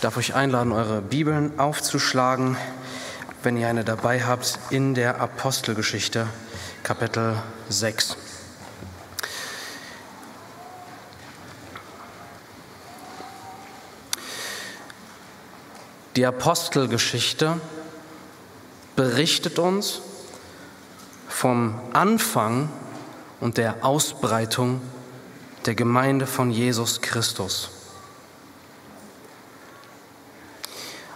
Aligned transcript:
darf 0.00 0.16
euch 0.16 0.34
einladen, 0.34 0.72
eure 0.72 1.00
Bibeln 1.02 1.58
aufzuschlagen, 1.58 2.56
wenn 3.42 3.56
ihr 3.56 3.68
eine 3.68 3.84
dabei 3.84 4.22
habt, 4.24 4.58
in 4.70 4.94
der 4.94 5.20
Apostelgeschichte, 5.20 6.26
Kapitel 6.82 7.36
6. 7.68 8.16
Die 16.16 16.26
Apostelgeschichte 16.26 17.60
berichtet 18.96 19.58
uns 19.58 20.00
vom 21.28 21.80
Anfang 21.92 22.68
und 23.40 23.56
der 23.56 23.84
Ausbreitung 23.84 24.80
der 25.66 25.76
Gemeinde 25.76 26.26
von 26.26 26.50
Jesus 26.50 27.00
Christus. 27.00 27.77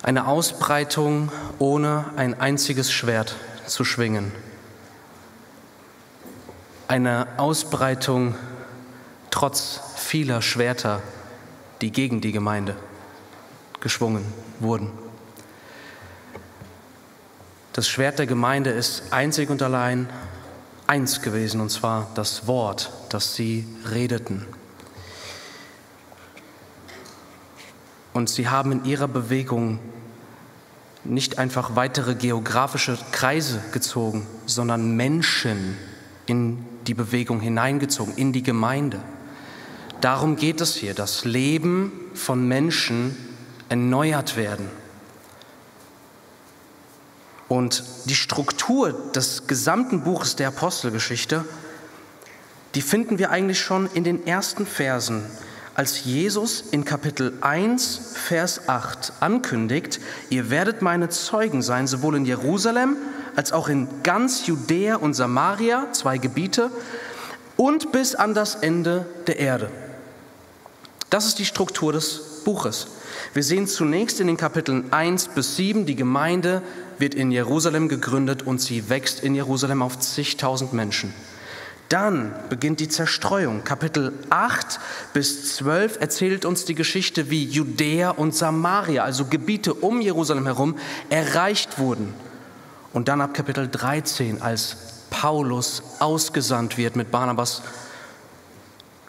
Eine 0.03 0.27
Ausbreitung 0.27 1.31
ohne 1.61 2.07
ein 2.17 2.41
einziges 2.41 2.91
Schwert 2.91 3.37
zu 3.67 3.85
schwingen. 3.85 4.33
Eine 6.89 7.29
Ausbreitung 7.37 8.35
trotz 9.31 9.81
vieler 9.97 10.43
Schwerter, 10.43 11.01
die 11.81 11.93
gegen 11.93 12.21
die 12.21 12.33
Gemeinde 12.33 12.77
geschwungen 13.81 14.25
wurden. 14.59 14.91
Das 17.73 17.89
Schwert 17.89 18.19
der 18.19 18.27
Gemeinde 18.27 18.71
ist 18.71 19.13
einzig 19.13 19.51
und 19.51 19.63
allein 19.63 20.11
eins 20.89 21.23
gewesen, 21.23 21.61
und 21.61 21.71
zwar 21.71 22.09
das 22.17 22.49
Wort, 22.49 22.91
das 23.09 23.37
sie 23.37 23.67
redeten. 23.89 24.47
Und 28.13 28.29
sie 28.29 28.49
haben 28.49 28.73
in 28.73 28.85
ihrer 28.85 29.09
Bewegung 29.09 29.79
nicht 31.05 31.39
einfach 31.39 31.75
weitere 31.75 32.15
geografische 32.15 32.99
Kreise 33.11 33.63
gezogen, 33.73 34.27
sondern 34.47 34.97
Menschen 34.97 35.77
in 36.27 36.65
die 36.87 36.95
Bewegung 36.95 37.41
hineingezogen, 37.41 38.15
in 38.17 38.33
die 38.33 38.43
Gemeinde. 38.43 39.01
Darum 40.01 40.37
geht 40.37 40.61
es 40.61 40.75
hier, 40.75 40.95
das 40.95 41.25
Leben 41.25 41.93
von 42.15 42.47
Menschen 42.47 43.17
erneuert 43.69 44.37
werden. 44.37 44.69
Und 47.49 47.85
die 48.07 48.15
Struktur 48.15 48.93
des 49.13 49.47
gesamten 49.47 50.03
Buches 50.05 50.37
der 50.37 50.49
Apostelgeschichte, 50.49 51.45
die 52.75 52.83
finden 52.83 53.19
wir 53.19 53.31
eigentlich 53.31 53.61
schon 53.61 53.89
in 53.93 54.05
den 54.05 54.27
ersten 54.27 54.67
Versen 54.67 55.25
als 55.75 56.05
Jesus 56.05 56.65
in 56.71 56.85
Kapitel 56.85 57.33
1, 57.41 58.13
Vers 58.15 58.69
8 58.69 59.15
ankündigt, 59.21 60.01
ihr 60.29 60.51
werdet 60.51 60.83
meine 60.83 61.09
Zeugen 61.09 61.63
sein, 61.63 61.87
sowohl 61.87 62.17
in 62.17 62.27
Jerusalem 62.27 62.97
als 63.37 63.53
auch 63.53 63.69
in 63.69 63.89
ganz 64.03 64.47
Judäa 64.47 64.97
und 64.97 65.15
Samaria, 65.15 65.91
zwei 65.93 66.19
Gebiete, 66.19 66.71
und 67.57 67.93
bis 67.93 68.15
an 68.15 68.35
das 68.35 68.57
Ende 68.57 69.07
der 69.27 69.39
Erde. 69.39 69.71
Das 71.09 71.27
ist 71.27 71.39
die 71.39 71.47
Struktur 71.47 71.93
des 71.93 72.43
Buches. 72.45 72.89
Wir 73.33 73.43
sehen 73.43 73.67
zunächst 73.67 74.21
in 74.21 74.27
den 74.27 74.37
Kapiteln 74.37 74.93
1 74.93 75.29
bis 75.29 75.57
7, 75.57 75.87
die 75.87 75.97
Gemeinde 75.97 76.63
wird 76.99 77.15
in 77.15 77.31
Jerusalem 77.31 77.89
gegründet 77.89 78.43
und 78.43 78.61
sie 78.61 78.91
wächst 78.91 79.21
in 79.21 79.35
Jerusalem 79.35 79.83
auf 79.83 79.99
zigtausend 79.99 80.73
Menschen. 80.73 81.15
Dann 81.93 82.33
beginnt 82.49 82.81
die 82.81 82.89
Zerstreuung. 82.89 83.65
Kapitel 83.65 84.15
8 84.31 84.81
bis 85.13 85.57
12 85.57 86.01
erzählt 86.01 86.47
uns 86.47 86.65
die 86.65 86.75
Geschichte, 86.75 87.29
wie 87.29 87.45
Judäa 87.45 88.09
und 88.09 88.35
Samaria, 88.35 89.05
also 89.05 89.27
Gebiete 89.27 89.75
um 89.75 90.01
Jerusalem 90.01 90.47
herum, 90.47 90.79
erreicht 91.11 91.79
wurden. 91.79 92.15
Und 92.95 93.09
dann 93.09 93.21
ab 93.21 93.35
Kapitel 93.35 93.69
13, 93.69 94.41
als 94.41 94.79
Paulus 95.11 95.83
ausgesandt 95.99 96.79
wird 96.79 96.97
mit 96.97 97.11
Barnabas 97.11 97.61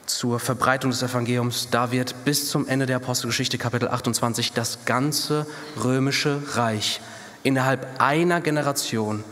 zur 0.06 0.42
Verbreitung 0.42 0.92
des 0.92 1.04
Evangeliums, 1.04 1.70
da 1.72 1.94
wird 1.94 2.26
bis 2.26 2.50
zum 2.50 2.68
Ende 2.68 2.86
der 2.86 2.98
Apostelgeschichte, 2.98 3.58
Kapitel 3.58 3.88
28, 3.88 4.52
das 4.52 4.80
ganze 4.84 5.48
römische 5.82 6.42
Reich 6.56 7.00
innerhalb 7.44 8.02
einer 8.02 8.42
Generation 8.42 9.24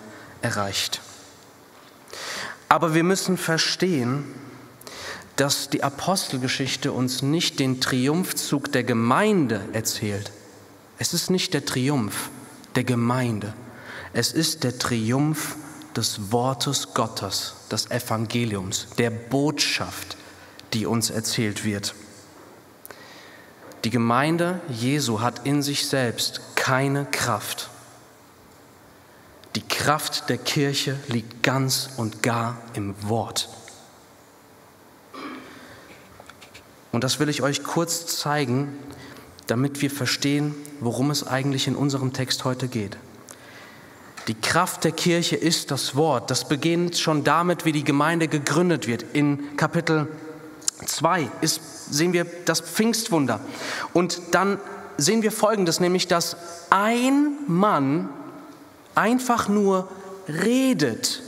erreicht. 0.41 1.01
Aber 2.71 2.93
wir 2.93 3.03
müssen 3.03 3.35
verstehen, 3.35 4.23
dass 5.35 5.69
die 5.69 5.83
Apostelgeschichte 5.83 6.93
uns 6.93 7.21
nicht 7.21 7.59
den 7.59 7.81
Triumphzug 7.81 8.71
der 8.71 8.85
Gemeinde 8.85 9.59
erzählt. 9.73 10.31
Es 10.97 11.13
ist 11.13 11.29
nicht 11.29 11.53
der 11.53 11.65
Triumph 11.65 12.29
der 12.75 12.85
Gemeinde. 12.85 13.53
Es 14.13 14.31
ist 14.31 14.63
der 14.63 14.79
Triumph 14.79 15.57
des 15.97 16.31
Wortes 16.31 16.93
Gottes, 16.93 17.55
des 17.69 17.91
Evangeliums, 17.91 18.87
der 18.97 19.09
Botschaft, 19.09 20.15
die 20.71 20.85
uns 20.85 21.09
erzählt 21.09 21.65
wird. 21.65 21.93
Die 23.83 23.89
Gemeinde 23.89 24.61
Jesu 24.69 25.19
hat 25.19 25.45
in 25.45 25.61
sich 25.61 25.89
selbst 25.89 26.39
keine 26.55 27.03
Kraft. 27.03 27.69
Die 29.55 29.61
Kraft 29.61 30.29
der 30.29 30.37
Kirche 30.37 30.97
liegt 31.07 31.43
ganz 31.43 31.89
und 31.97 32.23
gar 32.23 32.57
im 32.73 32.95
Wort. 33.09 33.49
Und 36.91 37.03
das 37.03 37.19
will 37.19 37.29
ich 37.29 37.41
euch 37.41 37.63
kurz 37.63 38.17
zeigen, 38.17 38.77
damit 39.47 39.81
wir 39.81 39.91
verstehen, 39.91 40.55
worum 40.79 41.11
es 41.11 41.25
eigentlich 41.27 41.67
in 41.67 41.75
unserem 41.75 42.13
Text 42.13 42.45
heute 42.45 42.67
geht. 42.67 42.97
Die 44.27 44.35
Kraft 44.35 44.83
der 44.83 44.91
Kirche 44.91 45.35
ist 45.35 45.71
das 45.71 45.95
Wort. 45.95 46.29
Das 46.29 46.47
beginnt 46.47 46.97
schon 46.97 47.23
damit, 47.23 47.65
wie 47.65 47.71
die 47.71 47.83
Gemeinde 47.83 48.27
gegründet 48.27 48.87
wird. 48.87 49.03
In 49.13 49.57
Kapitel 49.57 50.07
2 50.85 51.27
ist, 51.41 51.91
sehen 51.91 52.13
wir 52.13 52.25
das 52.45 52.61
Pfingstwunder. 52.61 53.41
Und 53.93 54.21
dann 54.31 54.59
sehen 54.97 55.23
wir 55.23 55.31
Folgendes, 55.31 55.79
nämlich 55.79 56.07
dass 56.07 56.37
ein 56.69 57.37
Mann 57.47 58.09
einfach 58.95 59.47
nur 59.47 59.89
redet. 60.27 61.21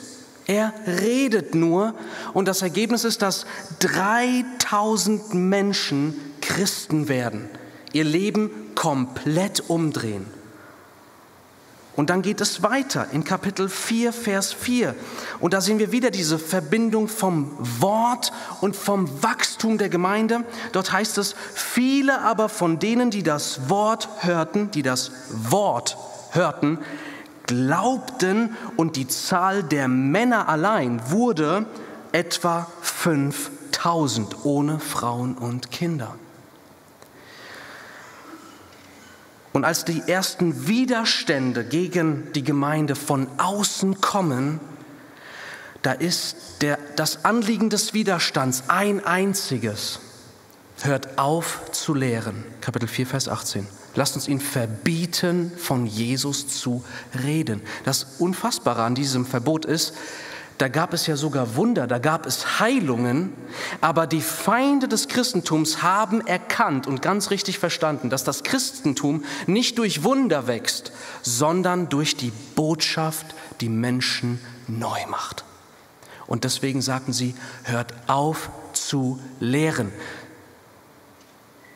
Er 0.45 0.73
redet 0.85 1.55
nur 1.55 1.93
und 2.33 2.47
das 2.47 2.61
Ergebnis 2.61 3.05
ist, 3.05 3.21
dass 3.21 3.45
3000 3.79 5.33
Menschen 5.33 6.19
Christen 6.41 7.07
werden, 7.07 7.49
ihr 7.93 8.03
Leben 8.03 8.51
komplett 8.75 9.69
umdrehen. 9.69 10.25
Und 11.95 12.09
dann 12.09 12.23
geht 12.23 12.41
es 12.41 12.63
weiter 12.63 13.07
in 13.11 13.23
Kapitel 13.23 13.69
4, 13.69 14.11
Vers 14.13 14.51
4. 14.51 14.95
Und 15.39 15.53
da 15.53 15.61
sehen 15.61 15.77
wir 15.77 15.91
wieder 15.91 16.09
diese 16.09 16.39
Verbindung 16.39 17.07
vom 17.07 17.55
Wort 17.59 18.33
und 18.61 18.75
vom 18.75 19.21
Wachstum 19.21 19.77
der 19.77 19.89
Gemeinde. 19.89 20.43
Dort 20.71 20.91
heißt 20.91 21.19
es, 21.19 21.35
viele 21.53 22.21
aber 22.21 22.49
von 22.49 22.79
denen, 22.79 23.11
die 23.11 23.21
das 23.21 23.69
Wort 23.69 24.09
hörten, 24.21 24.71
die 24.71 24.81
das 24.81 25.11
Wort 25.29 25.97
hörten, 26.31 26.79
glaubten 27.53 28.55
und 28.77 28.95
die 28.95 29.07
Zahl 29.07 29.63
der 29.63 29.87
Männer 29.87 30.49
allein 30.49 31.11
wurde 31.11 31.65
etwa 32.11 32.67
5000 32.81 34.45
ohne 34.45 34.79
Frauen 34.79 35.35
und 35.35 35.71
Kinder. 35.71 36.15
Und 39.51 39.65
als 39.65 39.85
die 39.85 40.01
ersten 40.07 40.67
Widerstände 40.67 41.63
gegen 41.63 42.31
die 42.33 42.43
Gemeinde 42.43 42.95
von 42.95 43.27
außen 43.37 44.01
kommen, 44.01 44.59
da 45.83 45.91
ist 45.91 46.61
der, 46.61 46.79
das 46.95 47.23
Anliegen 47.23 47.69
des 47.69 47.93
Widerstands 47.93 48.63
ein 48.67 49.05
einziges. 49.05 49.99
Hört 50.81 51.17
auf 51.17 51.61
zu 51.71 51.93
lehren. 51.93 52.43
Kapitel 52.59 52.87
4, 52.87 53.07
Vers 53.07 53.27
18. 53.29 53.67
Lasst 53.95 54.15
uns 54.15 54.27
ihn 54.27 54.39
verbieten, 54.39 55.51
von 55.55 55.85
Jesus 55.85 56.47
zu 56.47 56.83
reden. 57.23 57.61
Das 57.85 58.15
Unfassbare 58.19 58.83
an 58.83 58.95
diesem 58.95 59.25
Verbot 59.25 59.65
ist, 59.65 59.93
da 60.57 60.67
gab 60.67 60.93
es 60.93 61.07
ja 61.07 61.15
sogar 61.15 61.55
Wunder, 61.55 61.87
da 61.87 61.97
gab 61.99 62.25
es 62.25 62.59
Heilungen, 62.59 63.33
aber 63.81 64.07
die 64.07 64.21
Feinde 64.21 64.87
des 64.87 65.07
Christentums 65.07 65.81
haben 65.81 66.25
erkannt 66.25 66.85
und 66.85 67.01
ganz 67.01 67.31
richtig 67.31 67.59
verstanden, 67.59 68.09
dass 68.09 68.23
das 68.23 68.43
Christentum 68.43 69.23
nicht 69.47 69.77
durch 69.77 70.03
Wunder 70.03 70.47
wächst, 70.47 70.91
sondern 71.21 71.89
durch 71.89 72.17
die 72.17 72.31
Botschaft, 72.55 73.25
die 73.61 73.69
Menschen 73.69 74.39
neu 74.67 74.99
macht. 75.09 75.43
Und 76.27 76.45
deswegen 76.45 76.81
sagten 76.81 77.13
sie, 77.13 77.35
hört 77.63 77.93
auf 78.07 78.49
zu 78.73 79.19
lehren. 79.39 79.91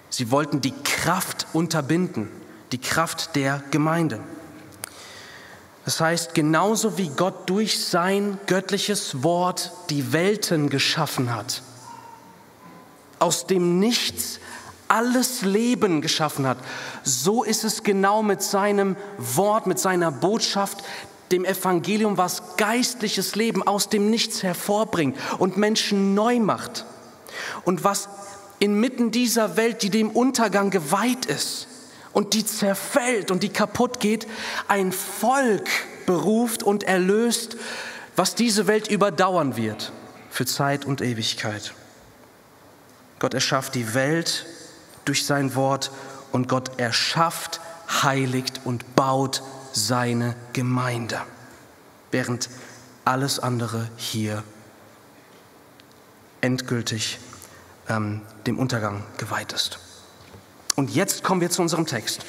Sie 0.10 0.32
wollten 0.32 0.62
die 0.62 0.74
Kraft 0.84 1.48
unterbinden, 1.54 2.30
die 2.72 2.78
Kraft 2.80 3.36
der 3.36 3.64
Gemeinde. 3.72 4.20
Das 5.86 6.02
heißt, 6.02 6.34
genauso 6.34 6.98
wie 6.98 7.10
Gott 7.10 7.50
durch 7.50 7.86
sein 7.86 8.38
göttliches 8.46 9.24
Wort 9.24 9.72
die 9.90 10.12
Welten 10.12 10.70
geschaffen 10.70 11.34
hat, 11.34 11.62
aus 13.20 13.48
dem 13.48 13.80
Nichts 13.80 14.40
alles 14.90 15.44
Leben 15.44 16.02
geschaffen 16.02 16.46
hat, 16.46 16.58
so 17.04 17.44
ist 17.44 17.64
es 17.64 17.84
genau 17.84 18.22
mit 18.22 18.42
seinem 18.42 18.96
Wort, 19.18 19.68
mit 19.68 19.80
seiner 19.80 20.12
Botschaft, 20.12 20.84
dem 21.32 21.46
Evangelium, 21.46 22.18
was 22.18 22.58
geistliches 22.58 23.36
Leben 23.36 23.66
aus 23.66 23.90
dem 23.90 24.10
Nichts 24.10 24.44
hervorbringt 24.44 25.18
und 25.40 25.58
Menschen 25.58 26.14
neu 26.14 26.40
macht. 26.40 26.86
Und 27.64 27.84
was 27.84 28.10
inmitten 28.60 29.12
dieser 29.12 29.58
Welt, 29.58 29.84
die 29.84 29.90
dem 29.90 30.10
Untergang 30.10 30.70
geweiht 30.70 31.26
ist 31.26 31.68
und 32.14 32.34
die 32.34 32.46
zerfällt 32.46 33.32
und 33.32 33.44
die 33.44 33.50
kaputt 33.50 34.00
geht, 34.00 34.28
ein 34.68 34.92
Volk 34.92 35.70
beruft 36.06 36.64
und 36.64 36.84
erlöst, 36.84 37.58
was 38.16 38.34
diese 38.34 38.68
Welt 38.68 38.88
überdauern 38.90 39.56
wird 39.56 39.92
für 40.32 40.46
Zeit 40.46 40.86
und 40.86 41.02
Ewigkeit. 41.02 41.74
Gott 43.20 43.34
erschafft 43.34 43.76
die 43.76 43.94
Welt 43.94 44.46
durch 45.06 45.26
sein 45.26 45.56
Wort 45.56 45.92
und 46.32 46.48
Gott 46.48 46.80
erschafft, 46.80 47.62
heiligt 48.04 48.62
und 48.66 48.96
baut 48.96 49.44
seine 49.72 50.36
Gemeinde, 50.54 51.22
während 52.12 52.50
alles 53.06 53.40
andere 53.40 53.90
hier 53.98 54.44
endgültig 56.42 57.20
ähm, 57.90 58.22
dem 58.46 58.60
Untergang 58.60 59.04
geweiht 59.18 59.54
ist. 59.54 59.80
Und 60.76 60.94
jetzt 60.94 61.24
kommen 61.24 61.42
wir 61.42 61.50
zu 61.50 61.62
unserem 61.62 61.86
Text. 61.86 62.26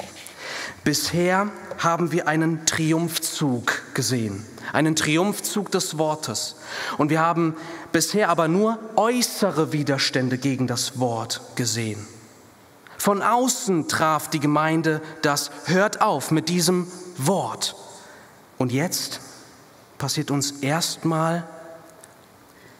Bisher 0.83 1.49
haben 1.77 2.11
wir 2.11 2.27
einen 2.27 2.65
Triumphzug 2.65 3.93
gesehen, 3.93 4.45
einen 4.73 4.95
Triumphzug 4.95 5.71
des 5.71 5.97
Wortes. 5.97 6.55
Und 6.97 7.09
wir 7.09 7.19
haben 7.19 7.55
bisher 7.91 8.29
aber 8.29 8.47
nur 8.47 8.79
äußere 8.95 9.71
Widerstände 9.71 10.37
gegen 10.37 10.67
das 10.67 10.99
Wort 10.99 11.41
gesehen. 11.55 12.05
Von 12.97 13.21
außen 13.21 13.87
traf 13.87 14.29
die 14.29 14.39
Gemeinde 14.39 15.01
das 15.21 15.51
Hört 15.65 16.01
auf 16.01 16.31
mit 16.31 16.49
diesem 16.49 16.87
Wort. 17.17 17.75
Und 18.57 18.71
jetzt 18.71 19.21
passiert 19.97 20.31
uns 20.31 20.51
erstmal, 20.51 21.47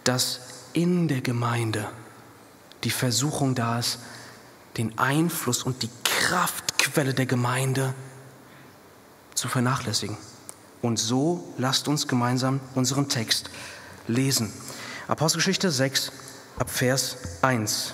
dass 0.03 0.41
in 0.73 1.07
der 1.07 1.21
Gemeinde 1.21 1.87
die 2.83 2.89
Versuchung 2.89 3.55
da 3.55 3.79
ist, 3.79 3.99
den 4.77 4.97
Einfluss 4.97 5.63
und 5.63 5.83
die 5.83 5.89
Kraftquelle 6.03 7.13
der 7.13 7.25
Gemeinde 7.25 7.93
zu 9.35 9.47
vernachlässigen. 9.47 10.17
Und 10.81 10.97
so 10.97 11.53
lasst 11.57 11.87
uns 11.87 12.07
gemeinsam 12.07 12.59
unseren 12.75 13.09
Text 13.09 13.49
lesen. 14.07 14.51
Apostelgeschichte 15.07 15.71
6 15.71 16.11
ab 16.57 16.69
Vers 16.69 17.17
1 17.41 17.93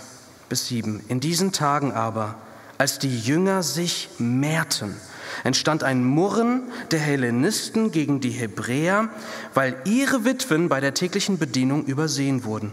bis 0.49 0.67
7. 0.67 1.03
In 1.07 1.19
diesen 1.19 1.51
Tagen 1.51 1.91
aber, 1.91 2.35
als 2.77 2.99
die 2.99 3.19
Jünger 3.19 3.63
sich 3.63 4.09
mehrten, 4.19 4.95
entstand 5.43 5.83
ein 5.83 6.03
Murren 6.03 6.63
der 6.91 6.99
Hellenisten 6.99 7.91
gegen 7.91 8.19
die 8.19 8.31
Hebräer, 8.31 9.09
weil 9.53 9.75
ihre 9.85 10.25
Witwen 10.25 10.69
bei 10.69 10.79
der 10.79 10.93
täglichen 10.93 11.37
Bedienung 11.37 11.85
übersehen 11.85 12.43
wurden. 12.43 12.71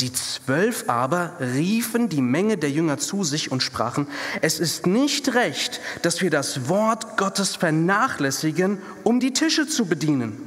Die 0.00 0.12
Zwölf 0.12 0.84
aber 0.88 1.32
riefen 1.40 2.10
die 2.10 2.20
Menge 2.20 2.58
der 2.58 2.70
Jünger 2.70 2.98
zu 2.98 3.24
sich 3.24 3.50
und 3.50 3.62
sprachen, 3.62 4.06
es 4.42 4.60
ist 4.60 4.86
nicht 4.86 5.34
recht, 5.34 5.80
dass 6.02 6.20
wir 6.20 6.30
das 6.30 6.68
Wort 6.68 7.16
Gottes 7.16 7.56
vernachlässigen, 7.56 8.78
um 9.04 9.20
die 9.20 9.32
Tische 9.32 9.66
zu 9.66 9.86
bedienen. 9.86 10.46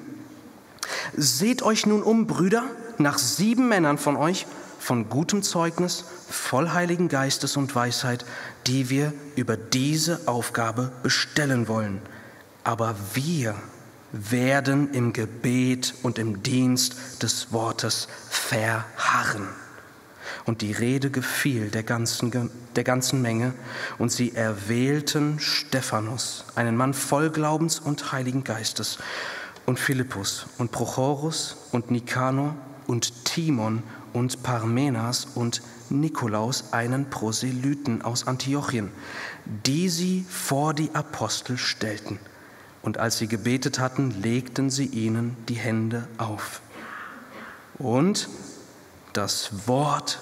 Seht 1.16 1.64
euch 1.64 1.88
nun 1.88 2.04
um, 2.04 2.28
Brüder, 2.28 2.64
nach 3.00 3.18
sieben 3.18 3.68
Männern 3.68 3.98
von 3.98 4.18
euch, 4.18 4.46
von 4.80 5.10
gutem 5.10 5.42
Zeugnis, 5.42 6.06
voll 6.30 6.70
Heiligen 6.70 7.10
Geistes 7.10 7.58
und 7.58 7.74
Weisheit, 7.74 8.26
die 8.68 8.90
wir 8.90 9.14
über 9.36 9.58
diese 9.58 10.22
Aufgabe 10.28 10.92
bestellen 11.02 11.68
wollen. 11.68 12.02
Aber 12.64 12.96
wir 13.14 13.56
werden 14.12 14.94
im 14.94 15.14
Gebet 15.14 15.94
und 16.04 16.18
im 16.18 16.44
Dienst 16.44 17.22
des 17.22 17.52
Wortes 17.52 18.08
verharren. 18.30 19.48
Und 20.46 20.62
die 20.62 20.72
Rede 20.72 21.10
gefiel 21.12 21.70
der 21.70 21.84
ganzen, 21.84 22.52
der 22.76 22.84
ganzen 22.84 23.22
Menge, 23.22 23.54
und 23.98 24.12
sie 24.12 24.36
erwählten 24.36 25.40
Stephanus, 25.40 26.46
einen 26.56 26.76
Mann 26.76 26.94
voll 26.94 27.30
Glaubens 27.30 27.80
und 27.80 28.12
Heiligen 28.12 28.44
Geistes, 28.44 28.98
und 29.66 29.80
Philippus 29.80 30.48
und 30.58 30.72
Prochorus 30.72 31.56
und 31.72 31.92
Nikanor 31.92 32.56
und 32.88 33.26
Timon 33.26 33.84
und 34.14 34.42
Parmenas 34.42 35.28
und 35.36 35.62
Nikolaus, 35.92 36.74
einen 36.74 37.10
Proselyten 37.12 38.02
aus 38.02 38.26
Antiochien, 38.26 38.90
die 39.46 39.90
sie 39.90 40.26
vor 40.28 40.74
die 40.74 40.90
Apostel 40.94 41.60
stellten. 41.60 42.18
Und 42.82 42.98
als 42.98 43.18
sie 43.18 43.28
gebetet 43.28 43.80
hatten, 43.80 44.22
legten 44.22 44.70
sie 44.70 44.86
ihnen 44.86 45.36
die 45.48 45.56
Hände 45.56 46.08
auf. 46.18 46.62
Und 47.78 48.30
das 49.14 49.68
Wort 49.68 50.20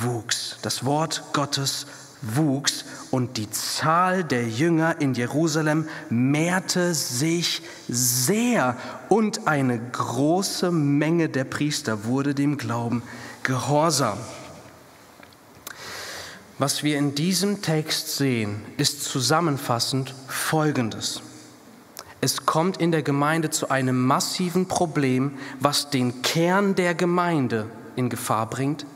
wuchs, 0.00 0.58
das 0.62 0.84
Wort 0.84 1.22
Gottes 1.32 1.86
wuchs 2.22 2.84
und 3.10 3.36
die 3.36 3.50
Zahl 3.50 4.24
der 4.24 4.46
Jünger 4.48 5.00
in 5.00 5.14
Jerusalem 5.14 5.88
mehrte 6.10 6.94
sich 6.94 7.62
sehr 7.88 8.76
und 9.08 9.46
eine 9.46 9.78
große 9.78 10.70
Menge 10.70 11.28
der 11.28 11.44
Priester 11.44 12.04
wurde 12.04 12.34
dem 12.34 12.58
Glauben 12.58 13.02
gehorsam. 13.42 14.18
Was 16.58 16.82
wir 16.82 16.98
in 16.98 17.14
diesem 17.14 17.62
Text 17.62 18.16
sehen, 18.16 18.62
ist 18.78 19.04
zusammenfassend 19.04 20.12
Folgendes. 20.26 21.22
Es 22.20 22.46
kommt 22.46 22.78
in 22.78 22.90
der 22.90 23.02
Gemeinde 23.02 23.50
zu 23.50 23.70
einem 23.70 24.04
massiven 24.04 24.66
Problem, 24.66 25.38
was 25.60 25.90
den 25.90 26.22
Kern 26.22 26.74
der 26.74 26.94
Gemeinde 26.94 27.70
in 27.94 28.08
Gefahr 28.10 28.46
bringt. 28.50 28.86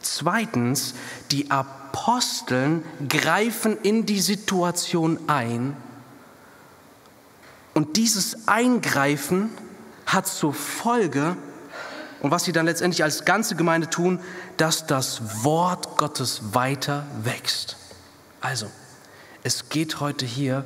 Zweitens, 0.00 0.94
die 1.32 1.50
Aposteln 1.50 2.84
greifen 3.08 3.76
in 3.82 4.06
die 4.06 4.20
Situation 4.20 5.18
ein. 5.26 5.76
Und 7.74 7.96
dieses 7.96 8.46
Eingreifen 8.46 9.50
hat 10.06 10.28
zur 10.28 10.54
Folge, 10.54 11.36
und 12.22 12.30
was 12.30 12.44
sie 12.44 12.52
dann 12.52 12.66
letztendlich 12.66 13.02
als 13.02 13.24
ganze 13.24 13.56
Gemeinde 13.56 13.90
tun, 13.90 14.20
dass 14.56 14.86
das 14.86 15.44
Wort 15.44 15.98
Gottes 15.98 16.54
weiter 16.54 17.04
wächst. 17.24 17.76
Also, 18.40 18.70
es 19.42 19.68
geht 19.68 20.00
heute 20.00 20.24
hier 20.24 20.64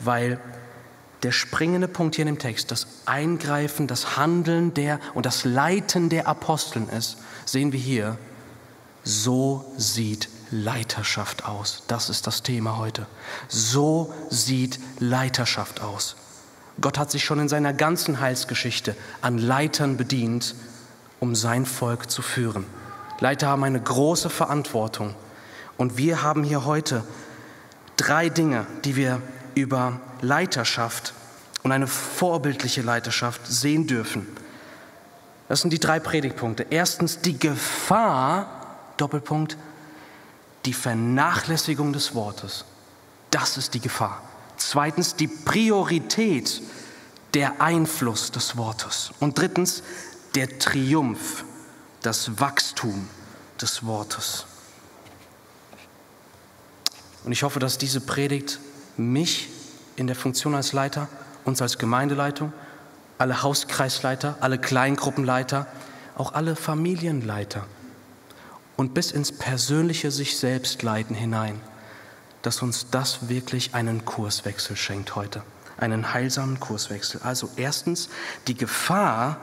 weil 0.00 0.40
der 1.22 1.32
springende 1.32 1.88
Punkt 1.88 2.16
hier 2.16 2.22
in 2.26 2.34
dem 2.34 2.38
Text, 2.38 2.70
das 2.70 2.86
Eingreifen, 3.06 3.86
das 3.86 4.16
Handeln 4.16 4.72
der 4.74 4.98
und 5.14 5.26
das 5.26 5.44
Leiten 5.44 6.08
der 6.08 6.26
Aposteln 6.26 6.88
ist, 6.88 7.18
sehen 7.44 7.72
wir 7.72 7.80
hier, 7.80 8.18
so 9.04 9.64
sieht 9.76 10.28
Leiterschaft 10.50 11.44
aus. 11.44 11.82
Das 11.86 12.10
ist 12.10 12.26
das 12.26 12.42
Thema 12.42 12.78
heute. 12.78 13.06
So 13.48 14.12
sieht 14.30 14.80
Leiterschaft 14.98 15.80
aus. 15.80 16.16
Gott 16.80 16.98
hat 16.98 17.10
sich 17.10 17.24
schon 17.24 17.38
in 17.40 17.48
seiner 17.48 17.72
ganzen 17.72 18.20
Heilsgeschichte 18.20 18.96
an 19.20 19.38
Leitern 19.38 19.96
bedient, 19.96 20.54
um 21.18 21.34
sein 21.34 21.66
Volk 21.66 22.10
zu 22.10 22.22
führen. 22.22 22.64
Leiter 23.20 23.48
haben 23.48 23.64
eine 23.64 23.80
große 23.80 24.30
Verantwortung. 24.30 25.14
Und 25.76 25.98
wir 25.98 26.22
haben 26.22 26.42
hier 26.42 26.64
heute 26.64 27.04
drei 27.96 28.28
Dinge, 28.30 28.66
die 28.84 28.96
wir 28.96 29.20
über 29.60 30.00
Leiterschaft 30.20 31.14
und 31.62 31.72
eine 31.72 31.86
vorbildliche 31.86 32.82
Leiterschaft 32.82 33.46
sehen 33.46 33.86
dürfen. 33.86 34.26
Das 35.48 35.60
sind 35.60 35.72
die 35.72 35.80
drei 35.80 35.98
Predigtpunkte. 36.00 36.66
Erstens 36.70 37.20
die 37.20 37.38
Gefahr, 37.38 38.76
Doppelpunkt, 38.96 39.56
die 40.64 40.72
Vernachlässigung 40.72 41.92
des 41.92 42.14
Wortes. 42.14 42.64
Das 43.30 43.56
ist 43.56 43.74
die 43.74 43.80
Gefahr. 43.80 44.22
Zweitens 44.56 45.16
die 45.16 45.28
Priorität, 45.28 46.62
der 47.34 47.60
Einfluss 47.60 48.30
des 48.30 48.56
Wortes. 48.56 49.12
Und 49.20 49.38
drittens 49.38 49.82
der 50.34 50.58
Triumph, 50.58 51.44
das 52.02 52.40
Wachstum 52.40 53.08
des 53.60 53.84
Wortes. 53.84 54.46
Und 57.24 57.32
ich 57.32 57.42
hoffe, 57.42 57.58
dass 57.58 57.78
diese 57.78 58.00
Predigt 58.00 58.58
mich 59.00 59.48
in 59.96 60.06
der 60.06 60.16
Funktion 60.16 60.54
als 60.54 60.72
Leiter, 60.72 61.08
uns 61.44 61.60
als 61.60 61.78
Gemeindeleitung, 61.78 62.52
alle 63.18 63.42
Hauskreisleiter, 63.42 64.36
alle 64.40 64.58
Kleingruppenleiter, 64.58 65.66
auch 66.16 66.34
alle 66.34 66.56
Familienleiter 66.56 67.66
und 68.76 68.94
bis 68.94 69.10
ins 69.10 69.32
persönliche 69.32 70.10
sich 70.10 70.38
selbst 70.38 70.82
leiten 70.82 71.14
hinein, 71.14 71.60
dass 72.42 72.62
uns 72.62 72.88
das 72.90 73.28
wirklich 73.28 73.74
einen 73.74 74.04
Kurswechsel 74.04 74.76
schenkt 74.76 75.16
heute, 75.16 75.42
einen 75.76 76.14
heilsamen 76.14 76.60
Kurswechsel. 76.60 77.20
Also 77.22 77.50
erstens 77.56 78.08
die 78.46 78.54
Gefahr 78.54 79.38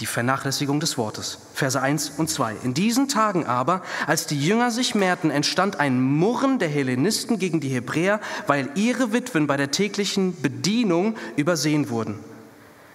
die 0.00 0.06
Vernachlässigung 0.06 0.80
des 0.80 0.98
Wortes. 0.98 1.38
Verse 1.54 1.80
1 1.80 2.12
und 2.18 2.28
2. 2.28 2.56
In 2.64 2.74
diesen 2.74 3.08
Tagen 3.08 3.46
aber, 3.46 3.82
als 4.06 4.26
die 4.26 4.40
Jünger 4.40 4.70
sich 4.70 4.94
mehrten, 4.94 5.30
entstand 5.30 5.80
ein 5.80 6.00
Murren 6.00 6.58
der 6.58 6.68
Hellenisten 6.68 7.38
gegen 7.38 7.60
die 7.60 7.68
Hebräer, 7.68 8.20
weil 8.46 8.68
ihre 8.74 9.12
Witwen 9.12 9.46
bei 9.46 9.56
der 9.56 9.70
täglichen 9.70 10.40
Bedienung 10.40 11.16
übersehen 11.36 11.88
wurden. 11.88 12.18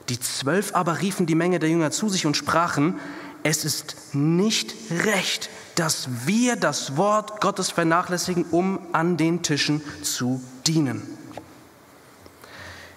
Die 0.09 0.19
Zwölf 0.19 0.75
aber 0.75 1.01
riefen 1.01 1.25
die 1.25 1.35
Menge 1.35 1.59
der 1.59 1.69
Jünger 1.69 1.91
zu 1.91 2.09
sich 2.09 2.25
und 2.25 2.37
sprachen, 2.37 2.99
es 3.43 3.65
ist 3.65 4.13
nicht 4.13 4.75
recht, 4.91 5.49
dass 5.75 6.09
wir 6.25 6.55
das 6.55 6.97
Wort 6.97 7.41
Gottes 7.41 7.71
vernachlässigen, 7.71 8.45
um 8.51 8.79
an 8.91 9.17
den 9.17 9.41
Tischen 9.41 9.81
zu 10.03 10.41
dienen. 10.67 11.01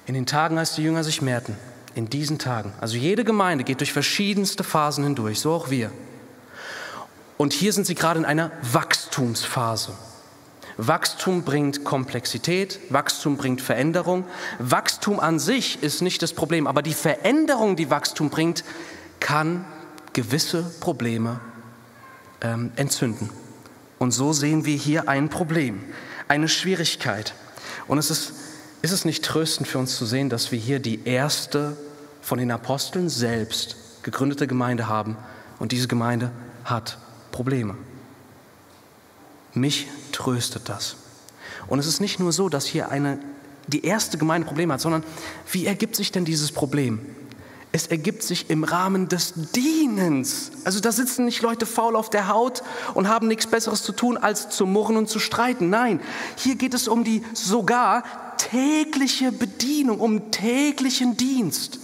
In 0.06 0.12
den 0.12 0.26
Tagen, 0.26 0.58
als 0.58 0.74
die 0.74 0.82
Jünger 0.82 1.02
sich 1.02 1.22
mehrten, 1.22 1.56
in 1.94 2.10
diesen 2.10 2.38
Tagen. 2.38 2.72
Also 2.80 2.96
jede 2.96 3.24
Gemeinde 3.24 3.64
geht 3.64 3.80
durch 3.80 3.92
verschiedenste 3.92 4.64
Phasen 4.64 5.04
hindurch, 5.04 5.40
so 5.40 5.52
auch 5.52 5.70
wir. 5.70 5.90
Und 7.36 7.52
hier 7.52 7.72
sind 7.72 7.86
sie 7.86 7.94
gerade 7.94 8.18
in 8.18 8.24
einer 8.24 8.52
Wachstumsphase. 8.72 9.92
Wachstum 10.76 11.42
bringt 11.42 11.84
Komplexität, 11.84 12.80
Wachstum 12.90 13.36
bringt 13.36 13.60
Veränderung. 13.60 14.24
Wachstum 14.58 15.20
an 15.20 15.38
sich 15.38 15.82
ist 15.82 16.02
nicht 16.02 16.22
das 16.22 16.32
Problem, 16.32 16.66
aber 16.66 16.82
die 16.82 16.94
Veränderung, 16.94 17.76
die 17.76 17.90
Wachstum 17.90 18.30
bringt, 18.30 18.64
kann 19.20 19.64
gewisse 20.12 20.62
Probleme 20.80 21.40
ähm, 22.40 22.72
entzünden. 22.76 23.30
Und 23.98 24.10
so 24.10 24.32
sehen 24.32 24.64
wir 24.64 24.76
hier 24.76 25.08
ein 25.08 25.28
Problem, 25.28 25.82
eine 26.28 26.48
Schwierigkeit. 26.48 27.34
Und 27.86 27.98
es 27.98 28.10
ist 28.10 28.32
ist 28.84 28.92
es 28.92 29.06
nicht 29.06 29.24
tröstend 29.24 29.66
für 29.66 29.78
uns 29.78 29.96
zu 29.96 30.04
sehen, 30.04 30.28
dass 30.28 30.52
wir 30.52 30.58
hier 30.58 30.78
die 30.78 31.06
erste 31.06 31.74
von 32.20 32.36
den 32.36 32.50
Aposteln 32.50 33.08
selbst 33.08 33.76
gegründete 34.02 34.46
Gemeinde 34.46 34.88
haben 34.88 35.16
und 35.58 35.72
diese 35.72 35.88
Gemeinde 35.88 36.30
hat 36.64 36.98
Probleme? 37.32 37.76
Mich 39.54 39.86
tröstet 40.12 40.68
das. 40.68 40.96
Und 41.66 41.78
es 41.78 41.86
ist 41.86 42.00
nicht 42.00 42.20
nur 42.20 42.30
so, 42.30 42.50
dass 42.50 42.66
hier 42.66 42.90
eine, 42.90 43.18
die 43.68 43.86
erste 43.86 44.18
Gemeinde 44.18 44.46
Probleme 44.46 44.74
hat, 44.74 44.82
sondern 44.82 45.02
wie 45.50 45.64
ergibt 45.64 45.96
sich 45.96 46.12
denn 46.12 46.26
dieses 46.26 46.52
Problem? 46.52 47.00
Es 47.72 47.86
ergibt 47.86 48.22
sich 48.22 48.50
im 48.50 48.64
Rahmen 48.64 49.08
des 49.08 49.32
Dienens. 49.54 50.52
Also 50.64 50.80
da 50.80 50.92
sitzen 50.92 51.24
nicht 51.24 51.40
Leute 51.40 51.64
faul 51.64 51.96
auf 51.96 52.10
der 52.10 52.28
Haut 52.28 52.62
und 52.92 53.08
haben 53.08 53.28
nichts 53.28 53.46
Besseres 53.46 53.82
zu 53.82 53.92
tun, 53.92 54.18
als 54.18 54.50
zu 54.50 54.66
murren 54.66 54.98
und 54.98 55.08
zu 55.08 55.18
streiten. 55.18 55.70
Nein, 55.70 56.00
hier 56.36 56.56
geht 56.56 56.74
es 56.74 56.86
um 56.86 57.02
die 57.02 57.24
sogar 57.32 58.04
tägliche 58.54 59.32
Bedienung, 59.32 59.98
um 59.98 60.30
täglichen 60.30 61.16
Dienst. 61.16 61.80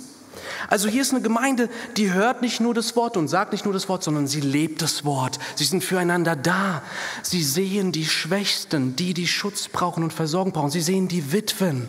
Also 0.69 0.89
hier 0.89 1.03
ist 1.03 1.13
eine 1.13 1.21
Gemeinde, 1.21 1.69
die 1.97 2.13
hört 2.13 2.43
nicht 2.43 2.61
nur 2.61 2.75
das 2.75 2.95
Wort 2.95 3.17
und 3.17 3.27
sagt 3.27 3.51
nicht 3.51 3.65
nur 3.65 3.75
das 3.75 3.89
Wort, 3.89 4.05
sondern 4.05 4.29
sie 4.29 4.41
lebt 4.41 4.81
das 4.83 5.05
Wort. 5.05 5.41
Sie 5.57 5.65
sind 5.65 5.83
füreinander 5.83 6.37
da. 6.37 6.83
Sie 7.23 7.43
sehen 7.43 7.91
die 7.91 8.05
Schwächsten, 8.05 8.95
die, 8.95 9.15
die 9.15 9.27
Schutz 9.27 9.67
brauchen 9.67 10.05
und 10.05 10.13
Versorgung 10.13 10.53
brauchen. 10.53 10.71
Sie 10.71 10.81
sehen 10.81 11.09
die 11.09 11.33
Witwen 11.33 11.89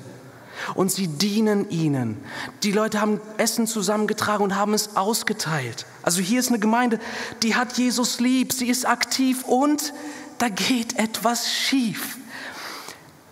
und 0.74 0.92
sie 0.92 1.08
dienen 1.08 1.70
ihnen. 1.70 2.18
Die 2.64 2.72
Leute 2.72 3.02
haben 3.02 3.22
Essen 3.38 3.68
zusammengetragen 3.68 4.44
und 4.44 4.56
haben 4.56 4.74
es 4.74 4.96
ausgeteilt. 4.96 5.86
Also 6.02 6.22
hier 6.22 6.40
ist 6.40 6.50
eine 6.50 6.60
Gemeinde, 6.60 7.00
die 7.44 7.54
hat 7.54 7.78
Jesus 7.78 8.20
lieb, 8.20 8.52
sie 8.52 8.68
ist 8.68 8.88
aktiv 8.88 9.44
und 9.44 9.94
da 10.40 10.50
geht 10.50 10.98
etwas 10.98 11.52
schief. 11.52 12.18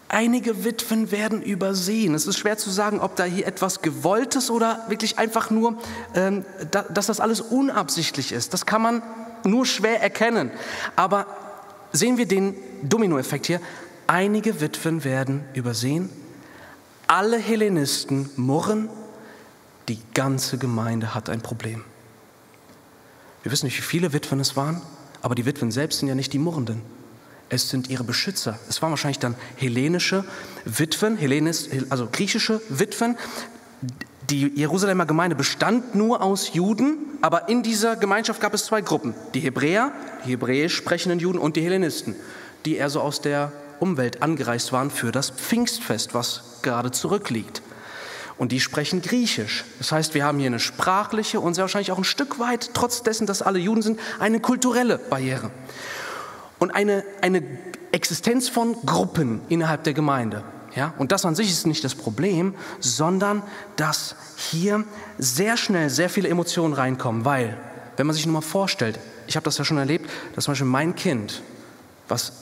Einige 0.10 0.66
Witwen 0.66 1.12
werden 1.12 1.42
übersehen. 1.42 2.14
Es 2.14 2.28
ist 2.28 2.38
schwer 2.38 2.58
zu 2.58 2.70
sagen, 2.70 3.00
ob 3.00 3.16
da 3.16 3.24
hier 3.24 3.48
etwas 3.48 3.82
Gewolltes 3.82 4.50
oder 4.50 4.84
wirklich 4.90 5.18
einfach 5.18 5.50
nur, 5.50 5.78
ähm, 6.16 6.46
da, 6.72 6.84
dass 6.84 7.08
das 7.08 7.20
alles 7.20 7.42
unabsichtlich 7.42 8.32
ist. 8.32 8.54
Das 8.54 8.66
kann 8.66 8.82
man 8.82 9.04
nur 9.44 9.66
schwer 9.66 10.02
erkennen. 10.02 10.52
Aber 10.96 11.28
sehen 11.94 12.18
wir 12.18 12.28
den 12.28 12.56
Dominoeffekt 12.84 13.46
hier. 13.46 13.62
Einige 14.08 14.60
Witwen 14.60 15.04
werden 15.04 15.44
übersehen 15.54 16.10
alle 17.10 17.40
Hellenisten 17.40 18.30
murren, 18.36 18.88
die 19.88 19.98
ganze 20.14 20.60
Gemeinde 20.60 21.16
hat 21.16 21.28
ein 21.28 21.42
Problem. 21.42 21.84
Wir 23.42 23.52
wissen 23.52 23.66
nicht, 23.66 23.80
wie 23.80 23.82
viele 23.82 24.14
Witwen 24.14 24.40
es 24.40 24.56
waren, 24.56 24.80
aber 25.24 25.34
die 25.34 25.48
Witwen 25.48 25.72
selbst 25.72 26.00
sind 26.00 26.08
ja 26.08 26.14
nicht 26.14 26.34
die 26.34 26.38
Murrenden. 26.38 26.84
Es 27.50 27.70
sind 27.70 27.90
ihre 27.90 28.04
Beschützer. 28.04 28.60
Es 28.70 28.82
waren 28.82 28.92
wahrscheinlich 28.92 29.20
dann 29.20 29.36
hellenische 29.56 30.24
Witwen, 30.66 31.18
Hellenis, 31.18 31.70
also 31.90 32.08
griechische 32.12 32.62
Witwen. 32.70 33.18
Die 34.30 34.52
Jerusalemer 34.56 35.08
Gemeinde 35.08 35.36
bestand 35.36 35.96
nur 35.96 36.22
aus 36.22 36.54
Juden, 36.54 36.98
aber 37.22 37.50
in 37.50 37.64
dieser 37.64 37.96
Gemeinschaft 37.96 38.40
gab 38.40 38.54
es 38.54 38.66
zwei 38.66 38.82
Gruppen. 38.82 39.16
Die 39.34 39.40
Hebräer, 39.40 39.92
die 40.26 40.32
hebräisch 40.32 40.76
sprechenden 40.76 41.20
Juden 41.20 41.40
und 41.40 41.56
die 41.56 41.62
Hellenisten, 41.62 42.16
die 42.66 42.76
eher 42.76 42.92
so 42.92 43.02
aus 43.02 43.22
der 43.22 43.52
Umwelt 43.80 44.22
angereist 44.22 44.72
waren 44.72 44.92
für 44.92 45.12
das 45.12 45.32
Pfingstfest, 45.32 46.14
was 46.14 46.60
gerade 46.62 46.92
zurückliegt. 46.92 47.64
Und 48.38 48.52
die 48.52 48.60
sprechen 48.60 49.02
Griechisch. 49.02 49.66
Das 49.80 49.92
heißt, 49.92 50.14
wir 50.14 50.24
haben 50.24 50.38
hier 50.38 50.48
eine 50.48 50.60
sprachliche 50.60 51.40
und 51.40 51.56
sehr 51.56 51.64
wahrscheinlich 51.64 51.92
auch 51.92 51.98
ein 51.98 52.04
Stück 52.04 52.40
weit, 52.40 52.72
trotz 52.74 53.02
dessen, 53.02 53.26
dass 53.26 53.42
alle 53.42 53.60
Juden 53.60 53.82
sind, 53.82 54.00
eine 54.20 54.40
kulturelle 54.40 54.98
Barriere. 54.98 55.50
Und 56.60 56.72
eine, 56.72 57.04
eine 57.22 57.42
Existenz 57.92 58.50
von 58.50 58.76
Gruppen 58.86 59.42
innerhalb 59.50 59.84
der 59.84 59.94
Gemeinde. 59.94 60.44
Ja? 60.76 60.94
Und 60.98 61.12
das 61.12 61.26
an 61.26 61.36
sich 61.36 61.50
ist 61.50 61.66
nicht 61.66 61.84
das 61.84 61.96
Problem, 61.96 62.54
sondern 62.80 63.42
dass 63.76 64.16
hier 64.36 64.84
sehr 65.18 65.58
schnell 65.58 65.90
sehr 65.90 66.10
viele 66.10 66.30
Emotionen 66.30 66.74
reinkommen, 66.74 67.26
weil, 67.26 67.58
wenn 67.98 68.08
man 68.08 68.14
sich 68.14 68.26
nur 68.26 68.34
mal 68.34 68.42
vorstellt, 68.42 69.00
ich 69.28 69.36
habe 69.36 69.44
das 69.44 69.58
ja 69.58 69.66
schon 69.66 69.78
erlebt, 69.78 70.10
dass 70.36 70.46
zum 70.46 70.54
Beispiel 70.54 70.68
mein 70.68 70.96
Kind, 70.96 71.42
was 72.08 72.34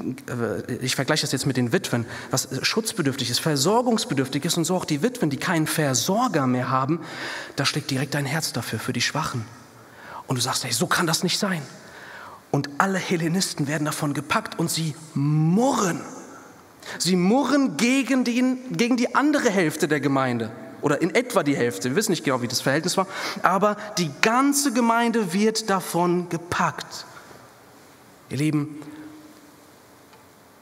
äh, 0.00 0.74
ich 0.80 0.94
vergleiche 0.94 1.22
das 1.22 1.32
jetzt 1.32 1.46
mit 1.46 1.56
den 1.56 1.72
Witwen, 1.72 2.06
was 2.30 2.48
schutzbedürftig 2.62 3.30
ist, 3.30 3.40
versorgungsbedürftig 3.40 4.44
ist 4.44 4.56
und 4.56 4.64
so 4.64 4.76
auch 4.76 4.84
die 4.84 5.02
Witwen, 5.02 5.30
die 5.30 5.36
keinen 5.36 5.66
Versorger 5.66 6.46
mehr 6.46 6.70
haben, 6.70 7.00
da 7.56 7.64
schlägt 7.64 7.90
direkt 7.90 8.14
dein 8.14 8.26
Herz 8.26 8.52
dafür, 8.52 8.78
für 8.78 8.92
die 8.92 9.00
Schwachen. 9.00 9.44
Und 10.26 10.36
du 10.36 10.42
sagst, 10.42 10.64
hey, 10.64 10.72
so 10.72 10.86
kann 10.86 11.06
das 11.06 11.22
nicht 11.22 11.38
sein. 11.38 11.62
Und 12.50 12.68
alle 12.78 12.98
Hellenisten 12.98 13.68
werden 13.68 13.84
davon 13.84 14.14
gepackt 14.14 14.58
und 14.58 14.70
sie 14.70 14.94
murren. 15.14 16.00
Sie 16.98 17.16
murren 17.16 17.76
gegen, 17.76 18.24
den, 18.24 18.58
gegen 18.76 18.96
die 18.96 19.14
andere 19.14 19.50
Hälfte 19.50 19.86
der 19.86 20.00
Gemeinde 20.00 20.50
oder 20.82 21.00
in 21.00 21.14
etwa 21.14 21.42
die 21.42 21.56
Hälfte. 21.56 21.90
Wir 21.90 21.96
wissen 21.96 22.12
nicht 22.12 22.24
genau, 22.24 22.42
wie 22.42 22.48
das 22.48 22.60
Verhältnis 22.60 22.96
war, 22.96 23.06
aber 23.42 23.76
die 23.98 24.10
ganze 24.22 24.72
Gemeinde 24.72 25.32
wird 25.32 25.70
davon 25.70 26.28
gepackt. 26.28 27.06
Ihr 28.30 28.38
Lieben, 28.38 28.80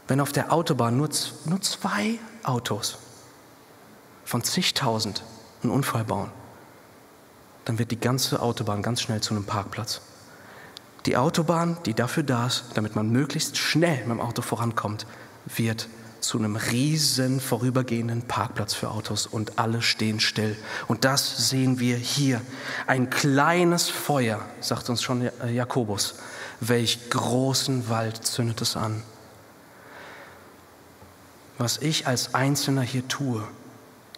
wenn 0.09 0.21
auf 0.21 0.33
der 0.33 0.53
Autobahn 0.53 0.97
nur, 0.97 1.09
nur 1.45 1.61
zwei 1.61 2.19
Autos 2.43 2.99
von 4.25 4.43
zigtausend 4.43 5.23
einen 5.63 5.73
Unfall 5.73 6.05
bauen, 6.05 6.31
dann 7.65 7.79
wird 7.79 7.91
die 7.91 8.01
ganze 8.01 8.41
Autobahn 8.41 8.83
ganz 8.83 9.03
schnell 9.03 9.21
zu 9.21 9.35
einem 9.35 9.45
Parkplatz. 9.45 10.01
Die 11.09 11.17
Autobahn, 11.17 11.77
die 11.87 11.95
dafür 11.95 12.23
da 12.23 12.47
ist, 12.47 12.67
damit 12.75 12.95
man 12.95 13.11
möglichst 13.11 13.57
schnell 13.57 13.99
mit 14.01 14.11
dem 14.11 14.21
Auto 14.21 14.43
vorankommt, 14.43 15.07
wird 15.47 15.89
zu 16.21 16.39
einem 16.39 16.55
riesen 16.55 17.41
vorübergehenden 17.41 18.23
Parkplatz 18.23 18.75
für 18.75 18.91
Autos 18.91 19.27
und 19.27 19.59
alle 19.59 19.83
stehen 19.83 20.21
still. 20.21 20.57
Und 20.87 21.05
das 21.05 21.49
sehen 21.49 21.81
wir 21.81 21.97
hier. 21.97 22.41
Ein 22.87 23.11
kleines 23.11 23.89
Feuer, 23.89 24.41
sagt 24.61 24.89
uns 24.91 25.03
schon 25.03 25.29
Jakobus. 25.51 26.15
Welch 26.61 27.11
großen 27.11 27.89
Wald 27.89 28.25
zündet 28.25 28.61
es 28.61 28.77
an 28.77 29.03
was 31.59 31.79
ich 31.79 32.07
als 32.07 32.35
Einzelner 32.35 32.83
hier 32.83 33.07
tue, 33.09 33.43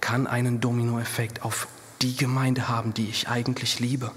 kann 0.01 0.27
einen 0.27 0.61
Dominoeffekt 0.61 1.43
auf 1.43 1.69
die 2.03 2.15
Gemeinde 2.15 2.69
haben, 2.69 2.95
die 2.95 3.09
ich 3.09 3.29
eigentlich 3.29 3.81
liebe. 3.81 4.11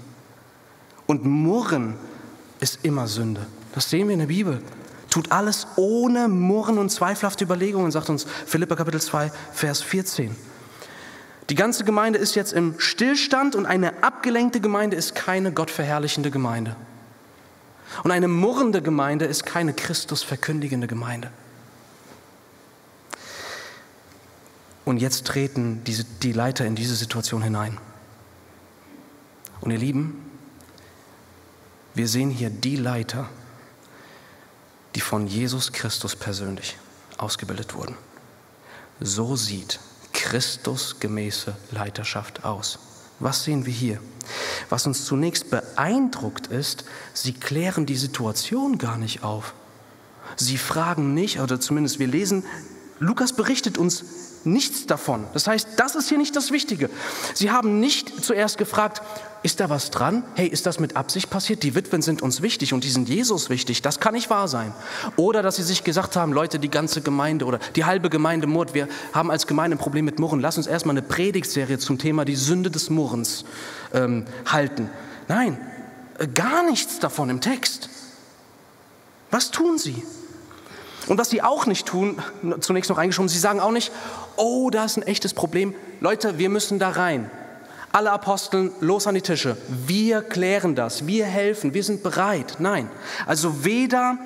Und 1.06 1.24
Murren 1.24 1.96
ist 2.60 2.80
immer 2.82 3.06
Sünde. 3.06 3.46
Das 3.74 3.90
sehen 3.90 4.08
wir 4.08 4.14
in 4.14 4.20
der 4.20 4.26
Bibel. 4.26 4.62
Tut 5.10 5.30
alles 5.30 5.66
ohne 5.76 6.28
Murren 6.28 6.78
und 6.78 6.90
zweifelhafte 6.90 7.44
Überlegungen, 7.44 7.90
sagt 7.92 8.10
uns 8.10 8.26
Philippa 8.46 8.74
Kapitel 8.74 9.00
2, 9.00 9.30
Vers 9.52 9.82
14. 9.82 10.34
Die 11.50 11.54
ganze 11.54 11.84
Gemeinde 11.84 12.18
ist 12.18 12.34
jetzt 12.34 12.52
im 12.52 12.74
Stillstand 12.78 13.54
und 13.54 13.66
eine 13.66 14.02
abgelenkte 14.02 14.60
Gemeinde 14.60 14.96
ist 14.96 15.14
keine 15.14 15.52
gottverherrlichende 15.52 16.30
Gemeinde. 16.30 16.74
Und 18.02 18.10
eine 18.10 18.28
murrende 18.28 18.82
Gemeinde 18.82 19.26
ist 19.26 19.44
keine 19.44 19.72
Christus 19.72 20.22
verkündigende 20.22 20.86
Gemeinde. 20.86 21.30
Und 24.84 24.98
jetzt 24.98 25.26
treten 25.26 25.82
diese, 25.84 26.04
die 26.04 26.32
Leiter 26.32 26.66
in 26.66 26.74
diese 26.74 26.94
Situation 26.94 27.42
hinein. 27.42 27.78
Und 29.60 29.70
ihr 29.70 29.78
Lieben, 29.78 30.30
wir 31.94 32.08
sehen 32.08 32.30
hier 32.30 32.50
die 32.50 32.76
Leiter, 32.76 33.28
die 34.94 35.00
von 35.00 35.26
Jesus 35.26 35.72
Christus 35.72 36.16
persönlich 36.16 36.76
ausgebildet 37.18 37.74
wurden. 37.74 37.96
So 39.00 39.36
sieht 39.36 39.80
Christus 40.12 41.00
gemäße 41.00 41.54
Leiterschaft 41.70 42.44
aus. 42.44 42.78
Was 43.20 43.44
sehen 43.44 43.66
wir 43.66 43.72
hier? 43.72 44.00
Was 44.68 44.86
uns 44.86 45.04
zunächst 45.04 45.50
beeindruckt 45.50 46.46
ist, 46.48 46.84
sie 47.12 47.32
klären 47.32 47.86
die 47.86 47.96
Situation 47.96 48.78
gar 48.78 48.96
nicht 48.96 49.22
auf. 49.22 49.54
Sie 50.36 50.58
fragen 50.58 51.14
nicht, 51.14 51.40
oder 51.40 51.60
zumindest 51.60 51.98
wir 51.98 52.06
lesen, 52.06 52.44
Lukas 52.98 53.34
berichtet 53.34 53.78
uns 53.78 54.04
nichts 54.44 54.86
davon. 54.86 55.26
Das 55.32 55.46
heißt, 55.46 55.68
das 55.76 55.94
ist 55.94 56.08
hier 56.08 56.18
nicht 56.18 56.36
das 56.36 56.50
Wichtige. 56.50 56.90
Sie 57.34 57.50
haben 57.50 57.80
nicht 57.80 58.24
zuerst 58.24 58.58
gefragt, 58.58 59.02
ist 59.44 59.60
da 59.60 59.68
was 59.68 59.90
dran? 59.90 60.24
Hey, 60.36 60.46
ist 60.46 60.64
das 60.64 60.80
mit 60.80 60.96
Absicht 60.96 61.28
passiert? 61.28 61.62
Die 61.62 61.74
Witwen 61.74 62.00
sind 62.00 62.22
uns 62.22 62.40
wichtig 62.40 62.72
und 62.72 62.82
die 62.82 62.88
sind 62.88 63.10
Jesus 63.10 63.50
wichtig. 63.50 63.82
Das 63.82 64.00
kann 64.00 64.14
nicht 64.14 64.30
wahr 64.30 64.48
sein. 64.48 64.72
Oder 65.16 65.42
dass 65.42 65.56
sie 65.56 65.62
sich 65.62 65.84
gesagt 65.84 66.16
haben, 66.16 66.32
Leute, 66.32 66.58
die 66.58 66.70
ganze 66.70 67.02
Gemeinde 67.02 67.44
oder 67.44 67.58
die 67.76 67.84
halbe 67.84 68.08
Gemeinde 68.08 68.46
murrt. 68.46 68.72
Wir 68.72 68.88
haben 69.12 69.30
als 69.30 69.46
Gemeinde 69.46 69.76
ein 69.76 69.78
Problem 69.78 70.06
mit 70.06 70.18
Murren. 70.18 70.40
Lass 70.40 70.56
uns 70.56 70.66
erstmal 70.66 70.94
eine 70.94 71.06
Predigtserie 71.06 71.78
zum 71.78 71.98
Thema 71.98 72.24
die 72.24 72.36
Sünde 72.36 72.70
des 72.70 72.88
Murrens 72.88 73.44
ähm, 73.92 74.24
halten. 74.46 74.88
Nein, 75.28 75.58
äh, 76.18 76.26
gar 76.26 76.64
nichts 76.64 76.98
davon 76.98 77.28
im 77.28 77.42
Text. 77.42 77.90
Was 79.30 79.50
tun 79.50 79.76
sie? 79.76 80.02
Und 81.06 81.18
was 81.18 81.28
sie 81.28 81.42
auch 81.42 81.66
nicht 81.66 81.84
tun, 81.84 82.16
zunächst 82.60 82.88
noch 82.88 82.96
eingeschoben, 82.96 83.28
sie 83.28 83.38
sagen 83.38 83.60
auch 83.60 83.72
nicht, 83.72 83.92
oh, 84.36 84.70
da 84.70 84.86
ist 84.86 84.96
ein 84.96 85.02
echtes 85.02 85.34
Problem. 85.34 85.74
Leute, 86.00 86.38
wir 86.38 86.48
müssen 86.48 86.78
da 86.78 86.88
rein. 86.88 87.30
Alle 87.94 88.10
Aposteln, 88.10 88.72
los 88.80 89.06
an 89.06 89.14
die 89.14 89.20
Tische. 89.20 89.56
Wir 89.68 90.20
klären 90.20 90.74
das, 90.74 91.06
wir 91.06 91.26
helfen, 91.26 91.74
wir 91.74 91.84
sind 91.84 92.02
bereit. 92.02 92.56
Nein, 92.58 92.90
also 93.24 93.64
weder 93.64 94.18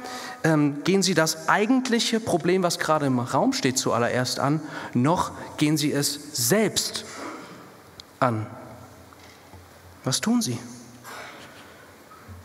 ähm, 0.42 0.82
gehen 0.84 1.02
sie 1.02 1.12
das 1.12 1.50
eigentliche 1.50 2.18
Problem, 2.18 2.62
was 2.62 2.78
gerade 2.78 3.04
im 3.04 3.18
Raum 3.18 3.52
steht, 3.52 3.76
zuallererst 3.76 4.40
an, 4.40 4.62
noch 4.94 5.32
gehen 5.58 5.76
sie 5.76 5.92
es 5.92 6.18
selbst 6.32 7.04
an. 8.20 8.46
Was 10.02 10.22
tun 10.22 10.40
sie? 10.40 10.58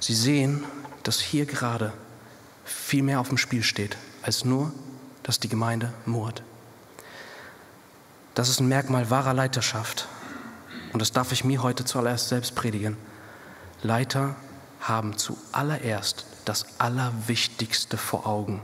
Sie 0.01 0.15
sehen, 0.15 0.65
dass 1.03 1.21
hier 1.21 1.45
gerade 1.45 1.93
viel 2.65 3.01
mehr 3.01 3.21
auf 3.21 3.29
dem 3.29 3.37
Spiel 3.37 3.63
steht, 3.63 3.95
als 4.23 4.43
nur, 4.43 4.73
dass 5.23 5.39
die 5.39 5.47
Gemeinde 5.47 5.93
murrt. 6.05 6.43
Das 8.35 8.49
ist 8.49 8.59
ein 8.59 8.67
Merkmal 8.67 9.09
wahrer 9.09 9.33
Leiterschaft. 9.33 10.09
Und 10.93 11.01
das 11.01 11.11
darf 11.11 11.31
ich 11.31 11.43
mir 11.43 11.63
heute 11.63 11.85
zuallererst 11.85 12.29
selbst 12.29 12.55
predigen. 12.55 12.97
Leiter 13.81 14.35
haben 14.79 15.17
zuallererst 15.17 16.25
das 16.45 16.65
Allerwichtigste 16.77 17.97
vor 17.97 18.27
Augen. 18.27 18.61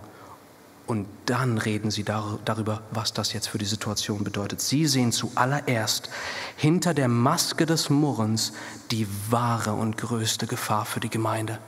Und 0.86 1.08
dann 1.28 1.60
reden 1.60 1.92
sie 1.92 2.04
darüber, 2.04 2.82
was 2.92 3.14
das 3.14 3.34
jetzt 3.34 3.48
für 3.48 3.60
die 3.60 3.66
Situation 3.66 4.24
bedeutet. 4.24 4.60
Sie 4.60 4.88
sehen 4.88 5.12
zuallererst 5.12 6.10
hinter 6.56 6.94
der 6.94 7.08
Maske 7.08 7.66
des 7.66 7.90
Murrens 7.90 8.54
die 8.90 9.08
wahre 9.30 9.74
und 9.74 9.98
größte 9.98 10.48
Gefahr 10.48 10.86
für 10.86 11.00
die 11.00 11.10
Gemeinde. 11.10 11.60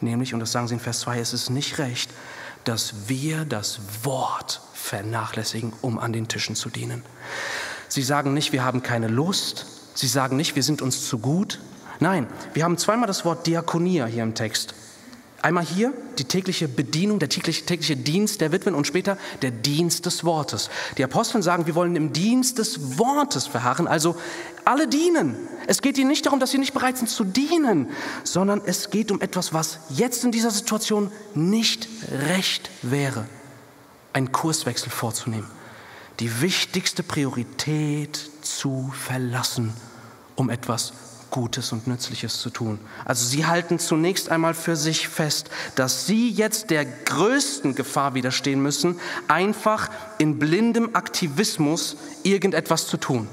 Nämlich, 0.00 0.34
und 0.34 0.40
das 0.40 0.52
sagen 0.52 0.68
sie 0.68 0.74
in 0.74 0.80
Vers 0.80 1.00
2, 1.00 1.18
es 1.18 1.32
ist 1.32 1.50
nicht 1.50 1.78
recht, 1.78 2.10
dass 2.62 3.08
wir 3.08 3.44
das 3.44 3.80
Wort 4.04 4.60
vernachlässigen, 4.72 5.72
um 5.82 5.98
an 5.98 6.12
den 6.12 6.28
Tischen 6.28 6.54
zu 6.54 6.68
dienen. 6.68 7.02
Sie 7.88 8.02
sagen 8.02 8.34
nicht, 8.34 8.52
wir 8.52 8.64
haben 8.64 8.82
keine 8.82 9.08
Lust, 9.08 9.66
Sie 9.94 10.08
sagen 10.08 10.36
nicht, 10.36 10.56
wir 10.56 10.62
sind 10.64 10.82
uns 10.82 11.06
zu 11.08 11.18
gut. 11.18 11.60
Nein, 12.00 12.26
wir 12.52 12.64
haben 12.64 12.76
zweimal 12.76 13.06
das 13.06 13.24
Wort 13.24 13.46
Diakonia 13.46 14.06
hier 14.06 14.24
im 14.24 14.34
Text. 14.34 14.74
Einmal 15.40 15.64
hier 15.64 15.92
die 16.18 16.24
tägliche 16.24 16.68
Bedienung, 16.68 17.18
der 17.18 17.28
tägliche, 17.28 17.64
tägliche, 17.66 17.96
Dienst 17.96 18.40
der 18.40 18.50
Witwen 18.50 18.74
und 18.74 18.86
später 18.86 19.18
der 19.42 19.50
Dienst 19.50 20.06
des 20.06 20.24
Wortes. 20.24 20.70
Die 20.96 21.04
Aposteln 21.04 21.42
sagen, 21.42 21.66
wir 21.66 21.74
wollen 21.74 21.96
im 21.96 22.12
Dienst 22.14 22.58
des 22.58 22.98
Wortes 22.98 23.46
verharren, 23.46 23.86
also 23.86 24.16
alle 24.64 24.88
dienen. 24.88 25.36
Es 25.66 25.82
geht 25.82 25.98
ihnen 25.98 26.08
nicht 26.08 26.24
darum, 26.24 26.40
dass 26.40 26.50
sie 26.50 26.58
nicht 26.58 26.72
bereit 26.72 26.96
sind 26.96 27.08
zu 27.08 27.24
dienen, 27.24 27.90
sondern 28.24 28.62
es 28.64 28.90
geht 28.90 29.12
um 29.12 29.20
etwas, 29.20 29.52
was 29.52 29.80
jetzt 29.90 30.24
in 30.24 30.32
dieser 30.32 30.50
Situation 30.50 31.12
nicht 31.34 31.88
recht 32.10 32.70
wäre, 32.82 33.26
einen 34.14 34.32
Kurswechsel 34.32 34.90
vorzunehmen 34.90 35.46
die 36.20 36.40
wichtigste 36.40 37.02
Priorität 37.02 38.30
zu 38.42 38.92
verlassen, 38.96 39.72
um 40.36 40.50
etwas 40.50 40.92
Gutes 41.30 41.72
und 41.72 41.88
Nützliches 41.88 42.38
zu 42.38 42.48
tun. 42.48 42.78
Also 43.04 43.26
sie 43.26 43.44
halten 43.44 43.80
zunächst 43.80 44.28
einmal 44.28 44.54
für 44.54 44.76
sich 44.76 45.08
fest, 45.08 45.50
dass 45.74 46.06
sie 46.06 46.30
jetzt 46.30 46.70
der 46.70 46.84
größten 46.84 47.74
Gefahr 47.74 48.14
widerstehen 48.14 48.62
müssen, 48.62 49.00
einfach 49.26 49.90
in 50.18 50.38
blindem 50.38 50.94
Aktivismus 50.94 51.96
irgendetwas 52.22 52.86
zu 52.86 52.98
tun. 52.98 53.26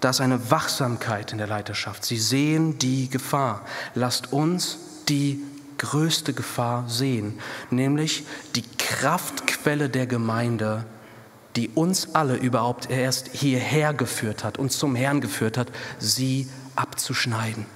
Da 0.00 0.10
ist 0.10 0.22
eine 0.22 0.50
Wachsamkeit 0.50 1.32
in 1.32 1.38
der 1.38 1.46
Leiterschaft. 1.46 2.04
Sie 2.04 2.18
sehen 2.18 2.78
die 2.78 3.10
Gefahr. 3.10 3.60
Lasst 3.94 4.32
uns 4.32 4.78
die 5.08 5.42
größte 5.76 6.32
Gefahr 6.32 6.88
sehen, 6.88 7.38
nämlich 7.70 8.24
die 8.54 8.64
Kraftquelle 8.78 9.90
der 9.90 10.06
Gemeinde, 10.06 10.86
die 11.56 11.68
uns 11.70 12.14
alle 12.14 12.36
überhaupt 12.36 12.90
erst 12.90 13.28
hierher 13.28 13.94
geführt 13.94 14.44
hat, 14.44 14.58
uns 14.58 14.78
zum 14.78 14.94
Herrn 14.94 15.20
geführt 15.20 15.56
hat, 15.56 15.68
sie 15.98 16.48
abzuschneiden. 16.76 17.66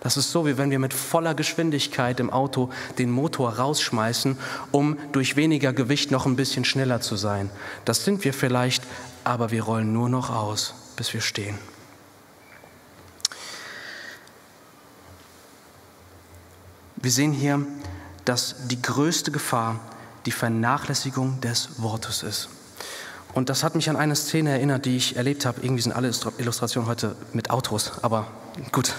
Das 0.00 0.18
ist 0.18 0.32
so, 0.32 0.44
wie 0.46 0.58
wenn 0.58 0.70
wir 0.70 0.78
mit 0.78 0.92
voller 0.92 1.34
Geschwindigkeit 1.34 2.20
im 2.20 2.28
Auto 2.28 2.70
den 2.98 3.10
Motor 3.10 3.54
rausschmeißen, 3.54 4.36
um 4.70 4.98
durch 5.12 5.34
weniger 5.36 5.72
Gewicht 5.72 6.10
noch 6.10 6.26
ein 6.26 6.36
bisschen 6.36 6.66
schneller 6.66 7.00
zu 7.00 7.16
sein. 7.16 7.48
Das 7.86 8.04
sind 8.04 8.22
wir 8.22 8.34
vielleicht, 8.34 8.84
aber 9.24 9.50
wir 9.50 9.62
rollen 9.62 9.94
nur 9.94 10.10
noch 10.10 10.28
aus, 10.28 10.74
bis 10.96 11.14
wir 11.14 11.22
stehen. 11.22 11.58
Wir 16.96 17.10
sehen 17.10 17.32
hier, 17.32 17.64
dass 18.26 18.66
die 18.68 18.80
größte 18.82 19.30
Gefahr 19.30 19.80
die 20.26 20.32
Vernachlässigung 20.32 21.40
des 21.40 21.80
Wortes 21.82 22.22
ist. 22.22 22.48
Und 23.34 23.48
das 23.48 23.64
hat 23.64 23.74
mich 23.74 23.90
an 23.90 23.96
eine 23.96 24.14
Szene 24.14 24.50
erinnert, 24.50 24.84
die 24.84 24.96
ich 24.96 25.16
erlebt 25.16 25.44
habe. 25.44 25.60
Irgendwie 25.62 25.82
sind 25.82 25.92
alle 25.92 26.10
Illustrationen 26.38 26.88
heute 26.88 27.16
mit 27.32 27.50
Autos, 27.50 27.92
aber 28.02 28.28
gut. 28.70 28.94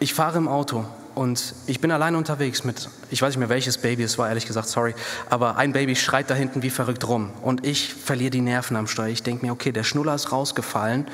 Ich 0.00 0.12
fahre 0.12 0.36
im 0.36 0.48
Auto 0.48 0.84
und 1.14 1.54
ich 1.66 1.80
bin 1.80 1.90
alleine 1.90 2.18
unterwegs 2.18 2.62
mit, 2.62 2.90
ich 3.10 3.22
weiß 3.22 3.30
nicht 3.30 3.38
mehr 3.38 3.48
welches 3.48 3.78
Baby 3.78 4.02
es 4.02 4.18
war, 4.18 4.28
ehrlich 4.28 4.44
gesagt, 4.44 4.68
sorry, 4.68 4.94
aber 5.30 5.56
ein 5.56 5.72
Baby 5.72 5.96
schreit 5.96 6.28
da 6.28 6.34
hinten 6.34 6.62
wie 6.62 6.68
verrückt 6.68 7.08
rum 7.08 7.30
und 7.42 7.64
ich 7.64 7.94
verliere 7.94 8.30
die 8.30 8.42
Nerven 8.42 8.76
am 8.76 8.86
Steuer. 8.86 9.08
Ich 9.08 9.22
denke 9.22 9.46
mir, 9.46 9.52
okay, 9.52 9.72
der 9.72 9.84
Schnuller 9.84 10.14
ist 10.14 10.30
rausgefallen 10.30 11.06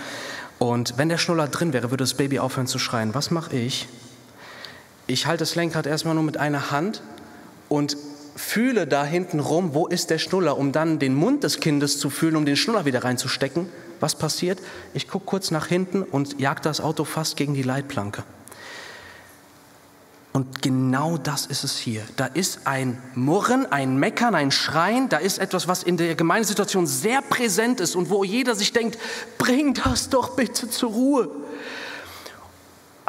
und 0.59 0.95
wenn 0.97 1.09
der 1.09 1.19
Schnuller 1.19 1.47
drin 1.47 1.73
wäre, 1.73 1.93
würde 1.93 2.03
das 2.03 2.15
Baby 2.15 2.41
aufhören 2.41 2.67
zu 2.67 2.81
schreien. 2.81 3.15
Was 3.15 3.31
mache 3.31 3.55
ich? 3.55 3.87
Ich 5.07 5.27
halte 5.27 5.43
das 5.43 5.55
Lenkrad 5.55 5.87
erstmal 5.87 6.15
nur 6.15 6.25
mit 6.25 6.37
einer 6.37 6.73
Hand 6.73 7.03
und 7.69 7.97
fühle 8.41 8.87
da 8.87 9.05
hinten 9.05 9.39
rum, 9.39 9.75
wo 9.75 9.87
ist 9.87 10.11
der 10.11 10.19
Schnuller, 10.19 10.59
um 10.59 10.73
dann 10.73 10.99
den 10.99 11.15
Mund 11.15 11.45
des 11.45 11.61
Kindes 11.61 11.99
zu 11.99 12.11
fühlen, 12.11 12.37
um 12.37 12.45
den 12.45 12.57
Schnuller 12.57 12.85
wieder 12.85 13.05
reinzustecken. 13.05 13.69
Was 14.01 14.15
passiert? 14.15 14.59
Ich 14.95 15.07
gucke 15.07 15.27
kurz 15.27 15.51
nach 15.51 15.67
hinten 15.67 16.03
und 16.03 16.41
jag 16.41 16.61
das 16.63 16.81
Auto 16.81 17.05
fast 17.05 17.37
gegen 17.37 17.55
die 17.55 17.63
Leitplanke. 17.63 18.25
Und 20.33 20.63
genau 20.63 21.19
das 21.19 21.47
ist 21.47 21.65
es 21.65 21.77
hier. 21.77 22.03
Da 22.17 22.27
ist 22.27 22.61
ein 22.65 22.99
Murren, 23.15 23.71
ein 23.71 23.97
Meckern, 23.99 24.35
ein 24.35 24.53
Schreien. 24.53 25.09
Da 25.09 25.19
ist 25.19 25.39
etwas, 25.39 25.67
was 25.67 25.83
in 25.83 25.97
der 25.97 26.15
Gemeindesituation 26.15 26.87
sehr 26.87 27.21
präsent 27.21 27.81
ist 27.81 27.97
und 27.97 28.11
wo 28.11 28.23
jeder 28.23 28.55
sich 28.55 28.73
denkt, 28.73 28.97
bring 29.39 29.75
das 29.75 30.09
doch 30.09 30.37
bitte 30.37 30.71
zur 30.71 30.91
Ruhe. 30.91 31.31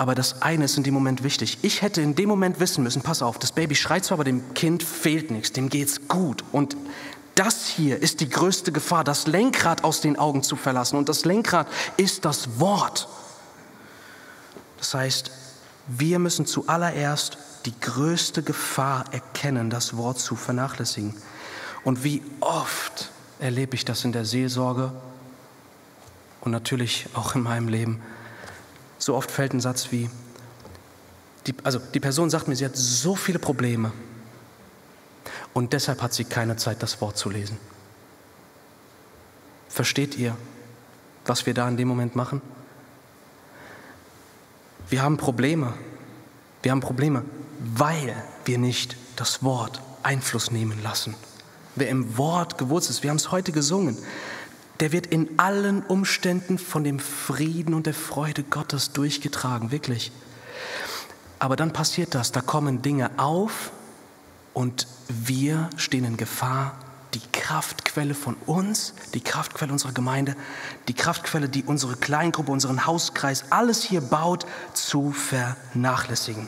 Aber 0.01 0.15
das 0.15 0.41
eine 0.41 0.65
ist 0.65 0.77
in 0.77 0.81
dem 0.81 0.95
Moment 0.95 1.21
wichtig. 1.21 1.59
Ich 1.61 1.83
hätte 1.83 2.01
in 2.01 2.15
dem 2.15 2.27
Moment 2.27 2.59
wissen 2.59 2.83
müssen, 2.83 3.03
pass 3.03 3.21
auf, 3.21 3.37
das 3.37 3.51
Baby 3.51 3.75
schreit 3.75 4.03
zwar, 4.03 4.15
aber 4.15 4.23
dem 4.23 4.55
Kind 4.55 4.81
fehlt 4.81 5.29
nichts, 5.29 5.51
dem 5.51 5.69
geht's 5.69 6.07
gut. 6.07 6.43
Und 6.51 6.75
das 7.35 7.67
hier 7.67 8.01
ist 8.01 8.19
die 8.19 8.27
größte 8.27 8.71
Gefahr, 8.71 9.03
das 9.03 9.27
Lenkrad 9.27 9.83
aus 9.83 10.01
den 10.01 10.17
Augen 10.17 10.41
zu 10.41 10.55
verlassen. 10.55 10.97
Und 10.97 11.07
das 11.07 11.23
Lenkrad 11.23 11.67
ist 11.97 12.25
das 12.25 12.59
Wort. 12.59 13.09
Das 14.79 14.95
heißt, 14.95 15.29
wir 15.85 16.17
müssen 16.17 16.47
zuallererst 16.47 17.37
die 17.67 17.79
größte 17.79 18.41
Gefahr 18.41 19.05
erkennen, 19.11 19.69
das 19.69 19.97
Wort 19.97 20.17
zu 20.17 20.35
vernachlässigen. 20.35 21.13
Und 21.83 22.03
wie 22.03 22.23
oft 22.39 23.11
erlebe 23.37 23.75
ich 23.75 23.85
das 23.85 24.03
in 24.03 24.13
der 24.13 24.25
Seelsorge 24.25 24.93
und 26.39 26.51
natürlich 26.51 27.05
auch 27.13 27.35
in 27.35 27.43
meinem 27.43 27.67
Leben 27.67 28.01
so 29.01 29.15
oft 29.15 29.31
fällt 29.31 29.53
ein 29.53 29.59
Satz 29.59 29.91
wie, 29.91 30.09
die, 31.47 31.55
also 31.63 31.79
die 31.79 31.99
Person 31.99 32.29
sagt 32.29 32.47
mir, 32.47 32.55
sie 32.55 32.65
hat 32.65 32.75
so 32.75 33.15
viele 33.15 33.39
Probleme 33.39 33.91
und 35.53 35.73
deshalb 35.73 36.01
hat 36.03 36.13
sie 36.13 36.23
keine 36.23 36.55
Zeit, 36.55 36.83
das 36.83 37.01
Wort 37.01 37.17
zu 37.17 37.29
lesen. 37.29 37.57
Versteht 39.69 40.17
ihr, 40.17 40.37
was 41.25 41.45
wir 41.45 41.53
da 41.53 41.67
in 41.67 41.77
dem 41.77 41.87
Moment 41.87 42.15
machen? 42.15 42.41
Wir 44.89 45.01
haben 45.01 45.17
Probleme. 45.17 45.73
Wir 46.61 46.71
haben 46.71 46.81
Probleme, 46.81 47.23
weil 47.59 48.15
wir 48.45 48.59
nicht 48.59 48.97
das 49.15 49.41
Wort 49.41 49.81
Einfluss 50.03 50.51
nehmen 50.51 50.81
lassen. 50.83 51.15
Wer 51.75 51.89
im 51.89 52.17
Wort 52.17 52.57
gewurzelt 52.57 52.97
ist, 52.97 53.03
wir 53.03 53.09
haben 53.09 53.17
es 53.17 53.31
heute 53.31 53.51
gesungen, 53.51 53.97
der 54.81 54.91
wird 54.91 55.05
in 55.07 55.37
allen 55.37 55.83
Umständen 55.83 56.57
von 56.57 56.83
dem 56.83 56.99
Frieden 56.99 57.75
und 57.75 57.85
der 57.85 57.93
Freude 57.93 58.41
Gottes 58.41 58.91
durchgetragen, 58.91 59.71
wirklich. 59.71 60.11
Aber 61.37 61.55
dann 61.55 61.71
passiert 61.71 62.15
das, 62.15 62.31
da 62.31 62.41
kommen 62.41 62.81
Dinge 62.81 63.11
auf 63.17 63.71
und 64.53 64.87
wir 65.07 65.69
stehen 65.77 66.03
in 66.03 66.17
Gefahr, 66.17 66.77
die 67.13 67.21
Kraftquelle 67.31 68.15
von 68.15 68.35
uns, 68.47 68.95
die 69.13 69.21
Kraftquelle 69.21 69.71
unserer 69.71 69.91
Gemeinde, 69.91 70.35
die 70.87 70.93
Kraftquelle, 70.95 71.47
die 71.47 71.63
unsere 71.63 71.95
Kleingruppe, 71.95 72.51
unseren 72.51 72.87
Hauskreis, 72.87 73.45
alles 73.51 73.83
hier 73.83 74.01
baut, 74.01 74.47
zu 74.73 75.11
vernachlässigen. 75.11 76.47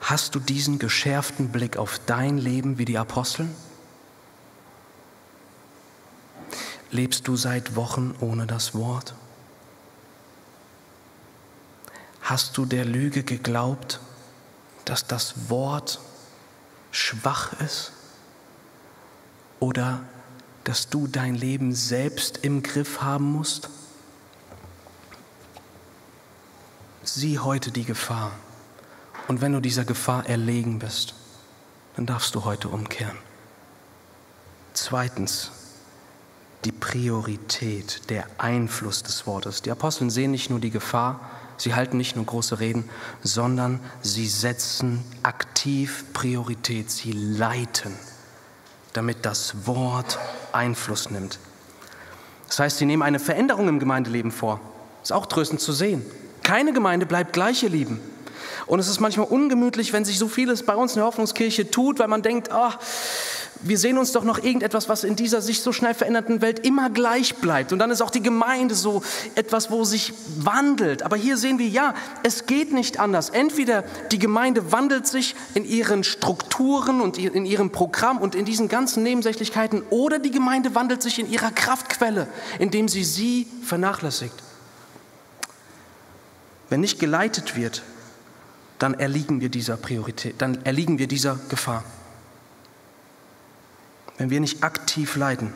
Hast 0.00 0.36
du 0.36 0.40
diesen 0.40 0.78
geschärften 0.78 1.48
Blick 1.48 1.76
auf 1.76 2.00
dein 2.06 2.38
Leben 2.38 2.78
wie 2.78 2.84
die 2.84 2.98
Apostel? 2.98 3.48
Lebst 6.90 7.28
du 7.28 7.36
seit 7.36 7.76
Wochen 7.76 8.14
ohne 8.20 8.46
das 8.46 8.74
Wort? 8.74 9.14
Hast 12.22 12.56
du 12.56 12.64
der 12.64 12.84
Lüge 12.84 13.22
geglaubt, 13.22 14.00
dass 14.84 15.06
das 15.06 15.50
Wort 15.50 16.00
schwach 16.90 17.52
ist? 17.60 17.92
Oder 19.60 20.00
dass 20.64 20.88
du 20.88 21.06
dein 21.06 21.34
Leben 21.34 21.74
selbst 21.74 22.38
im 22.38 22.62
Griff 22.62 23.02
haben 23.02 23.32
musst? 23.32 23.68
Sieh 27.02 27.38
heute 27.38 27.70
die 27.70 27.84
Gefahr. 27.84 28.32
Und 29.26 29.40
wenn 29.40 29.52
du 29.52 29.60
dieser 29.60 29.84
Gefahr 29.84 30.26
erlegen 30.26 30.78
bist, 30.78 31.14
dann 31.96 32.06
darfst 32.06 32.34
du 32.34 32.44
heute 32.44 32.68
umkehren. 32.68 33.16
Zweitens, 34.72 35.50
die 36.64 36.72
Priorität, 36.72 38.10
der 38.10 38.26
Einfluss 38.38 39.02
des 39.02 39.26
Wortes. 39.26 39.62
Die 39.62 39.70
Apostel 39.70 40.10
sehen 40.10 40.30
nicht 40.30 40.50
nur 40.50 40.60
die 40.60 40.70
Gefahr, 40.70 41.20
sie 41.56 41.74
halten 41.74 41.96
nicht 41.96 42.16
nur 42.16 42.26
große 42.26 42.58
Reden, 42.60 42.88
sondern 43.22 43.80
sie 44.02 44.26
setzen 44.26 45.04
aktiv 45.22 46.04
Priorität, 46.12 46.90
sie 46.90 47.12
leiten, 47.12 47.94
damit 48.92 49.24
das 49.24 49.66
Wort 49.66 50.18
Einfluss 50.52 51.10
nimmt. 51.10 51.38
Das 52.48 52.58
heißt, 52.58 52.78
sie 52.78 52.86
nehmen 52.86 53.02
eine 53.02 53.18
Veränderung 53.18 53.68
im 53.68 53.78
Gemeindeleben 53.78 54.32
vor. 54.32 54.60
Ist 55.02 55.12
auch 55.12 55.26
tröstend 55.26 55.60
zu 55.60 55.72
sehen. 55.72 56.04
Keine 56.42 56.72
Gemeinde 56.72 57.06
bleibt 57.06 57.32
gleich, 57.34 57.62
ihr 57.62 57.68
Lieben. 57.68 58.00
Und 58.66 58.80
es 58.80 58.88
ist 58.88 59.00
manchmal 59.00 59.26
ungemütlich, 59.26 59.92
wenn 59.92 60.04
sich 60.04 60.18
so 60.18 60.28
vieles 60.28 60.62
bei 60.64 60.74
uns 60.74 60.92
in 60.92 60.96
der 60.96 61.06
Hoffnungskirche 61.06 61.70
tut, 61.70 61.98
weil 61.98 62.08
man 62.08 62.22
denkt, 62.22 62.50
oh, 62.52 62.70
wir 63.60 63.78
sehen 63.78 63.98
uns 63.98 64.12
doch 64.12 64.24
noch 64.24 64.38
irgendetwas, 64.38 64.88
was 64.88 65.04
in 65.04 65.16
dieser 65.16 65.42
sich 65.42 65.62
so 65.62 65.72
schnell 65.72 65.94
veränderten 65.94 66.40
Welt 66.40 66.60
immer 66.66 66.90
gleich 66.90 67.36
bleibt. 67.36 67.72
Und 67.72 67.78
dann 67.78 67.90
ist 67.90 68.00
auch 68.00 68.10
die 68.10 68.22
Gemeinde 68.22 68.74
so 68.74 69.02
etwas, 69.34 69.70
wo 69.70 69.84
sich 69.84 70.12
wandelt. 70.38 71.02
Aber 71.02 71.16
hier 71.16 71.36
sehen 71.36 71.58
wir, 71.58 71.66
ja, 71.66 71.94
es 72.22 72.46
geht 72.46 72.72
nicht 72.72 73.00
anders. 73.00 73.30
Entweder 73.30 73.82
die 74.12 74.18
Gemeinde 74.18 74.70
wandelt 74.72 75.06
sich 75.06 75.34
in 75.54 75.64
ihren 75.64 76.04
Strukturen 76.04 77.00
und 77.00 77.18
in 77.18 77.44
ihrem 77.44 77.70
Programm 77.70 78.18
und 78.18 78.34
in 78.34 78.44
diesen 78.44 78.68
ganzen 78.68 79.02
Nebensächlichkeiten, 79.02 79.82
oder 79.90 80.18
die 80.18 80.30
Gemeinde 80.30 80.74
wandelt 80.74 81.02
sich 81.02 81.18
in 81.18 81.30
ihrer 81.30 81.50
Kraftquelle, 81.50 82.28
indem 82.58 82.88
sie 82.88 83.04
sie 83.04 83.48
vernachlässigt. 83.64 84.34
Wenn 86.70 86.80
nicht 86.80 86.98
geleitet 86.98 87.56
wird, 87.56 87.82
dann 88.78 88.94
erliegen 88.94 89.40
wir 89.40 89.48
dieser 89.48 89.76
Priorität, 89.76 90.36
dann 90.38 90.64
erliegen 90.64 90.98
wir 90.98 91.08
dieser 91.08 91.38
Gefahr. 91.48 91.82
Wenn 94.18 94.30
wir 94.30 94.40
nicht 94.40 94.62
aktiv 94.62 95.16
leiden, 95.16 95.52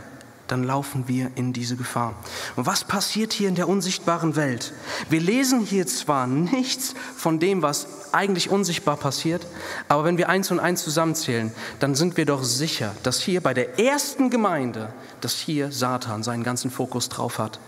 dann 0.53 0.64
laufen 0.64 1.09
wir 1.09 1.31
in 1.35 1.53
diese 1.53 1.77
Gefahr. 1.77 2.14
Und 2.57 2.66
was 2.66 2.85
passiert 2.85 3.33
hier 3.33 3.48
in 3.48 3.55
der 3.55 3.68
unsichtbaren 3.68 4.37
Welt? 4.37 4.72
Wir 5.09 5.20
lesen 5.20 5.61
hier 5.61 5.87
zwar 5.87 6.27
nichts 6.27 6.94
von 7.16 7.40
dem, 7.40 7.62
was 7.62 7.87
eigentlich 8.12 8.51
unsichtbar 8.51 8.98
passiert, 8.98 9.46
aber 9.88 10.05
wenn 10.05 10.18
wir 10.18 10.29
eins 10.29 10.51
und 10.51 10.61
eins 10.61 10.85
zusammenzählen, 10.85 11.53
dann 11.81 11.94
sind 11.94 12.18
wir 12.18 12.27
doch 12.27 12.44
sicher, 12.44 12.94
dass 13.03 13.20
hier 13.20 13.40
bei 13.40 13.55
der 13.55 13.79
ersten 13.79 14.29
Gemeinde, 14.29 14.92
dass 15.22 15.37
hier 15.37 15.72
Satan 15.72 16.22
seinen 16.22 16.44
ganzen 16.44 16.70
Fokus 16.70 17.09
drauf 17.09 17.38
hat 17.38 17.59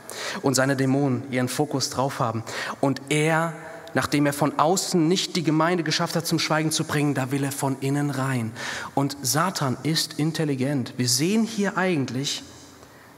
und 0.42 0.54
seine 0.54 0.76
Dämonen 0.76 1.22
ihren 1.30 1.48
Fokus 1.48 1.88
drauf 1.88 2.18
haben 2.18 2.44
und 2.80 3.00
er 3.08 3.54
nachdem 3.94 4.26
er 4.26 4.32
von 4.32 4.58
außen 4.58 5.08
nicht 5.08 5.36
die 5.36 5.42
Gemeinde 5.42 5.84
geschafft 5.84 6.16
hat, 6.16 6.26
zum 6.26 6.38
Schweigen 6.38 6.70
zu 6.70 6.84
bringen, 6.84 7.14
da 7.14 7.30
will 7.30 7.44
er 7.44 7.52
von 7.52 7.76
innen 7.80 8.10
rein. 8.10 8.52
Und 8.94 9.16
Satan 9.22 9.76
ist 9.84 10.14
intelligent. 10.18 10.94
Wir 10.96 11.08
sehen 11.08 11.44
hier 11.44 11.78
eigentlich, 11.78 12.42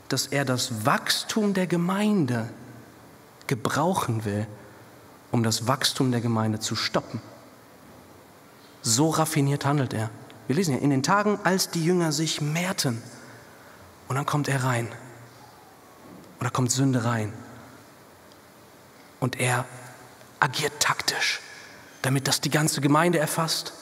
dass 0.08 0.26
er 0.26 0.44
das 0.44 0.86
Wachstum 0.86 1.54
der 1.54 1.66
Gemeinde 1.66 2.48
gebrauchen 3.46 4.24
will, 4.24 4.46
um 5.32 5.42
das 5.42 5.66
Wachstum 5.66 6.12
der 6.12 6.20
Gemeinde 6.20 6.60
zu 6.60 6.76
stoppen. 6.76 7.20
So 8.82 9.10
raffiniert 9.10 9.64
handelt 9.64 9.92
er. 9.92 10.10
Wir 10.46 10.54
lesen 10.54 10.74
ja 10.74 10.80
in 10.80 10.90
den 10.90 11.02
Tagen, 11.02 11.40
als 11.42 11.70
die 11.70 11.84
Jünger 11.84 12.12
sich 12.12 12.40
mehrten. 12.40 13.02
Und 14.06 14.14
dann 14.14 14.26
kommt 14.26 14.46
er 14.46 14.62
rein. 14.62 14.88
Da 16.38 16.50
kommt 16.50 16.70
Sünde 16.70 17.04
rein. 17.04 17.32
Und 19.18 19.40
er 19.40 19.64
agiert 20.40 20.80
taktisch, 20.80 21.40
damit 22.02 22.28
das 22.28 22.40
die 22.40 22.50
ganze 22.50 22.80
Gemeinde 22.80 23.18
erfasst 23.18 23.72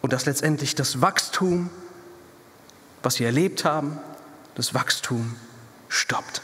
und 0.00 0.12
dass 0.12 0.26
letztendlich 0.26 0.74
das 0.74 1.00
Wachstum, 1.00 1.70
was 3.02 3.14
sie 3.14 3.24
erlebt 3.24 3.64
haben, 3.64 3.98
das 4.54 4.74
Wachstum 4.74 5.36
stoppt. 5.88 6.42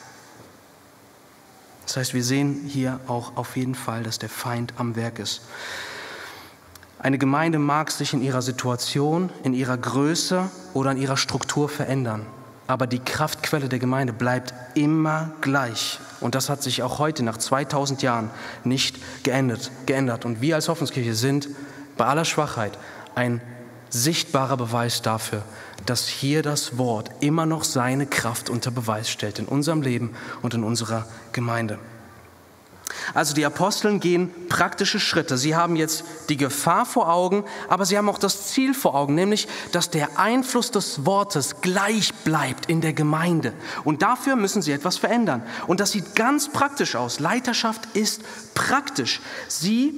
Das 1.87 1.97
heißt, 1.97 2.15
wir 2.15 2.25
sehen 2.25 2.65
hier 2.67 2.99
auch 3.07 3.37
auf 3.37 3.57
jeden 3.57 3.75
Fall, 3.75 4.03
dass 4.03 4.19
der 4.19 4.29
Feind 4.29 4.75
am 4.77 4.97
Werk 4.97 5.19
ist. 5.19 5.43
Eine 6.99 7.19
Gemeinde 7.19 7.59
mag 7.59 7.91
sich 7.91 8.13
in 8.13 8.23
ihrer 8.23 8.43
Situation, 8.43 9.31
in 9.45 9.55
ihrer 9.55 9.77
Größe 9.77 10.51
oder 10.75 10.91
in 10.91 10.97
ihrer 10.97 11.17
Struktur 11.17 11.69
verändern 11.69 12.27
aber 12.67 12.87
die 12.87 12.99
Kraftquelle 12.99 13.69
der 13.69 13.79
Gemeinde 13.79 14.13
bleibt 14.13 14.55
immer 14.75 15.33
gleich. 15.41 15.99
Und 16.21 16.35
das 16.35 16.49
hat 16.49 16.63
sich 16.63 16.83
auch 16.83 16.99
heute 16.99 17.23
nach 17.23 17.37
2000 17.37 18.03
Jahren 18.03 18.31
nicht 18.65 18.97
geändert. 19.23 19.71
geändert. 19.87 20.25
Und 20.25 20.41
wir 20.41 20.55
als 20.55 20.69
Hoffnungskirche 20.69 21.15
sind 21.15 21.49
bei 21.97 22.07
aller 22.07 22.25
Schwachheit 22.25 22.79
ein 23.15 23.41
sichtbarer 23.91 24.57
Beweis 24.57 25.03
dafür, 25.03 25.43
dass 25.87 26.09
hier 26.09 26.43
das 26.43 26.77
Wort 26.79 27.11
immer 27.21 27.47
noch 27.47 27.65
seine 27.65 28.07
Kraft 28.07 28.51
unter 28.51 28.71
Beweis 28.71 29.09
stellt 29.09 29.39
in 29.39 29.47
unserem 29.47 29.83
Leben 29.83 30.15
und 30.43 30.55
in 30.55 30.65
unserer 30.65 31.07
Gemeinde. 31.33 31.79
Also 33.15 33.35
die 33.35 33.45
Aposteln 33.45 34.01
gehen 34.01 34.31
praktische 34.49 35.01
Schritte. 35.01 35.39
Sie 35.39 35.55
haben 35.55 35.77
jetzt 35.77 36.05
die 36.29 36.37
Gefahr 36.37 36.87
vor 36.87 37.13
Augen, 37.13 37.45
aber 37.69 37.85
sie 37.85 37.97
haben 37.97 38.09
auch 38.09 38.19
das 38.19 38.49
Ziel 38.49 38.75
vor 38.75 38.95
Augen, 38.95 39.15
nämlich, 39.15 39.49
dass 39.73 39.91
der 39.91 40.19
Einfluss 40.19 40.71
des 40.71 41.07
Wortes 41.07 41.61
gleich 41.61 42.13
bleibt 42.25 42.67
in 42.67 42.81
der 42.81 42.93
Gemeinde. 42.93 43.53
Und 43.85 44.03
dafür 44.03 44.37
müssen 44.37 44.63
sie 44.63 44.73
etwas 44.73 44.97
verändern. 44.99 45.43
Und 45.67 45.81
das 45.81 45.93
sieht 45.93 46.15
ganz 46.15 46.51
praktisch 46.51 46.97
aus. 46.97 47.21
Leiterschaft 47.21 47.87
ist 47.95 48.23
praktisch. 48.55 49.21
Sie 49.49 49.95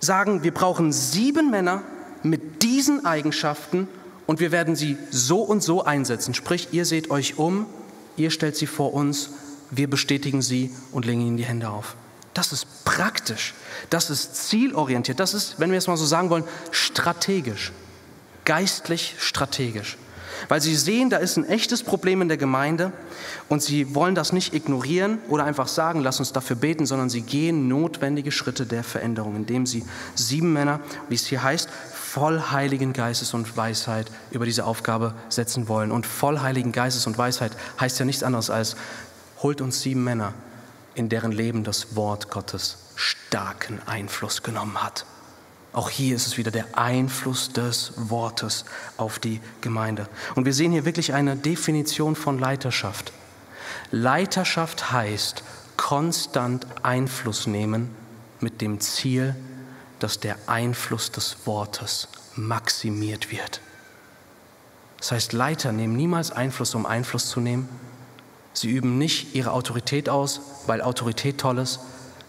sagen, 0.00 0.42
wir 0.42 0.54
brauchen 0.54 0.92
sieben 0.92 1.50
Männer 1.50 1.82
mit 2.22 2.62
diesen 2.62 3.04
Eigenschaften 3.04 3.88
und 4.26 4.40
wir 4.40 4.52
werden 4.52 4.76
sie 4.76 4.96
so 5.10 5.40
und 5.40 5.62
so 5.62 5.84
einsetzen. 5.84 6.34
Sprich, 6.34 6.68
ihr 6.72 6.84
seht 6.84 7.10
euch 7.10 7.38
um, 7.38 7.66
ihr 8.16 8.30
stellt 8.30 8.56
sie 8.56 8.66
vor 8.66 8.94
uns 8.94 9.30
wir 9.70 9.88
bestätigen 9.88 10.42
sie 10.42 10.70
und 10.92 11.04
legen 11.04 11.20
ihnen 11.20 11.36
die 11.36 11.44
Hände 11.44 11.68
auf. 11.68 11.96
Das 12.34 12.52
ist 12.52 12.84
praktisch, 12.84 13.54
das 13.90 14.10
ist 14.10 14.48
zielorientiert, 14.48 15.18
das 15.18 15.34
ist, 15.34 15.58
wenn 15.58 15.70
wir 15.70 15.78
es 15.78 15.88
mal 15.88 15.96
so 15.96 16.06
sagen 16.06 16.30
wollen, 16.30 16.44
strategisch, 16.70 17.72
geistlich 18.44 19.16
strategisch. 19.18 19.96
Weil 20.46 20.60
sie 20.60 20.76
sehen, 20.76 21.10
da 21.10 21.16
ist 21.16 21.36
ein 21.36 21.48
echtes 21.48 21.82
Problem 21.82 22.22
in 22.22 22.28
der 22.28 22.36
Gemeinde 22.36 22.92
und 23.48 23.60
sie 23.60 23.94
wollen 23.94 24.14
das 24.14 24.32
nicht 24.32 24.54
ignorieren 24.54 25.18
oder 25.28 25.44
einfach 25.44 25.66
sagen, 25.66 26.00
lass 26.00 26.20
uns 26.20 26.32
dafür 26.32 26.54
beten, 26.54 26.86
sondern 26.86 27.10
sie 27.10 27.22
gehen 27.22 27.66
notwendige 27.66 28.30
Schritte 28.30 28.64
der 28.64 28.84
Veränderung, 28.84 29.34
indem 29.34 29.66
sie 29.66 29.84
sieben 30.14 30.52
Männer, 30.52 30.78
wie 31.08 31.16
es 31.16 31.26
hier 31.26 31.42
heißt, 31.42 31.68
voll 31.92 32.40
Heiligen 32.50 32.92
Geistes 32.92 33.34
und 33.34 33.56
Weisheit 33.56 34.10
über 34.30 34.44
diese 34.44 34.64
Aufgabe 34.64 35.14
setzen 35.28 35.68
wollen. 35.68 35.90
Und 35.90 36.06
voll 36.06 36.40
Heiligen 36.40 36.72
Geistes 36.72 37.06
und 37.06 37.18
Weisheit 37.18 37.52
heißt 37.80 37.98
ja 37.98 38.04
nichts 38.04 38.22
anderes 38.22 38.48
als, 38.48 38.76
holt 39.42 39.60
uns 39.60 39.82
sieben 39.82 40.04
Männer, 40.04 40.34
in 40.94 41.08
deren 41.08 41.32
Leben 41.32 41.64
das 41.64 41.96
Wort 41.96 42.30
Gottes 42.30 42.78
starken 42.96 43.80
Einfluss 43.86 44.42
genommen 44.42 44.82
hat. 44.82 45.06
Auch 45.72 45.90
hier 45.90 46.16
ist 46.16 46.26
es 46.26 46.38
wieder 46.38 46.50
der 46.50 46.66
Einfluss 46.76 47.52
des 47.52 47.92
Wortes 47.96 48.64
auf 48.96 49.18
die 49.18 49.40
Gemeinde. 49.60 50.08
Und 50.34 50.44
wir 50.44 50.54
sehen 50.54 50.72
hier 50.72 50.84
wirklich 50.84 51.12
eine 51.14 51.36
Definition 51.36 52.16
von 52.16 52.38
Leiterschaft. 52.38 53.12
Leiterschaft 53.90 54.90
heißt 54.90 55.42
konstant 55.76 56.66
Einfluss 56.82 57.46
nehmen 57.46 57.94
mit 58.40 58.60
dem 58.60 58.80
Ziel, 58.80 59.36
dass 59.98 60.20
der 60.20 60.36
Einfluss 60.46 61.12
des 61.12 61.36
Wortes 61.44 62.08
maximiert 62.34 63.30
wird. 63.30 63.60
Das 64.98 65.12
heißt, 65.12 65.32
Leiter 65.32 65.72
nehmen 65.72 65.96
niemals 65.96 66.32
Einfluss, 66.32 66.74
um 66.74 66.86
Einfluss 66.86 67.28
zu 67.28 67.40
nehmen. 67.40 67.68
Sie 68.60 68.70
üben 68.70 68.98
nicht 68.98 69.34
ihre 69.34 69.52
Autorität 69.52 70.08
aus, 70.08 70.40
weil 70.66 70.82
Autorität 70.82 71.38
toll 71.38 71.58
ist. 71.58 71.80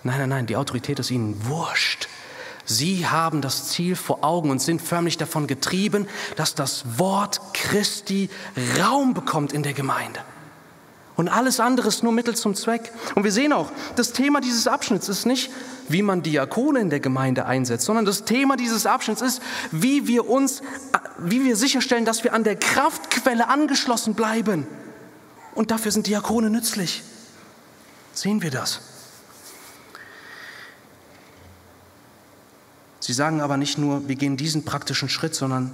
Nein, 0.04 0.20
nein, 0.20 0.30
nein, 0.30 0.46
die 0.46 0.56
Autorität 0.56 1.00
ist 1.00 1.12
ihnen 1.12 1.36
wurscht. 1.48 2.08
Sie 2.66 3.08
haben 3.08 3.42
das 3.42 3.70
Ziel 3.70 3.96
vor 3.96 4.24
Augen 4.24 4.52
und 4.52 4.62
sind 4.62 4.80
förmlich 4.80 5.18
davon 5.18 5.48
getrieben, 5.48 6.08
dass 6.36 6.54
das 6.54 7.00
Wort 7.00 7.42
Christi 7.54 8.30
Raum 8.80 9.16
bekommt 9.16 9.54
in 9.54 9.64
der 9.64 9.74
Gemeinde. 9.74 10.20
Und 11.16 11.28
alles 11.28 11.60
andere 11.60 11.88
ist 11.88 12.04
nur 12.04 12.14
Mittel 12.14 12.36
zum 12.36 12.54
Zweck. 12.56 12.94
Und 13.16 13.24
wir 13.24 13.32
sehen 13.32 13.52
auch, 13.52 13.72
das 13.96 14.14
Thema 14.14 14.40
dieses 14.40 14.68
Abschnitts 14.68 15.10
ist 15.10 15.26
nicht, 15.26 15.50
wie 15.90 16.04
man 16.04 16.22
Diakone 16.22 16.80
in 16.80 16.92
der 16.92 17.00
Gemeinde 17.00 17.46
einsetzt, 17.46 17.86
sondern 17.86 18.06
das 18.06 18.24
Thema 18.24 18.56
dieses 18.56 18.86
Abschnitts 18.86 19.22
ist, 19.22 19.42
wie 19.72 20.08
wir 20.08 20.30
uns, 20.30 20.62
wie 21.18 21.44
wir 21.44 21.56
sicherstellen, 21.56 22.06
dass 22.06 22.24
wir 22.24 22.34
an 22.34 22.44
der 22.44 22.56
Kraftquelle 22.56 23.50
angeschlossen 23.50 24.14
bleiben. 24.14 24.68
Und 25.56 25.72
dafür 25.72 25.92
sind 25.92 26.08
Diakone 26.08 26.50
nützlich. 26.50 27.04
Sehen 28.14 28.42
wir 28.42 28.52
das? 28.52 28.82
Sie 33.00 33.14
sagen 33.14 33.42
aber 33.42 33.58
nicht 33.58 33.78
nur, 33.78 34.08
wir 34.08 34.16
gehen 34.16 34.38
diesen 34.38 34.66
praktischen 34.66 35.10
Schritt, 35.10 35.34
sondern, 35.34 35.74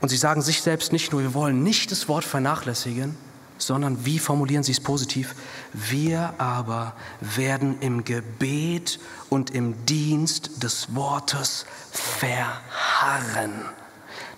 und 0.00 0.08
sie 0.08 0.16
sagen 0.16 0.42
sich 0.42 0.60
selbst 0.60 0.92
nicht 0.92 1.12
nur, 1.12 1.22
wir 1.22 1.34
wollen 1.34 1.62
nicht 1.62 1.90
das 1.90 2.08
Wort 2.08 2.24
vernachlässigen, 2.24 3.16
sondern 3.62 4.04
wie 4.04 4.18
formulieren 4.18 4.62
Sie 4.62 4.72
es 4.72 4.80
positiv? 4.80 5.34
Wir 5.72 6.34
aber 6.38 6.94
werden 7.20 7.80
im 7.80 8.04
Gebet 8.04 8.98
und 9.28 9.50
im 9.50 9.86
Dienst 9.86 10.62
des 10.62 10.94
Wortes 10.94 11.66
verharren. 11.92 13.52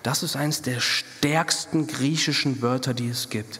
Das 0.03 0.23
ist 0.23 0.35
eines 0.35 0.61
der 0.61 0.79
stärksten 0.79 1.87
griechischen 1.87 2.61
Wörter, 2.61 2.93
die 2.93 3.09
es 3.09 3.29
gibt. 3.29 3.59